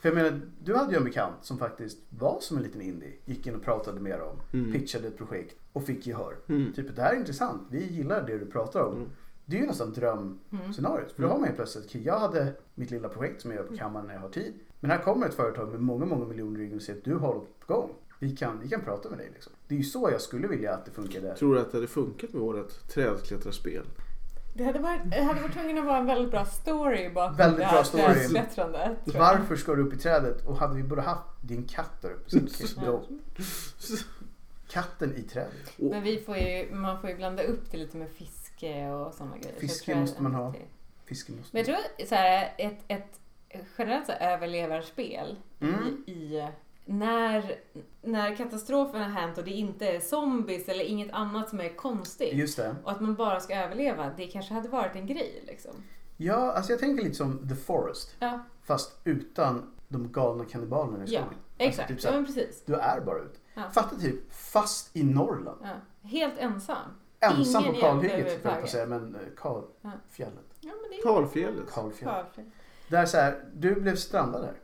För 0.00 0.08
jag 0.08 0.16
menar, 0.16 0.40
du 0.64 0.76
hade 0.76 0.90
ju 0.92 0.96
en 0.98 1.04
bekant 1.04 1.34
som 1.42 1.58
faktiskt 1.58 1.98
var 2.10 2.38
som 2.40 2.56
en 2.56 2.62
liten 2.62 2.80
indie. 2.82 3.12
Gick 3.24 3.46
in 3.46 3.54
och 3.54 3.62
pratade 3.62 4.00
med 4.00 4.18
dem, 4.18 4.36
Mm. 4.52 4.72
pitchade 4.72 5.08
ett 5.08 5.18
projekt 5.18 5.56
och 5.72 5.84
fick 5.84 6.06
gehör. 6.06 6.36
Mm. 6.48 6.72
Typ 6.72 6.96
det 6.96 7.02
här 7.02 7.12
är 7.12 7.16
intressant, 7.16 7.62
vi 7.70 7.86
gillar 7.86 8.26
det 8.26 8.38
du 8.38 8.46
pratar 8.46 8.82
om. 8.82 8.96
Mm. 8.96 9.08
Det 9.44 9.56
är 9.56 9.60
ju 9.60 9.66
nästan 9.66 9.92
drömscenariot. 9.92 11.12
För 11.12 11.22
då 11.22 11.28
har 11.28 11.38
man 11.38 11.48
ju 11.48 11.54
plötsligt, 11.54 11.94
jag 11.94 12.18
hade 12.18 12.52
mitt 12.74 12.90
lilla 12.90 13.08
projekt 13.08 13.42
som 13.42 13.50
jag 13.50 13.60
gör 13.60 13.66
på 13.66 13.76
kammaren 13.76 14.06
när 14.06 14.14
jag 14.14 14.20
har 14.20 14.28
tid. 14.28 14.54
Men 14.80 14.90
här 14.90 14.98
kommer 14.98 15.26
ett 15.26 15.34
företag 15.34 15.68
med 15.68 15.80
många, 15.80 16.04
många 16.04 16.24
miljoner 16.26 16.58
ryggen 16.58 16.76
och 16.76 16.82
säger 16.82 16.98
att 16.98 17.04
du 17.04 17.14
har 17.14 17.34
något 17.34 17.60
på 17.66 17.74
gång. 17.74 17.90
Vi 18.18 18.36
kan, 18.36 18.60
vi 18.62 18.68
kan 18.68 18.80
prata 18.80 19.08
med 19.08 19.18
dig 19.18 19.30
liksom. 19.34 19.52
Det 19.68 19.74
är 19.74 19.78
ju 19.78 19.84
så 19.84 20.10
jag 20.12 20.20
skulle 20.20 20.48
vilja 20.48 20.74
att 20.74 20.84
det 20.84 20.90
funkade. 20.90 21.34
Tror 21.36 21.54
du 21.54 21.60
att 21.60 21.70
det 21.72 21.76
hade 21.76 21.86
funkat 21.86 22.32
med 22.32 22.42
vårt 22.42 22.88
trädklättrarspel? 22.88 23.82
Det 24.54 24.64
hade 24.64 24.78
varit, 24.78 25.00
det 25.10 25.22
hade 25.22 25.40
varit 25.40 25.52
tvungen 25.52 25.78
att 25.78 25.84
vara 25.84 25.98
en 25.98 26.06
väldigt 26.06 26.30
bra 26.30 26.44
story 26.44 27.10
bakom 27.14 27.36
Väldigt 27.36 27.58
det 27.58 27.64
bra 27.64 27.66
här 27.66 27.82
story. 27.82 28.02
trädklättrandet. 28.02 28.98
Varför 29.04 29.56
ska 29.56 29.74
du 29.74 29.82
upp 29.82 29.94
i 29.94 29.98
trädet? 29.98 30.46
Och 30.46 30.56
hade 30.56 30.74
vi 30.74 30.82
bara 30.82 31.00
haft 31.00 31.24
din 31.42 31.64
katt 31.64 32.02
där 32.02 32.10
uppe 32.10 32.30
så. 32.30 33.02
Katten 34.68 35.16
i 35.16 35.22
trädet. 35.22 35.72
Men 35.76 36.02
vi 36.02 36.18
får 36.20 36.36
ju, 36.36 36.68
man 36.72 37.00
får 37.00 37.10
ju 37.10 37.16
blanda 37.16 37.42
upp 37.42 37.70
det 37.70 37.76
lite 37.78 37.96
med 37.96 38.10
fiske 38.10 38.90
och 38.90 39.14
sådana 39.14 39.38
grejer. 39.38 39.58
Fiske 39.60 39.94
måste 39.94 40.22
man 40.22 40.34
ha. 40.34 40.54
Fisken 41.04 41.36
måste... 41.36 41.56
Men 41.56 41.64
jag 41.64 41.66
tror 41.66 42.06
så 42.06 42.14
här, 42.14 42.54
ett, 42.58 42.78
ett 42.88 43.20
generellt 43.78 44.06
så 44.06 44.12
här 44.12 44.32
överlevarspel 44.34 45.36
Mm. 45.60 46.04
i, 46.06 46.12
i 46.12 46.48
när, 46.84 47.54
när 48.02 48.36
katastrofen 48.36 49.02
har 49.02 49.08
hänt 49.20 49.38
och 49.38 49.44
det 49.44 49.50
inte 49.50 49.88
är 49.88 50.00
zombies 50.00 50.68
eller 50.68 50.84
inget 50.84 51.12
annat 51.12 51.48
som 51.48 51.60
är 51.60 51.68
konstigt 51.76 52.34
Just 52.34 52.56
det. 52.56 52.76
och 52.84 52.90
att 52.90 53.00
man 53.00 53.14
bara 53.14 53.40
ska 53.40 53.54
överleva, 53.56 54.12
det 54.16 54.26
kanske 54.26 54.54
hade 54.54 54.68
varit 54.68 54.96
en 54.96 55.06
grej 55.06 55.42
liksom. 55.46 55.72
Ja, 56.16 56.52
alltså 56.52 56.72
jag 56.72 56.80
tänker 56.80 57.04
lite 57.04 57.16
som 57.16 57.48
The 57.48 57.54
Forest. 57.54 58.16
Ja, 58.18 58.40
Fast 58.62 59.00
utan 59.04 59.74
de 59.88 60.12
galna 60.12 60.44
kannibalerna 60.44 61.04
i 61.04 61.14
ja 61.14 61.20
skogen. 61.20 61.38
exakt. 61.58 61.88
typ 61.88 62.00
så 62.00 62.08
ja, 62.08 62.22
precis. 62.26 62.62
Du 62.66 62.74
är 62.74 63.00
bara 63.00 63.18
ute. 63.18 63.37
Ja. 63.58 63.70
Fatta 63.70 63.96
typ 63.96 64.32
fast 64.32 64.96
i 64.96 65.04
Norrland. 65.04 65.60
Ja. 65.62 66.08
Helt 66.08 66.38
ensam. 66.38 66.76
Ensam 67.20 67.62
Ingen 67.62 67.74
på 67.74 67.80
kalhygget 67.80 68.12
höll 68.26 68.30
jag 68.32 68.42
på 68.42 68.48
att 68.64 68.70
säga. 68.70 68.86
Men 68.86 69.14
eh, 69.14 69.20
Ja. 69.20 69.28
kalfjället. 69.82 70.44
Ja, 70.60 70.72
men 70.82 70.90
det 70.90 70.96
är 70.96 71.02
Kalfjället. 71.02 71.70
Kalfjället. 71.70 72.52
Där 72.88 73.06
så 73.06 73.16
här, 73.16 73.44
du 73.54 73.80
blev 73.80 73.96
strandad 73.96 74.42
där. 74.42 74.54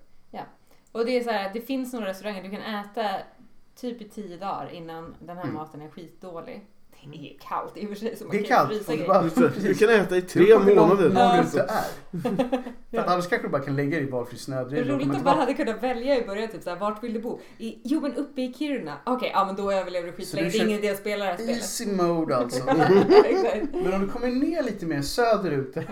Och 0.93 1.05
det 1.07 1.11
är 1.19 1.25
så 1.25 1.31
här, 1.31 1.51
det 1.55 1.61
finns 1.61 1.93
några 1.93 2.07
restauranger 2.07 2.43
du 2.43 2.51
kan 2.51 2.63
äta 2.63 3.11
typ 3.77 4.01
i 4.01 4.09
tio 4.09 4.37
dagar 4.37 4.71
innan 4.73 5.15
den 5.21 5.37
här 5.37 5.45
Mm. 5.45 5.55
maten 5.55 5.83
är 5.83 5.89
skitdålig. 5.91 6.67
Det 7.13 7.19
är 7.19 7.23
ju 7.23 7.39
kallt 7.41 7.77
i 7.77 7.85
och 7.85 7.89
för 7.89 7.97
sig 7.97 8.17
så 8.17 8.25
man 8.25 8.31
Det 8.31 8.37
är 8.41 8.45
kan 8.45 8.71
ju 8.73 8.79
kallt. 8.79 8.89
och 8.89 8.99
du 8.99 9.07
bara- 9.41 9.49
Du 9.61 9.75
kan 9.75 9.89
äta 9.91 10.17
i 10.17 10.21
Det 10.21 10.27
tre 10.27 10.59
månader. 10.59 11.13
Ja. 11.15 11.45
du 11.53 11.59
är. 11.59 11.85
För 12.91 12.99
att 12.99 13.09
annars 13.09 13.29
kanske 13.29 13.47
du 13.49 13.51
bara 13.51 13.63
kan 13.63 13.77
lägga 13.77 13.91
dig 13.99 14.07
i 14.09 14.11
valfri 14.11 14.37
Det 14.37 14.43
snödriva 14.43 14.83
roligt 14.83 15.03
om 15.03 15.09
man 15.09 15.17
tillbaka. 15.17 15.39
hade 15.41 15.55
kunnat 15.55 15.83
välja 15.83 16.19
i 16.23 16.27
början, 16.27 16.49
typ 16.49 16.63
såhär, 16.63 16.77
vart 16.77 17.05
vill 17.05 17.13
du 17.15 17.21
bo? 17.21 17.41
I, 17.59 17.79
jo 17.85 18.01
men 18.01 18.15
uppe 18.15 18.43
i 18.43 18.53
Kiruna. 18.55 18.97
Okej, 19.07 19.31
ja 19.35 19.45
men 19.47 19.57
då 19.57 19.73
överlever 19.73 20.07
du 20.07 20.13
skitlänge. 20.13 20.49
Det 20.51 20.59
är 20.59 20.65
ingen 20.67 20.79
idé 20.79 20.91
att 20.91 20.99
spela 20.99 21.25
det 21.25 21.31
här 21.31 21.37
spelet. 21.37 21.57
Easy 21.57 21.87
mode 21.87 22.37
alltså. 22.37 22.65
Men 23.73 23.95
om 23.95 24.01
du 24.01 24.09
kommer 24.09 24.29
ner 24.31 24.63
lite 24.63 24.87
mer 24.87 25.03
söderut. 25.03 25.73
Ja. 25.77 25.83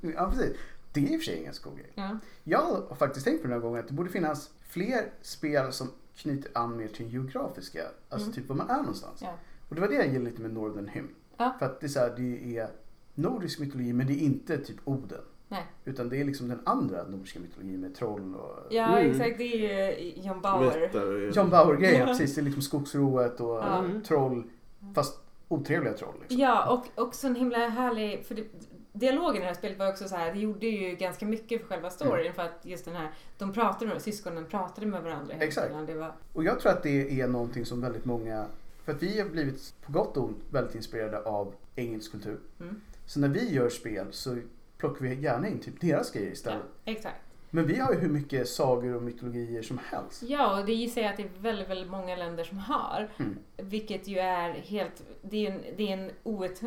Ja 0.16 0.30
precis. 0.30 0.56
Det 0.92 1.00
är 1.00 1.04
i 1.04 1.16
och 1.16 1.20
för 1.20 1.24
sig 1.24 1.36
ingen 1.36 1.52
grej. 1.76 1.92
Ja. 1.94 2.18
Jag 2.44 2.58
har 2.88 2.96
faktiskt 2.96 3.26
tänkt 3.26 3.42
på 3.42 3.48
den 3.48 3.52
här 3.52 3.60
gången 3.60 3.80
att 3.80 3.88
det 3.88 3.94
borde 3.94 4.10
finnas 4.10 4.50
fler 4.68 5.04
spel 5.22 5.72
som 5.72 5.90
knyter 6.16 6.50
an 6.54 6.76
mer 6.76 6.88
till 6.88 7.12
geografiska, 7.12 7.80
alltså 8.08 8.26
Mm. 8.26 8.34
typ 8.34 8.48
var 8.48 8.56
man 8.56 8.70
är 8.70 8.76
någonstans. 8.76 9.18
Ja. 9.22 9.34
Och 9.70 9.74
det 9.74 9.80
var 9.80 9.88
det 9.88 9.94
jag 9.94 10.06
gillade 10.06 10.24
lite 10.30 10.42
med 10.42 10.52
Northern 10.54 10.88
Hymn. 10.88 11.08
Ja. 11.36 11.54
För 11.58 11.66
att 11.66 11.80
det 11.80 11.86
är, 11.86 11.88
så 11.88 11.98
här, 12.00 12.12
det 12.16 12.56
är 12.58 12.68
nordisk 13.14 13.58
mytologi 13.60 13.92
men 13.92 14.06
det 14.06 14.12
är 14.12 14.18
inte 14.24 14.58
typ 14.58 14.76
Oden. 14.84 15.20
Nej. 15.48 15.66
Utan 15.84 16.08
det 16.08 16.20
är 16.20 16.24
liksom 16.24 16.48
den 16.48 16.60
andra 16.64 17.02
nordiska 17.06 17.40
mytologin 17.40 17.80
med 17.80 17.94
troll 17.94 18.34
och 18.34 18.66
Ja, 18.70 18.98
Mm. 18.98 19.10
exakt. 19.10 19.38
Det 19.38 19.44
är 19.44 19.98
ju 19.98 20.12
John 20.22 20.40
Bauer. 20.40 21.32
John 21.36 21.50
Bauer-grejen. 21.50 22.00
Ja. 22.00 22.06
Precis, 22.06 22.34
det 22.34 22.40
är 22.40 22.42
liksom 22.42 22.62
skogsrået 22.62 23.40
och 23.40 23.56
Ja. 23.58 23.78
Mm. 23.78 24.02
troll. 24.02 24.42
Fast 24.94 25.20
otrevliga 25.48 25.92
troll. 25.92 26.14
Liksom. 26.20 26.38
Ja, 26.40 26.72
och 26.94 27.02
också 27.04 27.26
en 27.26 27.34
himla 27.36 27.58
härlig... 27.68 28.24
För 28.24 28.34
det, 28.34 28.44
dialogen 28.92 29.36
i 29.36 29.40
det 29.40 29.46
här 29.46 29.54
spelet 29.54 29.78
var 29.78 29.88
också 29.88 30.08
så 30.08 30.16
här, 30.16 30.32
det 30.32 30.38
gjorde 30.38 30.66
ju 30.66 30.96
ganska 30.96 31.26
mycket 31.26 31.60
för 31.60 31.68
själva 31.68 31.90
storyn. 31.90 32.20
Mm. 32.20 32.32
För 32.34 32.42
att 32.42 32.60
just 32.62 32.84
den 32.84 32.96
här, 32.96 33.10
de 33.38 33.52
pratade 33.52 33.86
med, 33.86 34.02
syskonen 34.02 34.46
pratade 34.46 34.86
med 34.86 35.02
varandra 35.02 35.32
hela 35.34 35.44
Exakt. 35.44 35.72
Det 35.86 35.94
var, 35.94 36.12
Och 36.32 36.44
jag 36.44 36.60
tror 36.60 36.72
att 36.72 36.82
det 36.82 37.20
är 37.20 37.28
någonting 37.28 37.64
som 37.64 37.80
väldigt 37.80 38.04
många, 38.04 38.46
för 38.90 38.96
att 38.96 39.02
vi 39.02 39.20
har 39.20 39.28
blivit 39.28 39.74
på 39.86 39.92
gott 39.92 40.16
och 40.16 40.24
ont 40.24 40.44
väldigt 40.50 40.74
inspirerade 40.74 41.22
av 41.22 41.54
engelsk 41.76 42.10
kultur. 42.12 42.40
Mm. 42.60 42.80
Så 43.06 43.20
när 43.20 43.28
vi 43.28 43.54
gör 43.54 43.68
spel 43.68 44.06
så 44.10 44.38
plockar 44.78 45.04
vi 45.04 45.14
gärna 45.14 45.48
in 45.48 45.60
typ 45.60 45.80
deras 45.80 46.12
grejer 46.12 46.26
ja, 46.26 46.32
istället. 46.32 46.62
exakt. 46.84 47.20
Men 47.50 47.66
vi 47.66 47.78
har 47.78 47.92
ju 47.92 47.98
hur 47.98 48.08
mycket 48.08 48.48
sagor 48.48 48.94
och 48.94 49.02
mytologier 49.02 49.62
som 49.62 49.78
helst. 49.78 50.22
Ja, 50.22 50.60
och 50.60 50.66
det 50.66 50.72
gissar 50.72 51.00
jag 51.00 51.10
att 51.10 51.16
det 51.16 51.22
är 51.22 51.40
väldigt, 51.40 51.68
väldigt 51.68 51.90
många 51.90 52.16
länder 52.16 52.44
som 52.44 52.58
har. 52.58 53.10
Mm. 53.18 53.38
Vilket 53.56 54.08
ju 54.08 54.18
är 54.18 54.52
helt... 54.52 55.02
Det 55.22 55.46
är 55.46 55.52
en, 55.52 55.62
det 55.76 55.92
är 55.92 55.98
en 55.98 56.10
out, 56.22 56.62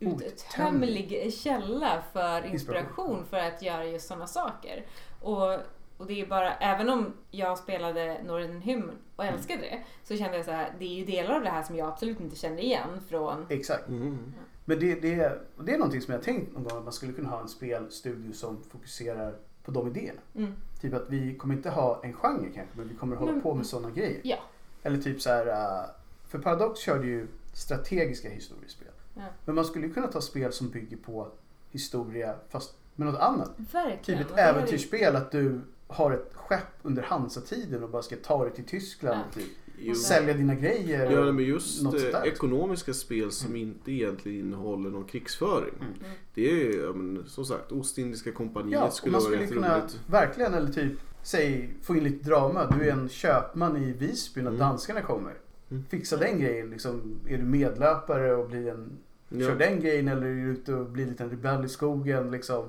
Outtömlig. 0.00 1.32
källa 1.34 2.02
för 2.12 2.46
Inspiration. 2.46 2.52
inspiration 2.52 3.24
för 3.30 3.36
att 3.36 3.62
göra 3.62 3.84
just 3.84 4.08
sådana 4.08 4.26
saker. 4.26 4.86
Och, 5.20 5.52
och 5.96 6.06
det 6.06 6.20
är 6.20 6.26
bara, 6.26 6.54
även 6.54 6.88
om 6.88 7.12
jag 7.30 7.58
spelade 7.58 8.22
Northern 8.26 8.60
Hymn 8.60 8.90
och 9.18 9.24
Mm. 9.24 9.34
älskade 9.34 9.60
det, 9.60 9.78
så 10.04 10.16
kände 10.16 10.36
jag 10.36 10.44
så 10.44 10.50
här, 10.52 10.72
det 10.78 10.84
är 10.84 10.94
ju 10.98 11.04
delar 11.04 11.34
av 11.34 11.42
det 11.42 11.50
här 11.50 11.62
som 11.62 11.76
jag 11.76 11.88
absolut 11.88 12.20
inte 12.20 12.36
känner 12.36 12.62
igen 12.62 12.88
från... 13.08 13.46
Exakt. 13.48 13.88
Mm. 13.88 14.18
Men 14.64 14.78
det, 14.80 14.94
det, 14.94 15.38
det 15.64 15.72
är 15.74 15.78
någonting 15.78 16.00
som 16.00 16.14
jag 16.14 16.22
tänkt 16.22 16.52
någon 16.54 16.64
gång 16.64 16.78
att 16.78 16.84
man 16.84 16.92
skulle 16.92 17.12
kunna 17.12 17.28
ha 17.28 17.40
en 17.40 17.48
spelstudio 17.48 18.32
som 18.32 18.62
fokuserar 18.70 19.34
på 19.64 19.70
de 19.70 19.86
idéerna. 19.88 20.20
Mm. 20.34 20.52
Typ 20.80 20.94
att 20.94 21.04
vi 21.08 21.34
kommer 21.34 21.54
inte 21.54 21.70
ha 21.70 22.00
en 22.04 22.12
genre 22.12 22.50
kanske 22.54 22.78
men 22.78 22.88
vi 22.88 22.94
kommer 22.94 23.16
hålla 23.16 23.32
Men- 23.32 23.40
på 23.40 23.54
med 23.54 23.66
sådana 23.66 23.90
grejer. 23.90 24.20
Ja. 24.24 24.36
Eller 24.82 24.98
typ 24.98 25.20
så 25.22 25.30
här, 25.30 25.46
äh, 25.46 25.90
för 26.28 26.38
Paradox 26.38 26.80
körde 26.80 27.06
ju 27.06 27.26
strategiska 27.52 28.28
historiespel. 28.28 28.88
Ja. 29.14 29.22
Men 29.44 29.54
man 29.54 29.64
skulle 29.64 29.88
kunna 29.88 30.06
ta 30.06 30.20
spel 30.20 30.52
som 30.52 30.70
bygger 30.70 30.96
på 30.96 31.28
historia 31.70 32.34
fast 32.48 32.74
med 32.96 33.06
något 33.08 33.20
annat. 33.20 33.50
Verkligen. 33.72 34.22
Typ 34.24 34.30
ett 34.30 34.38
äventyrsspel 34.38 35.16
att 35.16 35.30
du 35.30 35.60
har 35.88 36.12
ett 36.12 36.30
skepp 36.34 36.72
under 36.82 37.02
Hansa-tiden 37.02 37.82
och 37.82 37.90
bara 37.90 38.02
ska 38.02 38.16
ta 38.16 38.44
dig 38.44 38.52
till 38.54 38.64
Tyskland 38.64 39.20
och 39.28 39.34
typ 39.34 39.46
Jo. 39.80 39.94
sälja 39.94 40.34
dina 40.34 40.54
grejer. 40.54 41.10
Ja, 41.10 41.20
och 41.28 41.34
men 41.34 41.44
just 41.44 41.84
eh, 41.84 42.22
ekonomiska 42.24 42.94
spel 42.94 43.30
som 43.30 43.56
inte 43.56 43.92
egentligen 43.92 44.38
innehåller 44.40 44.90
någon 44.90 45.04
krigsföring. 45.04 45.74
Mm. 45.80 45.92
Det 46.34 46.50
är 46.50 46.82
ja, 46.84 46.92
men, 46.92 47.24
som 47.26 47.44
sagt 47.44 47.72
Ostindiska 47.72 48.32
kompaniet 48.32 48.72
Ja, 48.80 48.86
och 48.86 48.92
skulle 48.92 49.12
man 49.12 49.20
vara 49.20 49.30
skulle 49.30 49.42
rätt 49.44 49.52
kunna 49.52 49.78
roligt. 49.80 50.00
verkligen, 50.06 50.54
eller 50.54 50.72
typ, 50.72 50.92
säg, 51.22 51.70
få 51.82 51.96
in 51.96 52.04
lite 52.04 52.24
drama. 52.24 52.76
Du 52.78 52.84
är 52.88 52.92
en 52.92 53.08
köpman 53.08 53.76
i 53.76 53.92
Visby 53.92 54.42
när 54.42 54.48
Mm. 54.50 54.60
danskarna 54.60 55.00
kommer. 55.02 55.34
Mm. 55.70 55.84
Fixa 55.90 56.16
den 56.16 56.40
grejen. 56.40 56.70
Liksom, 56.70 57.20
är 57.28 57.38
du 57.38 57.44
medlöpare 57.44 58.34
och 58.36 58.48
blir 58.48 58.68
en, 58.68 58.90
Ja. 59.28 59.40
kör 59.46 59.56
den 59.56 59.80
grejen 59.80 60.08
eller 60.08 60.26
är 60.26 60.34
du 60.34 60.40
ute 60.52 60.74
och 60.74 60.86
blir 60.86 61.20
en 61.22 61.30
rebell 61.30 61.64
i 61.64 61.68
skogen? 61.68 62.30
Liksom. 62.30 62.64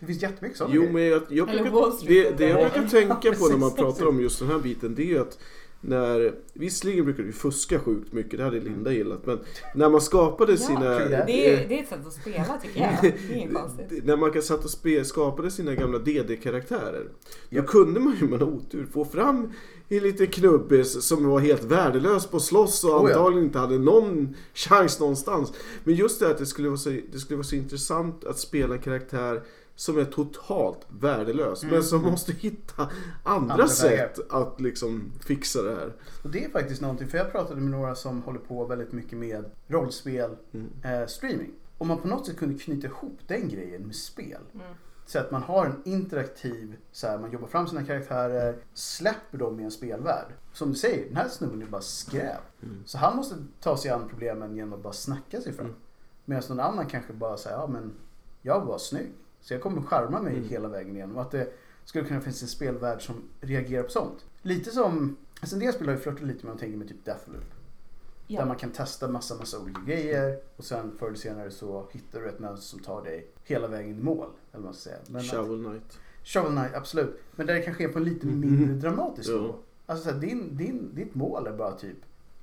Det 0.00 0.06
finns 0.06 0.22
jättemycket 0.22 0.58
sådana 0.58 0.74
Jo, 0.74 0.92
men 0.92 1.02
jag, 1.02 1.22
jag 1.28 1.48
brukar, 1.48 2.06
det, 2.08 2.30
det 2.30 2.48
jag 2.48 2.60
Ja, 2.60 2.70
brukar 2.70 2.88
tänka 2.88 3.32
på 3.32 3.48
när 3.48 3.56
man 3.56 3.74
pratar 3.74 4.06
om 4.06 4.20
just 4.20 4.38
den 4.38 4.48
här 4.48 4.58
biten 4.58 4.94
det 4.94 5.14
är 5.14 5.20
att 5.20 5.38
när, 5.86 6.34
visserligen 6.52 7.04
brukar 7.04 7.22
du 7.22 7.32
fuska 7.32 7.78
sjukt 7.78 8.12
mycket, 8.12 8.38
det 8.38 8.44
hade 8.44 8.60
Linda 8.60 8.92
gillat, 8.92 9.26
men 9.26 9.38
när 9.74 9.88
man 9.88 10.00
skapade 10.00 10.52
Ja, 10.52 10.58
sina... 10.58 10.80
det. 10.80 11.16
Är, 11.16 11.26
det 11.68 11.78
är 11.78 11.82
ett 11.82 11.88
sätt 11.88 12.06
att 12.06 12.12
spela 12.12 12.58
tycker 12.62 12.80
jag. 12.80 12.90
Det 13.02 13.34
är 13.34 13.36
inget 13.36 13.54
konstigt. 13.54 14.04
När 14.04 14.16
man 14.16 14.30
kan 14.30 14.42
satt 14.42 14.64
och 14.64 14.70
spe, 14.70 15.04
skapade 15.04 15.50
sina 15.50 15.74
gamla 15.74 15.98
DD-karaktärer. 15.98 17.08
Då 17.50 17.62
kunde 17.62 18.00
man 18.00 18.16
ju 18.20 18.28
med 18.28 18.42
otur 18.42 18.86
få 18.92 19.04
fram 19.04 19.52
en 19.88 19.98
liten 20.02 20.26
knubbis 20.26 21.02
som 21.02 21.28
var 21.28 21.40
helt 21.40 21.64
värdelös 21.64 22.26
på 22.26 22.40
slåss 22.40 22.84
och 22.84 22.90
Oh 22.90 23.10
ja. 23.10 23.16
antagligen 23.16 23.44
inte 23.44 23.58
hade 23.58 23.78
någon 23.78 24.36
chans 24.54 25.00
någonstans. 25.00 25.52
Men 25.84 25.94
just 25.94 26.20
det 26.20 26.30
att 26.30 26.38
det 26.38 26.46
skulle 26.46 26.68
vara 26.68 26.78
så, 26.78 26.90
det 27.12 27.18
skulle 27.18 27.36
vara 27.36 27.44
så 27.44 27.56
intressant 27.56 28.24
att 28.24 28.38
spela 28.38 28.74
en 28.74 28.80
karaktär 28.80 29.42
som 29.76 29.98
är 29.98 30.04
totalt 30.04 30.78
värdelös 30.88 31.62
Mm. 31.62 31.74
men 31.74 31.84
som 31.84 32.02
måste 32.02 32.32
hitta 32.32 32.88
andra, 33.22 33.52
Andra 33.54 33.68
sätt 33.68 34.32
att 34.32 34.60
liksom 34.60 35.12
fixa 35.26 35.62
det 35.62 35.74
här. 35.74 35.92
Och 36.22 36.30
det 36.30 36.44
är 36.44 36.50
faktiskt 36.50 36.80
någonting, 36.82 37.08
för 37.08 37.18
jag 37.18 37.32
pratade 37.32 37.60
med 37.60 37.70
några 37.70 37.94
som 37.94 38.22
håller 38.22 38.38
på 38.40 38.64
väldigt 38.64 38.92
mycket 38.92 39.18
med 39.18 39.44
rollspel, 39.66 40.36
Mm. 40.52 40.70
eh, 40.84 41.06
streaming. 41.06 41.50
Om 41.78 41.88
man 41.88 41.98
på 41.98 42.08
något 42.08 42.26
sätt 42.26 42.36
kunde 42.38 42.58
knyta 42.58 42.86
ihop 42.86 43.18
den 43.26 43.48
grejen 43.48 43.82
med 43.82 43.96
spel. 43.96 44.40
Mm. 44.54 44.66
Så 45.06 45.18
att 45.18 45.30
man 45.30 45.42
har 45.42 45.66
en 45.66 45.82
interaktiv, 45.84 46.76
så 46.92 47.06
här, 47.06 47.18
man 47.18 47.32
jobbar 47.32 47.48
fram 47.48 47.66
sina 47.68 47.84
karaktärer, 47.84 48.56
släpper 48.74 49.38
dem 49.38 49.60
i 49.60 49.64
en 49.64 49.70
spelvärld. 49.70 50.26
Som 50.52 50.68
du 50.70 50.74
säger, 50.78 51.06
den 51.08 51.16
här 51.16 51.28
snubben 51.28 51.62
är 51.62 51.66
bara 51.66 51.80
skräp. 51.80 52.62
Mm. 52.62 52.82
Så 52.86 52.98
han 52.98 53.16
måste 53.16 53.34
ta 53.60 53.76
sig 53.76 53.90
an 53.90 54.08
problemen 54.08 54.56
genom 54.56 54.72
att 54.72 54.82
bara 54.82 54.92
snacka 54.92 55.40
sig 55.40 55.52
fram. 55.52 55.66
Mm. 55.66 55.78
Medan 56.24 56.42
någon 56.48 56.60
annan 56.60 56.86
kanske 56.86 57.12
bara 57.12 57.36
säger, 57.36 57.56
ja 57.56 57.66
men 57.66 57.92
jag 58.42 58.60
var 58.64 58.78
snygg. 58.78 59.12
Så 59.44 59.54
jag 59.54 59.62
kommer 59.62 59.82
charma 59.82 60.22
mig 60.22 60.36
Mm. 60.36 60.48
hela 60.48 60.68
vägen 60.68 60.96
igenom. 60.96 61.16
Och 61.16 61.22
att 61.22 61.30
det 61.30 61.52
skulle 61.84 62.04
kunna 62.04 62.20
finnas 62.20 62.42
en 62.42 62.48
spelvärld 62.48 63.02
som 63.06 63.22
reagerar 63.40 63.82
på 63.82 63.90
sånt. 63.90 64.24
Lite 64.42 64.70
som, 64.70 65.16
alltså 65.40 65.56
en 65.56 65.60
del 65.60 65.72
spel 65.72 65.86
har 65.88 65.94
ju 65.94 66.00
flörtat 66.00 66.22
lite 66.22 66.36
med 66.36 66.44
någonting 66.44 66.78
med 66.78 66.88
typ 66.88 67.04
Deathloop. 67.04 67.40
Där 67.40 68.34
Ja. 68.36 68.44
man 68.44 68.56
kan 68.56 68.70
testa 68.70 69.08
massa, 69.08 69.34
massa 69.34 69.58
olika 69.60 69.80
grejer 69.86 70.38
och 70.56 70.64
sen 70.64 70.92
förr 70.98 71.06
eller 71.06 71.16
senare 71.16 71.50
så 71.50 71.86
hittar 71.92 72.20
du 72.20 72.28
ett 72.28 72.38
mönster 72.38 72.66
som 72.66 72.78
tar 72.80 73.04
dig 73.04 73.26
hela 73.44 73.68
vägen 73.68 73.98
i 73.98 74.02
mål. 74.02 74.16
Eller 74.26 74.32
vad 74.52 74.62
man 74.62 74.74
ska 74.74 74.90
säga. 74.90 74.98
Men 75.08 75.22
Shovel 75.22 75.64
Knight. 75.64 75.98
Shovel 76.24 76.52
Knight, 76.52 76.74
absolut. 76.74 77.20
Men 77.36 77.46
där 77.46 77.54
det 77.54 77.60
kan 77.62 77.74
ske 77.74 77.88
på 77.88 77.98
en 77.98 78.04
lite 78.04 78.26
Mm. 78.26 78.40
mindre 78.40 78.74
dramatisk 78.74 79.30
Ja. 79.30 79.34
nivå. 79.36 79.54
Alltså 79.86 80.04
så 80.04 80.10
här, 80.14 80.20
din, 80.20 80.56
din, 80.56 80.94
ditt 80.94 81.14
mål 81.14 81.46
är 81.46 81.52
bara 81.52 81.72
typ 81.72 81.96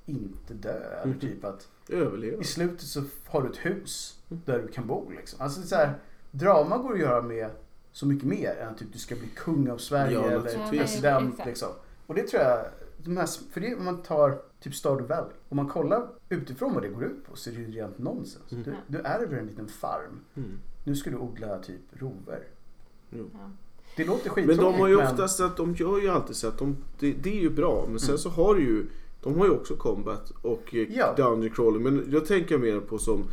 inte 0.05 0.53
dö. 0.53 0.79
Eller 1.01 1.05
Mhm. 1.11 1.19
typ 1.19 1.45
att 1.45 1.67
Överleva. 1.89 2.41
i 2.41 2.43
slutet 2.45 2.81
så 2.81 3.03
har 3.25 3.41
du 3.41 3.49
ett 3.49 3.57
hus 3.65 4.19
Mm. 4.29 4.41
där 4.45 4.59
du 4.59 4.67
kan 4.67 4.87
bo. 4.87 5.09
Liksom. 5.09 5.41
Alltså 5.41 5.61
så 5.61 5.75
här, 5.75 5.93
drama 6.31 6.77
går 6.77 6.93
att 6.93 6.99
göra 6.99 7.21
med 7.21 7.49
så 7.91 8.05
mycket 8.05 8.27
mer 8.27 8.55
än 8.61 8.67
att 8.69 8.77
typ, 8.77 8.93
du 8.93 8.99
ska 8.99 9.15
bli 9.15 9.29
kung 9.35 9.69
av 9.69 9.77
Sverige 9.77 10.13
Ja, 10.13 10.23
eller 10.31 10.69
president. 10.69 11.29
Exakt. 11.33 11.47
Liksom. 11.47 11.69
Och 12.07 12.15
det 12.15 12.23
tror 12.27 12.43
jag, 12.43 12.65
de 12.97 13.17
här, 13.17 13.27
för 13.51 13.61
det 13.61 13.75
om 13.75 13.85
man 13.85 14.01
tar 14.03 14.41
typ 14.61 14.75
Stardew 14.75 15.15
Valley. 15.15 15.33
Om 15.49 15.57
man 15.57 15.67
kollar 15.67 16.07
utifrån 16.29 16.73
vad 16.73 16.83
det 16.83 16.89
går 16.89 17.03
ut 17.03 17.25
på 17.29 17.35
så 17.35 17.49
är 17.49 17.53
det 17.53 17.59
ju 17.61 17.71
rent 17.71 17.97
nonsens. 17.97 18.51
Mm. 18.51 18.63
Du, 18.63 18.73
du 18.87 18.99
ärver 19.03 19.37
en 19.37 19.45
liten 19.45 19.67
farm. 19.67 20.19
Mm. 20.35 20.59
Nu 20.83 20.95
ska 20.95 21.09
du 21.09 21.17
odla 21.17 21.59
typ 21.59 21.81
rover. 21.93 22.43
Ja. 23.09 23.17
Det 23.95 24.05
låter 24.05 24.25
Men 24.25 24.33
skittråkigt 24.35 24.61
de 24.61 24.79
har 24.79 24.87
ju 24.87 24.95
oftast 24.97 25.39
att 25.39 25.57
de 25.57 25.73
gör 25.75 26.01
ju 26.01 26.09
alltid 26.09 26.35
så 26.35 26.47
att 26.47 26.57
de, 26.57 26.77
det, 26.99 27.11
det 27.11 27.29
är 27.29 27.41
ju 27.41 27.49
bra. 27.49 27.85
Men 27.89 27.99
sen 27.99 28.09
Mm. 28.09 28.17
så 28.17 28.29
har 28.29 28.55
du 28.55 28.61
ju, 28.61 28.85
de 29.23 29.37
har 29.37 29.45
ju 29.45 29.51
också 29.51 29.75
combat 29.75 30.31
och 30.41 30.75
eh, 30.75 30.87
Ja. 30.97 31.13
Dungeon 31.17 31.49
Crawler. 31.55 31.79
Men 31.79 32.07
jag 32.11 32.25
tänker 32.25 32.57
mer 32.57 32.79
på 32.79 32.97
som, 32.97 33.23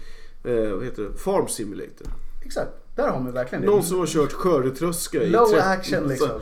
eh, 0.45 0.71
vad 0.73 0.85
heter 0.85 1.03
det, 1.03 1.13
Farm 1.13 1.49
Simulator. 1.49 2.07
Exakt, 2.45 2.71
där 3.03 3.09
har 3.09 3.21
man 3.21 3.33
verkligen 3.33 3.63
det. 3.63 3.71
Någon 3.71 3.83
som 3.83 3.99
har 3.99 4.07
kört 4.07 4.33
skördetröska 4.33 5.23
i 5.23 5.31
Low 5.31 5.47
30 5.47 5.61
action 5.63 6.03
så- 6.03 6.09
liksom. 6.09 6.41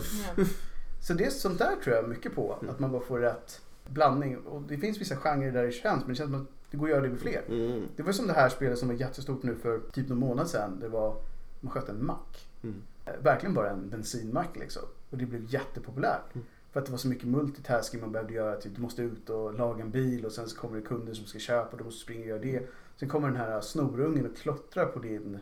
Så 1.02 1.14
det 1.14 1.24
är 1.24 1.30
sånt 1.30 1.58
där 1.58 1.76
tror 1.84 1.96
jag 1.96 2.08
mycket 2.08 2.34
på. 2.34 2.58
Mm. 2.60 2.74
Att 2.74 2.80
man 2.80 2.92
bara 2.92 3.00
får 3.02 3.18
rätt 3.18 3.60
blandning. 3.86 4.36
Och 4.38 4.62
det 4.62 4.76
finns 4.78 5.00
vissa 5.00 5.16
genrer 5.16 5.52
där 5.52 5.62
det 5.62 5.72
känns, 5.72 6.00
men 6.00 6.08
det 6.08 6.14
känns 6.14 6.30
som 6.30 6.40
att 6.42 6.48
det 6.70 6.76
går 6.76 6.86
att 6.86 6.90
göra 6.90 7.00
det 7.00 7.08
med 7.08 7.18
fler. 7.20 7.42
Mm. 7.48 7.82
Det 7.96 8.02
var 8.02 8.12
som 8.12 8.26
det 8.26 8.32
här 8.32 8.48
spelet 8.48 8.78
som 8.78 8.88
var 8.88 8.94
jättestort 8.94 9.42
nu 9.42 9.54
för 9.56 9.80
typ 9.92 10.08
någon 10.08 10.18
månad 10.18 10.48
sedan. 10.48 10.80
Det 10.80 10.88
var, 10.88 11.16
man 11.60 11.72
sköt 11.72 11.88
en 11.88 12.04
mack. 12.06 12.48
Mm. 12.62 12.82
Eh, 13.06 13.12
Verkligen 13.22 13.54
bara 13.54 13.70
en 13.70 13.88
bensinmack 13.90 14.56
liksom. 14.56 14.82
Och 15.10 15.18
det 15.18 15.26
blev 15.26 15.44
jättepopulärt. 15.48 16.34
Mm. 16.34 16.46
För 16.72 16.80
att 16.80 16.86
det 16.86 16.92
var 16.92 16.98
så 16.98 17.08
mycket 17.08 17.28
multitasking 17.28 18.00
man 18.00 18.12
behövde 18.12 18.34
göra. 18.34 18.56
Typ, 18.56 18.74
du 18.76 18.82
måste 18.82 19.02
ut 19.02 19.30
och 19.30 19.54
laga 19.54 19.82
en 19.84 19.90
bil 19.90 20.24
och 20.26 20.32
sen 20.32 20.48
så 20.48 20.56
kommer 20.56 20.76
det 20.76 20.82
kunder 20.82 21.14
som 21.14 21.26
ska 21.26 21.38
köpa 21.38 21.70
och 21.72 21.78
du 21.78 21.84
måste 21.84 22.00
springa 22.00 22.22
och 22.22 22.28
göra 22.28 22.38
det. 22.38 22.66
Sen 22.96 23.08
kommer 23.08 23.28
den 23.28 23.36
här 23.36 23.60
snorungen 23.60 24.26
och 24.30 24.36
klottrar 24.36 24.86
på 24.86 24.98
din, 24.98 25.38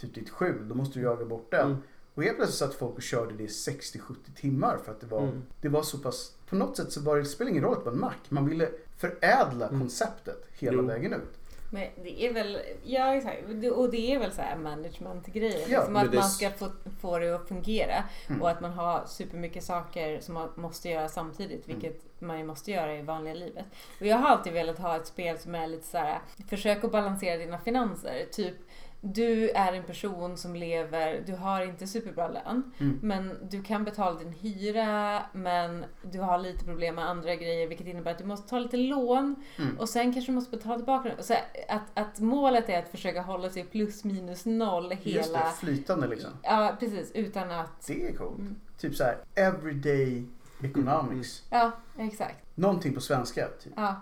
typ 0.00 0.14
ditt 0.14 0.30
skjul. 0.30 0.68
Då 0.68 0.74
måste 0.74 0.98
du 0.98 1.04
jaga 1.04 1.24
bort 1.24 1.50
den. 1.50 1.66
Mm. 1.66 1.82
Och 2.14 2.22
helt 2.22 2.36
plötsligt 2.36 2.58
satt 2.58 2.74
folk 2.74 2.96
och 2.96 3.02
körde 3.02 3.34
det 3.34 3.42
i 3.42 3.46
60-70 3.46 4.14
timmar 4.36 4.76
för 4.84 4.92
att 4.92 5.00
det 5.00 5.06
var, 5.06 5.20
Mm. 5.22 5.42
det 5.60 5.68
var 5.68 5.82
så 5.82 5.98
pass... 5.98 6.32
På 6.48 6.56
något 6.56 6.76
sätt 6.76 6.92
så 6.92 7.00
var 7.00 7.16
det, 7.16 7.22
det 7.22 7.26
spelar 7.28 7.50
ingen 7.50 7.64
roll 7.64 7.72
att 7.72 7.78
det 7.78 7.84
var 7.84 7.92
en 7.92 8.00
mack. 8.00 8.18
Man 8.28 8.48
ville 8.48 8.68
förädla 8.98 9.68
Mm. 9.68 9.80
konceptet 9.80 10.48
hela 10.52 10.76
Jo. 10.76 10.86
vägen 10.86 11.12
ut. 11.12 11.38
Men 11.74 11.88
det 12.02 12.26
är 12.26 12.32
väl, 12.32 12.58
ja 12.84 13.14
exakt, 13.14 13.38
och 13.74 13.90
det 13.90 14.12
är 14.14 14.18
väl 14.18 14.32
så 14.32 14.42
här 14.42 14.56
management-grejer. 14.56 15.60
Ja, 15.68 15.78
liksom 15.78 15.96
att 15.96 16.10
det- 16.12 16.18
man 16.18 16.28
ska 16.28 16.50
få, 16.50 16.68
få 17.00 17.18
det 17.18 17.34
att 17.34 17.48
fungera 17.48 18.04
Mm. 18.28 18.42
och 18.42 18.50
att 18.50 18.60
man 18.60 18.70
har 18.72 19.04
supermycket 19.06 19.64
saker 19.64 20.20
som 20.20 20.34
man 20.34 20.48
måste 20.56 20.88
göra 20.88 21.08
samtidigt, 21.08 21.66
Mm. 21.68 21.78
vilket 21.80 22.02
man 22.20 22.38
ju 22.38 22.44
måste 22.44 22.70
göra 22.70 22.96
i 22.96 23.02
vanliga 23.02 23.34
livet. 23.34 23.64
Och 24.00 24.06
jag 24.06 24.16
har 24.16 24.28
alltid 24.28 24.52
velat 24.52 24.78
ha 24.78 24.96
ett 24.96 25.06
spel 25.06 25.38
som 25.38 25.54
är 25.54 25.66
lite 25.66 25.86
så 25.86 25.98
här, 25.98 26.18
försök 26.48 26.84
att 26.84 26.92
balansera 26.92 27.36
dina 27.36 27.58
finanser. 27.58 28.26
Typ 28.32 28.54
du 29.04 29.50
är 29.50 29.72
en 29.72 29.82
person 29.84 30.36
som 30.36 30.54
lever, 30.54 31.22
du 31.26 31.34
har 31.34 31.64
inte 31.64 31.86
superbra 31.86 32.28
lön, 32.28 32.72
Mm. 32.78 32.98
men 33.02 33.38
du 33.50 33.62
kan 33.62 33.84
betala 33.84 34.18
din 34.18 34.32
hyra, 34.32 35.22
men 35.32 35.84
du 36.02 36.20
har 36.20 36.38
lite 36.38 36.64
problem 36.64 36.94
med 36.94 37.08
andra 37.08 37.36
grejer, 37.36 37.68
vilket 37.68 37.86
innebär 37.86 38.10
att 38.10 38.18
du 38.18 38.24
måste 38.24 38.48
ta 38.50 38.58
lite 38.58 38.76
lån 38.76 39.36
Mm. 39.58 39.78
och 39.78 39.88
sen 39.88 40.12
kanske 40.12 40.32
du 40.32 40.34
måste 40.34 40.56
betala 40.56 40.76
tillbaka 40.76 41.08
det. 41.16 41.22
Så 41.22 41.34
att, 41.68 41.82
att 41.94 42.20
målet 42.20 42.68
är 42.68 42.78
att 42.78 42.88
försöka 42.88 43.22
hålla 43.22 43.50
sig 43.50 43.64
plus 43.64 44.04
minus 44.04 44.44
noll 44.46 44.92
Just 45.02 45.28
hela... 45.28 45.38
det, 45.38 45.52
flytande 45.60 46.06
liksom. 46.06 46.30
Ja, 46.42 46.76
precis. 46.80 47.12
Utan 47.12 47.50
att... 47.50 47.86
Det 47.86 48.08
är 48.08 48.12
coolt. 48.16 48.38
Mm. 48.38 48.56
Typ 48.78 48.94
så 48.96 49.04
här, 49.04 49.16
everyday 49.34 50.24
economics. 50.64 51.42
Ja, 51.50 51.72
exakt. 51.98 52.36
Någonting 52.54 52.94
på 52.94 53.00
svenska. 53.00 53.48
Typ. 53.62 53.72
Ja. 53.76 53.94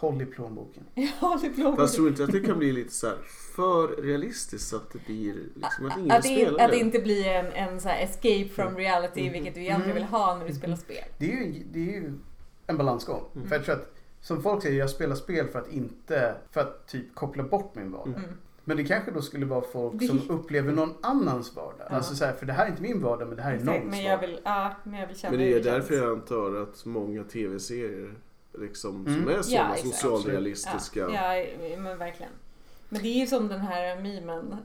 Håll 0.00 0.22
i 0.22 0.26
plånboken. 0.26 0.84
Ja, 0.94 1.38
det 1.42 1.48
blir 1.50 1.76
Fast 1.76 1.94
tror 1.94 2.08
inte 2.08 2.24
att 2.24 2.32
det 2.32 2.40
kan 2.40 2.58
bli 2.58 2.72
lite 2.72 2.92
så 2.92 3.06
här 3.06 3.16
för 3.56 4.02
realistiskt 4.02 4.68
så 4.68 4.76
att 4.76 4.92
det 4.92 5.06
blir 5.06 5.34
liksom 5.54 5.86
att 5.86 5.98
ingen 5.98 6.10
att, 6.10 6.22
det, 6.22 6.28
spelar 6.28 6.64
att 6.64 6.70
det 6.70 6.76
det. 6.76 6.80
inte 6.80 6.98
blir 6.98 7.26
en, 7.26 7.46
en 7.52 7.80
så 7.80 7.88
här 7.88 8.02
escape 8.04 8.48
from 8.48 8.66
Mm. 8.68 8.78
reality, 8.78 9.20
Mm. 9.20 9.32
vilket 9.32 9.54
du 9.54 9.60
egentligen 9.60 9.94
vill 9.94 10.04
ha 10.04 10.38
när 10.38 10.46
du 10.46 10.52
spelar 10.54 10.66
Mm. 10.74 10.76
spel. 10.84 11.04
Det 11.18 11.32
är 11.32 11.36
ju, 11.36 11.62
det 11.72 11.78
är 11.78 11.92
ju 11.92 12.12
en 12.66 12.76
balansgång. 12.76 13.22
Mm. 13.34 13.48
För 13.48 13.56
jag 13.56 13.64
tror 13.64 13.74
att, 13.74 13.94
som 14.20 14.42
folk 14.42 14.62
säger, 14.62 14.78
jag 14.78 14.90
spelar 14.90 15.14
spel 15.16 15.48
för 15.48 15.58
att 15.58 15.72
inte, 15.72 16.34
för 16.50 16.60
att 16.60 16.86
typ 16.88 17.14
koppla 17.14 17.42
bort 17.42 17.74
min 17.74 17.92
vardag. 17.92 18.08
Mm. 18.16 18.30
Men 18.64 18.76
det 18.76 18.84
kanske 18.84 19.10
då 19.10 19.22
skulle 19.22 19.46
vara 19.46 19.64
folk 19.72 20.00
Det- 20.00 20.06
som 20.06 20.30
upplever 20.30 20.72
någon 20.72 20.94
annans 21.02 21.56
vardag. 21.56 21.86
Ja. 21.90 21.96
Alltså 21.96 22.14
så 22.14 22.24
här, 22.24 22.32
för 22.32 22.46
det 22.46 22.52
här 22.52 22.66
är 22.66 22.70
inte 22.70 22.82
min 22.82 23.02
vardag 23.02 23.28
men 23.28 23.36
det 23.36 23.42
här 23.42 23.50
är 23.50 23.54
Exakt, 23.56 23.66
någons 23.78 23.90
men 23.90 24.02
jag 24.04 24.16
vardag. 24.16 24.26
vill, 24.28 24.40
ja, 24.44 24.74
men 24.84 25.00
jag 25.00 25.06
vill 25.06 25.16
känna 25.16 25.30
Men 25.36 25.40
det 25.40 25.52
är 25.54 25.62
därför 25.62 25.88
känns. 25.94 26.02
jag 26.02 26.12
antar 26.12 26.62
att 26.62 26.84
många 26.84 27.24
tv-serier 27.24 28.14
liksom, 28.58 29.06
Mm. 29.06 29.14
som 29.20 29.28
är 29.28 29.36
Ja, 29.36 29.42
sådana 29.42 29.74
exakt. 29.74 29.94
socialrealistiska. 29.96 31.00
Ja, 31.00 31.36
ja, 31.36 31.76
men 31.76 31.98
verkligen. 31.98 32.32
Men 32.88 33.02
det 33.02 33.08
är 33.08 33.20
ju 33.20 33.26
som 33.26 33.48
den 33.48 33.60
här 33.60 33.96
memen, 34.00 34.56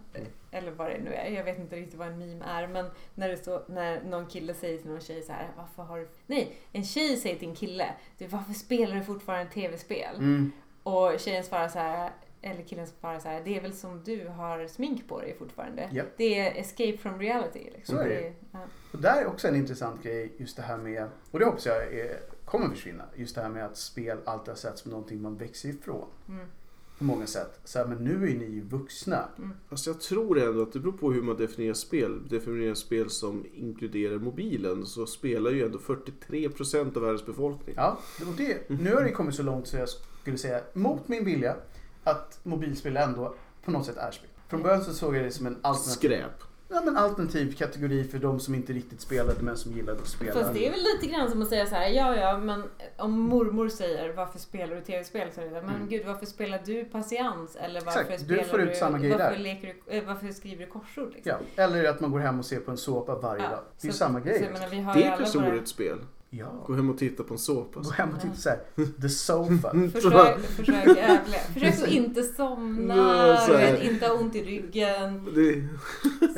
eller 0.52 0.72
vad 0.72 0.88
det 0.90 0.98
nu 1.04 1.14
är, 1.14 1.30
jag 1.32 1.44
vet 1.44 1.60
inte 1.60 1.76
riktigt 1.76 1.96
vad 2.00 2.08
en 2.08 2.18
meme 2.20 2.46
är, 2.46 2.68
men 2.68 2.86
när 3.16 3.30
det 3.30 3.38
står, 3.38 3.64
när 3.68 4.02
någon 4.04 4.26
kille 4.26 4.54
säger 4.54 4.78
till 4.78 4.90
någon 4.92 5.02
tjej 5.02 5.22
så 5.22 5.32
här, 5.34 5.48
varför 5.58 5.84
har 5.84 5.98
du... 6.00 6.08
Nej, 6.28 6.56
en 6.72 6.84
tjej 6.84 7.18
säger 7.18 7.36
till 7.40 7.50
en 7.50 7.56
kille, 7.56 7.86
du, 8.18 8.28
varför 8.28 8.54
spelar 8.54 8.96
du 8.96 9.04
fortfarande 9.04 9.52
tv-spel? 9.52 10.16
Mm. 10.18 10.52
Och 10.84 11.12
tjejen 11.20 11.44
svarar 11.44 11.68
så 11.68 11.80
här, 11.80 12.12
eller 12.42 12.64
killen 12.64 12.88
svarar 12.88 13.20
så 13.20 13.28
här, 13.30 13.42
det 13.46 13.58
är 13.58 13.62
väl 13.62 13.74
som 13.74 14.04
du 14.04 14.28
har 14.28 14.68
smink 14.68 15.08
på 15.08 15.22
dig 15.22 15.36
fortfarande. 15.40 15.90
Ja. 15.92 16.04
Det 16.18 16.40
är 16.40 16.60
escape 16.62 16.98
from 16.98 17.20
reality. 17.20 17.60
Liksom. 17.76 17.96
Så 17.96 18.02
är 18.02 18.10
det. 18.10 18.28
är- 18.28 18.34
ja. 18.52 18.60
Och 18.94 19.00
där 19.02 19.22
är 19.22 19.28
också 19.28 19.48
en 19.48 19.56
intressant 19.56 20.04
grej, 20.04 20.32
just 20.38 20.56
det 20.58 20.62
här 20.64 20.78
med, 20.78 21.08
och 21.32 21.40
det 21.40 21.46
hoppas 21.46 21.66
jag 21.66 21.94
är, 21.94 22.20
kommer 22.50 22.70
försvinna, 22.70 23.04
just 23.16 23.36
det 23.36 23.42
här 23.42 23.50
med 23.50 23.66
att 23.66 23.78
spel 23.78 24.18
alltid 24.26 24.50
har 24.50 24.56
setts 24.56 24.82
som 24.82 24.92
någonting 24.92 25.22
man 25.22 25.38
växer 25.38 25.70
ifrån. 25.70 26.08
Mm. 26.30 26.46
På 26.98 27.04
många 27.04 27.28
sätt. 27.28 27.60
Så 27.64 27.80
här, 27.80 27.86
men 27.86 27.98
nu 27.98 28.14
är 28.14 28.36
ni 28.36 28.46
ju 28.46 28.62
vuxna. 28.62 29.28
Fast 29.70 29.88
jag 29.88 30.02
tror 30.02 30.40
ändå 30.40 30.62
att 30.62 30.74
det 30.74 30.80
beror 30.80 30.94
på 30.94 31.12
hur 31.12 31.22
man 31.22 31.38
definierar 31.38 31.74
spel. 31.74 32.28
Definierar 32.28 32.74
spel 32.74 33.10
som 33.10 33.46
inkluderar 33.54 34.18
mobilen 34.18 34.86
så 34.86 35.06
spelar 35.06 35.52
ju 35.52 35.66
ändå 35.66 35.78
43% 35.78 36.98
av 36.98 37.04
världens 37.04 37.26
befolkning. 37.26 37.76
Ja, 37.78 38.00
och 38.28 38.34
det, 38.38 38.70
nu 38.70 38.94
har 38.96 39.04
det 39.04 39.12
kommit 39.12 39.36
så 39.36 39.44
långt 39.44 39.68
så 39.68 39.78
jag 39.78 39.90
skulle 40.22 40.38
säga, 40.38 40.62
mot 40.74 41.08
min 41.08 41.26
vilja, 41.26 41.56
att 42.04 42.40
mobilspel 42.44 42.98
ändå 42.98 43.36
på 43.66 43.72
något 43.72 43.86
sätt 43.86 43.98
är 43.98 44.12
spel. 44.12 44.30
Från 44.48 44.62
början 44.62 44.84
så 44.84 44.94
såg 44.94 45.16
jag 45.16 45.24
det 45.24 45.32
som 45.32 45.48
en 45.48 45.58
alternativ, 45.62 45.92
Skräp. 45.92 46.44
Ja, 46.70 46.82
men 46.86 46.98
alternativ 46.98 47.56
kategori 47.58 48.04
för 48.04 48.18
de 48.20 48.40
som 48.40 48.56
inte 48.56 48.74
riktigt 48.74 49.02
spelade 49.02 49.42
men 49.42 49.58
som 49.58 49.72
gillade 49.72 50.00
att 50.02 50.08
spela. 50.08 50.34
Fast 50.34 50.54
det 50.54 50.68
är 50.68 50.72
väl 50.72 50.80
lite 50.96 51.14
grann 51.16 51.32
som 51.32 51.42
att 51.42 51.48
säga 51.50 51.66
så 51.66 51.76
här, 51.76 51.88
ja 51.90 52.16
ja, 52.16 52.38
men 52.38 52.64
om 52.98 53.12
mormor 53.20 53.70
säger 53.70 54.14
varför 54.14 54.40
spelar 54.40 54.76
du 54.76 54.82
tv-spel? 54.82 55.28
Så 55.36 55.42
är 55.42 55.46
det, 55.46 55.52
men 55.52 55.76
Mm. 55.76 55.88
gud 55.90 56.06
varför 56.06 56.26
spelar 56.26 56.62
du 56.66 56.86
patiens? 56.86 57.56
Eller 57.56 57.82
varför 57.82 58.00
Exakt, 58.02 58.20
du 58.20 58.26
spelar 58.26 58.44
får 58.44 58.62
ut 58.62 58.76
samma 58.78 59.00
grej 59.00 59.12
varför 59.12 59.32
där. 59.32 59.38
Leker 59.38 59.76
du, 59.88 59.98
eh, 59.98 60.04
varför 60.08 60.28
skriver 60.32 60.66
du 60.66 60.72
korsord? 60.72 61.14
Liksom? 61.14 61.32
Ja, 61.56 61.64
eller 61.64 61.90
att 61.90 62.00
man 62.00 62.12
går 62.12 62.20
hem 62.20 62.40
och 62.40 62.46
ser 62.46 62.60
på 62.60 62.72
en 62.72 62.78
såpa 62.78 63.16
varje 63.16 63.44
Ja, 63.44 63.50
dag. 63.50 63.60
Det 63.82 63.88
är 63.88 63.92
så- 63.92 63.98
samma 63.98 64.20
grej. 64.20 64.44
Så, 64.46 64.54
menar, 64.54 64.68
vi 64.70 64.80
har 64.82 64.94
Det 64.94 65.04
är 65.04 65.18
kanske 65.18 65.40
våra- 65.40 65.66
spel. 65.66 65.98
Ja. 66.32 66.64
Gå 66.68 66.74
hem 66.74 66.90
och 66.90 66.98
titta 66.98 67.24
på 67.24 67.34
en 67.34 67.38
såpa. 67.40 67.80
Gå 67.80 67.90
hem 67.90 68.10
och 68.14 68.22
titta 68.22 68.36
såhär, 68.36 68.60
the 69.02 69.10
sofa. 69.10 69.72
Försök, 69.94 70.40
försök. 70.40 71.26
Försök 71.54 71.84
att 71.84 71.88
inte 71.88 72.24
somna, 72.24 73.48
vet, 73.48 73.84
inte 73.84 74.08
ha 74.08 74.14
ont 74.14 74.36
i 74.36 74.44
ryggen. 74.44 75.26
Det, 75.36 75.68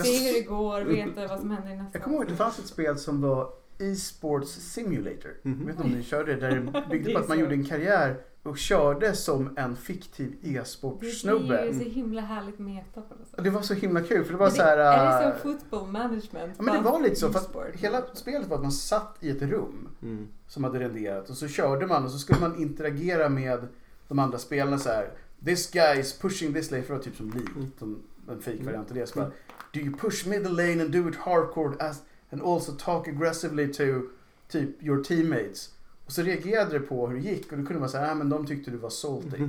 Se 0.03 0.27
hur 0.27 0.33
det 0.33 0.41
går, 0.41 0.81
veta 0.81 1.27
vad 1.27 1.39
som 1.39 1.51
händer 1.51 1.71
i 1.71 1.75
nästa. 1.75 1.97
Jag 1.97 2.03
kommer 2.03 2.17
ihåg 2.17 2.23
att 2.23 2.29
det 2.29 2.35
fanns 2.35 2.59
ett 2.59 2.67
spel 2.67 2.97
som 2.97 3.21
var 3.21 3.49
e-sports 3.81 4.51
simulator. 4.51 5.31
Mhm. 5.43 5.59
Jag 5.59 5.65
vet 5.65 5.75
inte 5.75 5.83
om 5.83 5.91
ni 5.91 6.03
körde 6.03 6.35
det, 6.35 6.39
där 6.39 6.55
det 6.55 6.85
byggde 6.89 7.09
Det 7.09 7.13
på 7.13 7.19
är 7.19 7.23
att 7.23 7.29
man 7.29 7.39
gjorde 7.39 7.53
en 7.55 7.65
karriär 7.65 8.21
och 8.43 8.57
körde 8.57 9.13
som 9.15 9.57
en 9.57 9.75
fiktiv 9.75 10.31
Det 10.41 10.49
blir 10.49 10.61
e-sportsnubbe. 10.61 11.65
ju 11.65 11.73
så 11.73 11.89
himla 11.89 12.21
härligt 12.21 12.59
meta 12.59 13.01
på 13.01 13.15
något 13.15 13.27
sätt. 13.27 13.43
Det 13.43 13.49
var 13.49 13.61
så 13.61 13.73
himla 13.73 14.01
kul 14.01 14.25
för 14.25 14.31
det 14.31 14.39
var 14.39 14.45
Men 14.45 14.55
så 14.55 14.61
här. 14.63 14.77
är 14.77 15.19
det 15.19 15.25
äh, 15.25 15.31
som 15.31 15.41
football 15.41 15.87
management? 15.87 16.53
Ja 16.57 16.63
men 16.63 16.75
det 16.75 16.81
var 16.81 17.01
lite 17.01 17.15
så. 17.15 17.27
E-sport? 17.27 17.65
hela 17.73 18.01
spelet 18.13 18.47
var 18.47 18.55
att 18.55 18.61
man 18.61 18.71
satt 18.71 19.17
i 19.19 19.29
ett 19.29 19.41
rum 19.41 19.89
mm. 20.01 20.27
som 20.47 20.63
hade 20.63 20.79
renderat 20.79 21.29
och 21.29 21.37
så 21.37 21.47
körde 21.47 21.87
man 21.87 22.03
och 22.05 22.11
så 22.11 22.17
skulle 22.17 22.39
man 22.39 22.61
interagera 22.61 23.29
med 23.29 23.67
de 24.07 24.19
andra 24.19 24.37
spelarna 24.37 24.77
så 24.77 24.89
här. 24.89 25.11
This 25.45 25.71
guy 25.71 25.99
is 25.99 26.19
pushing 26.19 26.53
this 26.53 26.71
lane, 26.71 26.83
för 26.83 26.93
det 26.93 26.97
var 26.97 27.03
typ 27.03 27.15
som 27.15 27.29
League, 27.29 27.67
som 27.79 28.03
en 28.29 28.41
fake 28.41 28.63
variant 28.63 28.91
av 28.91 28.97
det. 28.97 29.07
Så 29.07 29.19
bara, 29.19 29.31
Do 29.73 29.79
you 29.79 29.97
push 29.97 30.27
middle 30.27 30.49
lane 30.49 30.81
and 30.83 30.91
do 30.91 31.09
it 31.09 31.15
hardcore 31.15 31.75
as, 31.79 32.03
and 32.31 32.41
also 32.41 32.71
talk 32.71 33.07
aggressively 33.07 33.73
to 33.73 33.83
typ 34.47 34.83
your 34.83 35.03
teammates? 35.03 35.69
Och 36.05 36.11
så 36.11 36.21
reagerade 36.21 36.79
det 36.79 36.85
på 36.85 37.07
hur 37.07 37.15
det 37.15 37.21
gick 37.21 37.51
och 37.51 37.57
då 37.57 37.65
kunde 37.65 37.79
man 37.79 37.89
säga, 37.89 38.11
ah, 38.11 38.15
men 38.15 38.29
de 38.29 38.45
tyckte 38.45 38.71
du 38.71 38.77
var 38.77 38.89
salty. 38.89 39.37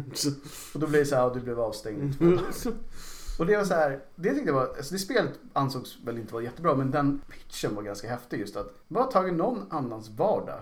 Och 0.74 0.80
då 0.80 0.86
blev 0.86 1.00
det 1.02 1.06
så 1.06 1.14
här, 1.16 1.26
ah, 1.26 1.34
du 1.34 1.40
blev 1.40 1.60
avstängd. 1.60 2.14
Och 3.38 3.46
det 3.46 3.56
var 3.56 3.64
så 3.64 3.74
här, 3.74 4.00
det 4.16 4.28
tyckte 4.34 4.46
jag 4.46 4.54
var, 4.54 4.66
alltså 4.76 4.94
det 4.94 4.98
spelet 4.98 5.32
ansågs 5.52 5.98
väl 6.04 6.18
inte 6.18 6.32
vara 6.34 6.42
jättebra 6.44 6.74
men 6.74 6.90
den 6.90 7.20
pitchen 7.30 7.74
var 7.74 7.82
ganska 7.82 8.08
häftig 8.10 8.40
just 8.40 8.56
att 8.56 8.74
bara 8.88 9.04
tagit 9.04 9.34
någon 9.34 9.66
annans 9.70 10.08
vardag. 10.10 10.60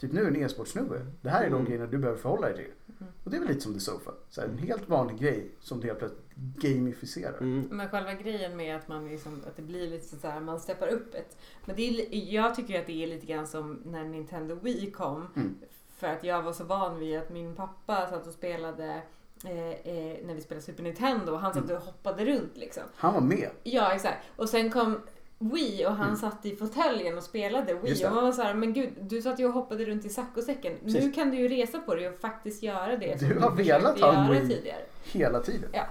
Typ 0.00 0.12
nu 0.12 0.22
är 0.22 0.26
en 0.26 0.36
e-sportsnubbe. 0.36 1.06
Det 1.22 1.30
här 1.30 1.40
är 1.44 1.50
de 1.50 1.54
Mm. 1.54 1.64
grejerna 1.64 1.86
du 1.86 1.98
behöver 1.98 2.18
förhålla 2.20 2.46
dig 2.46 2.56
till. 2.56 2.85
Mm. 3.00 3.12
Och 3.24 3.30
det 3.30 3.36
är 3.36 3.40
väl 3.40 3.48
lite 3.48 3.60
som 3.60 3.74
The 3.74 3.80
Sofa. 3.80 4.10
Så 4.30 4.40
här, 4.40 4.48
en 4.48 4.58
helt 4.58 4.88
vanlig 4.88 5.18
grej 5.18 5.50
som 5.60 5.80
du 5.80 5.86
helt 5.86 5.98
plötsligt 5.98 6.24
gamificerar. 6.36 7.38
Mm. 7.38 7.68
Men 7.70 7.88
själva 7.88 8.12
grejen 8.14 8.56
med 8.56 8.76
att 8.76 8.88
man 8.88 9.08
liksom, 9.08 9.42
att 9.46 9.56
det 9.56 9.62
blir 9.62 9.90
lite 9.90 10.16
så 10.16 10.28
här, 10.28 10.40
man 10.40 10.60
steppar 10.60 10.88
upp 10.88 11.14
ett. 11.14 11.36
Men 11.64 11.76
det 11.76 11.82
är, 11.88 12.16
jag 12.34 12.54
tycker 12.54 12.80
att 12.80 12.86
det 12.86 13.02
är 13.02 13.06
lite 13.06 13.26
grann 13.26 13.46
som 13.46 13.80
när 13.84 14.04
Nintendo 14.04 14.54
Wii 14.54 14.90
kom. 14.90 15.26
Mm. 15.36 15.54
För 15.96 16.06
att 16.06 16.24
jag 16.24 16.42
var 16.42 16.52
så 16.52 16.64
van 16.64 16.98
vid 16.98 17.18
att 17.18 17.30
min 17.30 17.54
pappa 17.54 18.06
satt 18.10 18.26
och 18.26 18.32
spelade 18.32 19.02
eh, 19.44 19.70
eh, 19.70 20.26
när 20.26 20.34
vi 20.34 20.40
spelade 20.40 20.62
Super 20.66 20.82
Nintendo 20.82 21.32
och 21.32 21.40
han 21.40 21.54
satt 21.54 21.64
Mm. 21.64 21.76
och 21.76 21.82
hoppade 21.82 22.24
runt 22.24 22.56
liksom. 22.56 22.82
Han 22.96 23.14
var 23.14 23.20
med. 23.20 23.50
Ja, 23.62 23.92
exakt. 23.92 24.18
Och 24.36 24.48
sen 24.48 24.70
kom 24.70 25.00
Wii 25.38 25.86
och 25.86 25.92
han 25.92 26.06
Mm. 26.06 26.16
satt 26.16 26.46
i 26.46 26.56
fåtöljen 26.56 27.16
och 27.16 27.22
spelade 27.22 27.74
Wii 27.74 28.06
och 28.06 28.12
man 28.14 28.24
var 28.24 28.32
så 28.32 28.42
här, 28.42 28.54
men 28.54 28.72
gud, 28.72 28.92
du 29.00 29.22
satt 29.22 29.38
ju 29.40 29.46
och 29.46 29.52
hoppade 29.52 29.84
runt 29.84 30.04
i 30.04 30.08
saccosäcken. 30.08 30.72
Nu 30.82 31.12
kan 31.12 31.30
du 31.30 31.36
ju 31.36 31.48
resa 31.48 31.78
på 31.78 31.94
dig 31.94 32.08
och 32.08 32.18
faktiskt 32.20 32.62
göra 32.62 32.96
det 32.96 33.12
Du 33.20 33.28
som 33.34 33.42
har 33.42 33.50
du 33.56 33.62
velat 33.62 34.00
ha 34.00 34.12
en 34.24 34.30
Wii. 34.30 34.48
tidigare. 34.48 34.80
Hela 35.04 35.40
tiden. 35.40 35.70
Ja. 35.72 35.84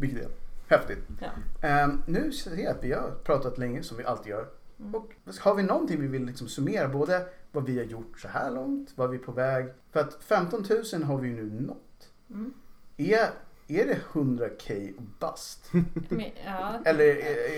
Vilket 0.00 0.22
är 0.24 0.28
häftigt. 0.68 0.98
Ja. 1.20 1.68
Ehm, 1.68 2.02
nu 2.06 2.32
ser 2.32 2.56
jag 2.56 2.66
att 2.76 2.84
vi 2.84 2.92
har 2.92 3.10
pratat 3.24 3.58
länge 3.58 3.82
som 3.82 3.96
vi 3.96 4.04
alltid 4.04 4.30
gör. 4.30 4.48
Mm. 4.80 4.94
Och 4.94 5.12
har 5.40 5.54
vi 5.54 5.62
någonting 5.62 6.00
vi 6.00 6.06
vill 6.06 6.24
liksom 6.24 6.48
summera? 6.48 6.88
Både 6.88 7.26
vad 7.52 7.64
vi 7.64 7.78
har 7.78 7.84
gjort 7.84 8.20
så 8.20 8.28
här 8.28 8.50
långt, 8.50 8.92
vad 8.94 9.10
vi 9.10 9.16
är 9.16 9.22
på 9.22 9.32
väg. 9.32 9.66
För 9.92 10.00
att 10.00 10.14
15 10.24 10.64
000 10.92 11.02
har 11.02 11.18
vi 11.18 11.28
ju 11.28 11.34
nu 11.34 11.60
nått. 11.66 12.08
Mm. 12.30 12.54
Är, 12.96 13.28
är 13.68 13.86
det 13.86 13.98
100k 14.12 14.96
och 14.96 15.02
bust? 15.02 15.68
Men, 16.08 16.24
ja. 16.46 16.72
Eller, 16.84 17.04
är- 17.04 17.14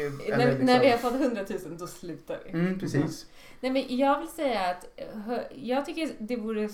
är- 0.07 0.11
när, 0.11 0.35
eller 0.35 0.47
liksom... 0.47 0.67
när 0.67 0.81
vi 0.81 0.91
har 0.91 0.99
fått 0.99 1.15
100 1.15 1.45
000 1.67 1.77
då 1.79 1.87
slutar 1.87 2.39
vi. 2.45 2.51
Mm, 2.51 2.79
precis. 2.79 3.27
Nej, 3.61 3.73
men 3.73 3.97
jag 3.97 4.19
vill 4.21 4.29
säga 4.29 4.61
att 4.71 4.87
hö, 5.27 5.43
jag 5.55 5.87
tycker 5.87 6.11
det 6.19 6.37
vore 6.37 6.69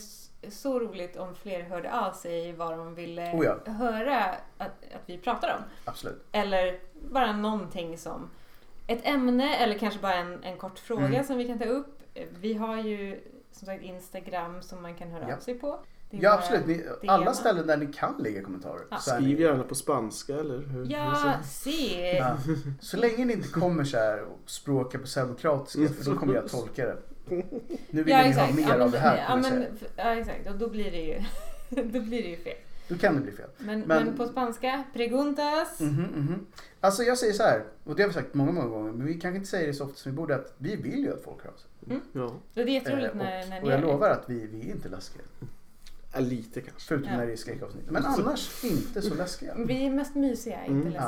så 0.48 0.80
roligt 0.80 1.16
om 1.16 1.34
fler 1.34 1.62
hörde 1.62 1.92
av 2.00 2.12
sig 2.12 2.52
vad 2.52 2.78
de 2.78 2.94
ville 2.94 3.32
Oh 3.32 3.44
ja. 3.44 3.72
höra 3.72 4.24
att, 4.58 4.84
att 4.94 5.02
vi 5.06 5.18
pratar 5.18 5.56
om. 5.56 5.62
Absolut. 5.84 6.24
Eller 6.32 6.78
bara 7.10 7.32
någonting 7.32 7.98
som 7.98 8.30
ett 8.86 9.00
ämne 9.06 9.56
eller 9.56 9.78
kanske 9.78 10.00
bara 10.00 10.14
en, 10.14 10.44
en 10.44 10.56
kort 10.56 10.78
fråga 10.78 11.06
Mm. 11.06 11.24
som 11.24 11.38
vi 11.38 11.46
kan 11.46 11.58
ta 11.58 11.64
upp. 11.64 12.02
Vi 12.40 12.54
har 12.54 12.76
ju 12.76 13.20
som 13.52 13.66
sagt 13.66 13.82
Instagram 13.82 14.62
som 14.62 14.82
man 14.82 14.94
kan 14.94 15.10
höra 15.10 15.26
Ja. 15.28 15.36
av 15.36 15.40
sig 15.40 15.54
på. 15.54 15.78
Det 16.10 16.16
är 16.16 16.22
Ja 16.22 16.32
absolut. 16.34 16.66
Ni, 16.66 17.08
alla 17.08 17.34
ställen 17.34 17.66
där 17.66 17.76
ni 17.76 17.86
kan 17.86 18.14
lägga 18.18 18.42
kommentarer. 18.42 18.80
Ja. 18.90 18.96
Så, 18.98 19.10
är 19.10 19.14
Skriv 19.14 19.36
ni, 19.38 19.42
gärna 19.44 19.62
på 19.62 19.74
spanska 19.74 20.34
eller 20.34 20.58
hur? 20.58 20.86
Ja, 20.90 21.38
så- 21.42 21.48
se! 21.48 22.16
ja. 22.16 22.36
så 22.80 22.96
länge 22.96 23.24
ni 23.24 23.32
inte 23.32 23.48
kommer 23.48 23.84
så 23.84 23.96
här 23.96 24.22
och 24.22 24.50
språkar 24.50 24.98
på 24.98 25.06
serbokratiska 25.06 25.88
för 25.94 26.10
då 26.10 26.18
kommer 26.18 26.34
jag 26.34 26.48
tolka 26.48 26.86
det. 26.86 26.96
Nu 27.90 28.02
vill 28.02 28.08
Ja 28.08 28.22
ni 28.22 28.32
ha 28.32 28.52
mer 28.52 28.62
Ja, 28.62 28.68
men, 28.68 28.82
av 28.82 28.90
det 28.90 28.98
här 28.98 29.24
ja, 29.28 29.36
men, 29.36 29.66
ja 29.96 30.14
exakt. 30.16 30.48
Och 30.50 30.56
då 30.56 30.68
blir 30.68 30.90
det 30.90 31.02
ju, 31.02 31.20
då 31.82 32.00
blir 32.00 32.22
det 32.22 32.28
ju 32.28 32.36
fel. 32.36 32.56
Då 32.88 32.94
kan 32.98 33.14
det 33.14 33.20
bli 33.20 33.32
fel. 33.32 33.48
Men, 33.58 33.80
Men- 33.80 34.04
men, 34.04 34.16
på 34.16 34.26
spanska, 34.26 34.84
preguntas. 34.94 35.80
Mhm, 35.80 36.02
mhm. 36.02 36.46
Alltså 36.80 37.02
jag 37.02 37.18
säger 37.18 37.32
så 37.32 37.42
här, 37.42 37.64
och 37.84 37.96
det 37.96 38.02
har 38.02 38.08
vi 38.08 38.14
sagt 38.14 38.34
många, 38.34 38.52
många 38.52 38.66
gånger, 38.68 38.92
men 38.92 39.06
vi 39.06 39.14
kanske 39.14 39.36
inte 39.36 39.48
säger 39.48 39.66
det 39.66 39.74
så 39.74 39.84
ofta 39.84 39.96
som 39.96 40.12
vi 40.12 40.16
borde, 40.16 40.34
att 40.34 40.54
vi 40.58 40.76
vill 40.76 40.98
ju 40.98 41.12
att 41.12 41.22
folk 41.24 41.44
hör 41.44 41.50
av 41.50 41.56
sig. 41.56 42.00
Ja. 42.12 42.24
Och 42.24 42.40
det 42.54 42.60
är 42.62 42.66
jätteroligt 42.66 43.14
Eh, 43.14 43.18
när, 43.18 43.46
när 43.48 43.60
ni 43.60 43.66
och 43.66 43.72
jag 43.72 43.80
det. 43.80 43.86
lovar 43.86 44.10
att 44.10 44.24
vi, 44.26 44.46
vi 44.46 44.60
är 44.60 44.72
inte 44.74 44.88
läskiga. 44.88 45.22
Ja, 46.12 46.20
lite 46.20 46.60
kanske. 46.60 46.88
Förutom 46.88 47.10
Ja. 47.12 47.16
när 47.16 47.26
det 47.26 47.32
är 47.32 47.36
skräckavsnitt. 47.36 47.90
Men 47.90 48.04
annars 48.04 48.64
inte 48.64 49.02
så 49.02 49.14
läskiga. 49.14 49.54
Vi 49.66 49.86
är 49.86 49.90
mest 49.90 50.14
mysiga, 50.14 50.60
inte 50.64 50.70
Mm. 50.72 50.84
läskiga. 50.84 51.02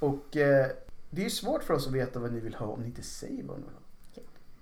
Ja. 0.00 0.06
Och 0.06 0.36
eh, 0.36 0.66
det 1.10 1.20
är 1.20 1.24
ju 1.24 1.30
svårt 1.30 1.62
för 1.64 1.74
oss 1.74 1.86
att 1.86 1.92
veta 1.92 2.18
vad 2.20 2.32
ni 2.32 2.40
vill 2.40 2.54
ha 2.54 2.66
om 2.66 2.80
ni 2.80 2.86
inte 2.86 3.02
säger 3.02 3.44
vad 3.44 3.56
ni 3.58 3.64
vill 3.64 3.72
ha. 3.74 3.80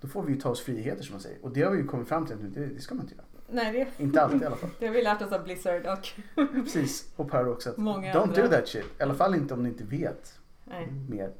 Då 0.00 0.08
får 0.08 0.22
vi 0.22 0.32
ju 0.32 0.40
ta 0.40 0.48
oss 0.50 0.60
friheter 0.60 1.02
som 1.02 1.12
man 1.12 1.20
säger. 1.20 1.38
Och 1.44 1.50
det 1.52 1.62
har 1.62 1.70
vi 1.70 1.78
ju 1.78 1.86
kommit 1.86 2.08
fram 2.08 2.26
till 2.26 2.36
nu, 2.36 2.48
det, 2.48 2.66
det 2.66 2.80
ska 2.80 2.94
man 2.94 3.04
inte 3.04 3.14
göra. 3.14 3.24
Nej, 3.50 3.72
det, 3.96 4.02
Inte 4.04 4.22
alltid 4.22 4.42
i 4.42 4.44
alla 4.44 4.56
fall. 4.56 4.70
det 4.78 4.86
har 4.86 4.94
vi 4.94 5.02
lärt 5.02 5.22
oss 5.22 5.32
av 5.32 5.44
Blizzard 5.44 5.86
och... 5.86 6.08
Precis. 6.64 7.08
Och 7.16 7.30
Paradox 7.30 7.66
att 7.66 7.76
Många 7.76 8.12
don't 8.12 8.22
andra. 8.22 8.42
do 8.42 8.48
that 8.48 8.68
shit. 8.68 8.84
I 8.98 9.02
alla 9.02 9.14
fall 9.14 9.34
inte 9.34 9.54
om 9.54 9.62
ni 9.62 9.68
inte 9.68 9.84
vet 9.84 10.38
Nej. 10.64 10.88
mer. 11.10 11.32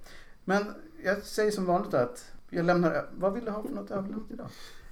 Men 0.44 0.64
jag 1.04 1.22
säger 1.22 1.50
som 1.50 1.64
vanligt 1.66 1.94
att 1.94 2.32
jag 2.50 2.64
lämnar, 2.64 3.06
vad 3.12 3.32
vill 3.32 3.44
du 3.44 3.50
ha 3.50 3.62
för 3.62 3.68
något 3.74 3.90
överlämnat 3.90 4.30
idag? 4.30 4.48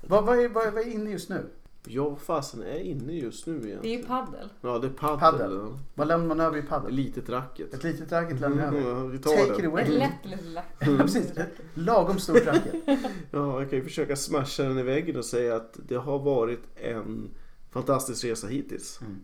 Vad, 0.07 0.25
vad, 0.27 0.39
är, 0.39 0.49
vad, 0.49 0.67
är, 0.67 0.71
vad 0.71 0.83
är 0.83 0.91
inne 0.91 1.11
just 1.11 1.29
nu? 1.29 1.47
Ja, 1.87 2.09
vad 2.09 2.19
fasen 2.21 2.63
är 2.63 2.79
inne 2.81 3.13
just 3.13 3.47
nu 3.47 3.53
egentligen? 3.53 3.83
Det 3.83 3.89
är 3.95 3.97
ju 3.99 4.05
paddel. 4.05 4.49
Ja, 4.61 4.79
det 4.79 4.87
är 4.87 4.91
paddel. 4.91 5.19
Paddel. 5.21 5.61
Vad 5.95 6.09
lämnar 6.09 6.27
man 6.27 6.41
över 6.41 6.57
i 6.57 6.61
Ett 6.61 6.69
padel? 6.69 6.93
litet 6.95 7.29
racket. 7.29 7.75
Ett 7.75 7.85
litet 7.85 8.13
racket 8.13 8.41
lämnar 8.41 8.65
jag 8.65 8.75
över. 8.75 8.91
Ja, 8.91 9.05
vi 9.07 9.19
tar 9.19 9.31
Take 9.31 9.47
det. 9.47 9.53
it 9.53 9.59
Ett 9.59 9.67
away. 9.67 9.99
lätt, 9.99 10.25
lätt. 10.45 10.65
Ja, 10.81 10.97
precis. 10.99 11.31
Ett 11.37 11.53
Lagom 11.75 12.19
stort 12.19 12.47
racket. 12.47 12.75
Ja, 13.31 13.61
jag 13.61 13.71
kan 13.71 13.79
ju 13.79 13.85
försöka 13.85 14.17
smasha 14.17 14.63
den 14.63 14.79
i 14.79 14.83
väggen 14.83 15.17
och 15.17 15.25
säga 15.25 15.57
att 15.57 15.77
det 15.89 15.95
har 15.97 16.19
varit 16.19 16.63
en 16.77 17.31
fantastisk 17.71 18.25
resa 18.25 18.47
hittills. 18.47 19.01
Mm. 19.01 19.17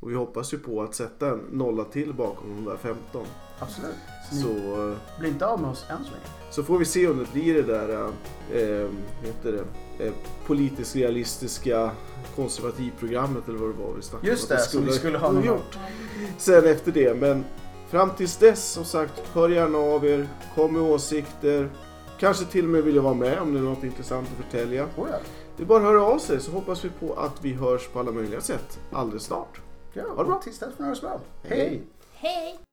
Och 0.00 0.10
vi 0.10 0.14
hoppas 0.14 0.54
ju 0.54 0.58
på 0.58 0.82
att 0.82 0.94
sätta 0.94 1.30
en 1.30 1.40
nolla 1.52 1.84
till 1.84 2.14
bakom 2.14 2.56
de 2.56 2.70
där 2.70 2.76
15. 2.76 3.26
Absolut. 3.58 3.94
Så 4.30 4.36
Så, 4.36 4.48
eh, 4.90 4.96
blir 5.18 5.28
inte 5.28 5.46
av 5.46 5.60
med 5.60 5.70
oss 5.70 5.84
än 5.90 6.04
så 6.04 6.10
länge. 6.10 6.24
så 6.50 6.62
får 6.62 6.78
vi 6.78 6.84
se 6.84 7.08
om 7.08 7.18
det 7.18 7.32
blir 7.32 7.54
det 7.54 7.62
där 7.62 8.04
eh, 8.52 8.88
heter 9.22 9.52
det, 9.98 10.04
eh, 10.04 10.12
politiskt 10.46 10.96
realistiska 10.96 11.90
konservativprogrammet 12.36 13.48
eller 13.48 13.58
vad 13.58 13.68
det 13.68 13.82
var 13.82 13.92
vi 13.96 14.02
snackade 14.02 14.30
Just 14.32 14.50
om 14.50 14.56
att 14.56 14.62
det, 14.64 14.70
som 14.70 14.84
vi 14.84 14.92
skulle 14.92 15.18
ha 15.18 15.44
gjort 15.44 15.78
sen 16.38 16.66
efter 16.66 16.92
det. 16.92 17.14
Men 17.14 17.44
fram 17.88 18.10
tills 18.10 18.36
dess 18.36 18.64
som 18.64 18.84
sagt, 18.84 19.22
hör 19.32 19.48
gärna 19.48 19.78
av 19.78 20.06
er, 20.06 20.28
kom 20.54 20.72
med 20.72 20.82
åsikter. 20.82 21.70
Kanske 22.20 22.44
till 22.44 22.64
och 22.64 22.70
med 22.70 22.82
vill 22.84 22.94
jag 22.94 23.02
vara 23.02 23.14
med 23.14 23.38
om 23.38 23.52
det 23.52 23.58
är 23.58 23.62
något 23.62 23.84
intressant 23.84 24.28
att 24.28 24.44
förtälja. 24.44 24.84
Oh, 24.84 25.08
ja. 25.10 25.16
Det 25.56 25.62
är 25.62 25.66
bara 25.66 25.78
att 25.78 25.84
höra 25.84 26.02
av 26.02 26.18
sig 26.18 26.40
så 26.40 26.50
hoppas 26.50 26.84
vi 26.84 26.88
på 27.00 27.14
att 27.14 27.44
vi 27.44 27.52
hörs 27.52 27.88
på 27.88 28.00
alla 28.00 28.12
möjliga 28.12 28.40
sätt 28.40 28.78
alldeles 28.92 29.22
snart. 29.22 29.60
Ja, 29.96 30.02
Ha 30.02 30.22
det 30.22 30.28
bra. 30.28 30.40
tills 30.42 30.58
dess 30.58 30.74
får 30.74 30.82
ni 30.82 30.88
ha 30.88 30.94
det 30.94 31.00
så 31.00 31.06
bra. 31.06 31.20
Hej! 31.42 31.82
Hej! 32.12 32.65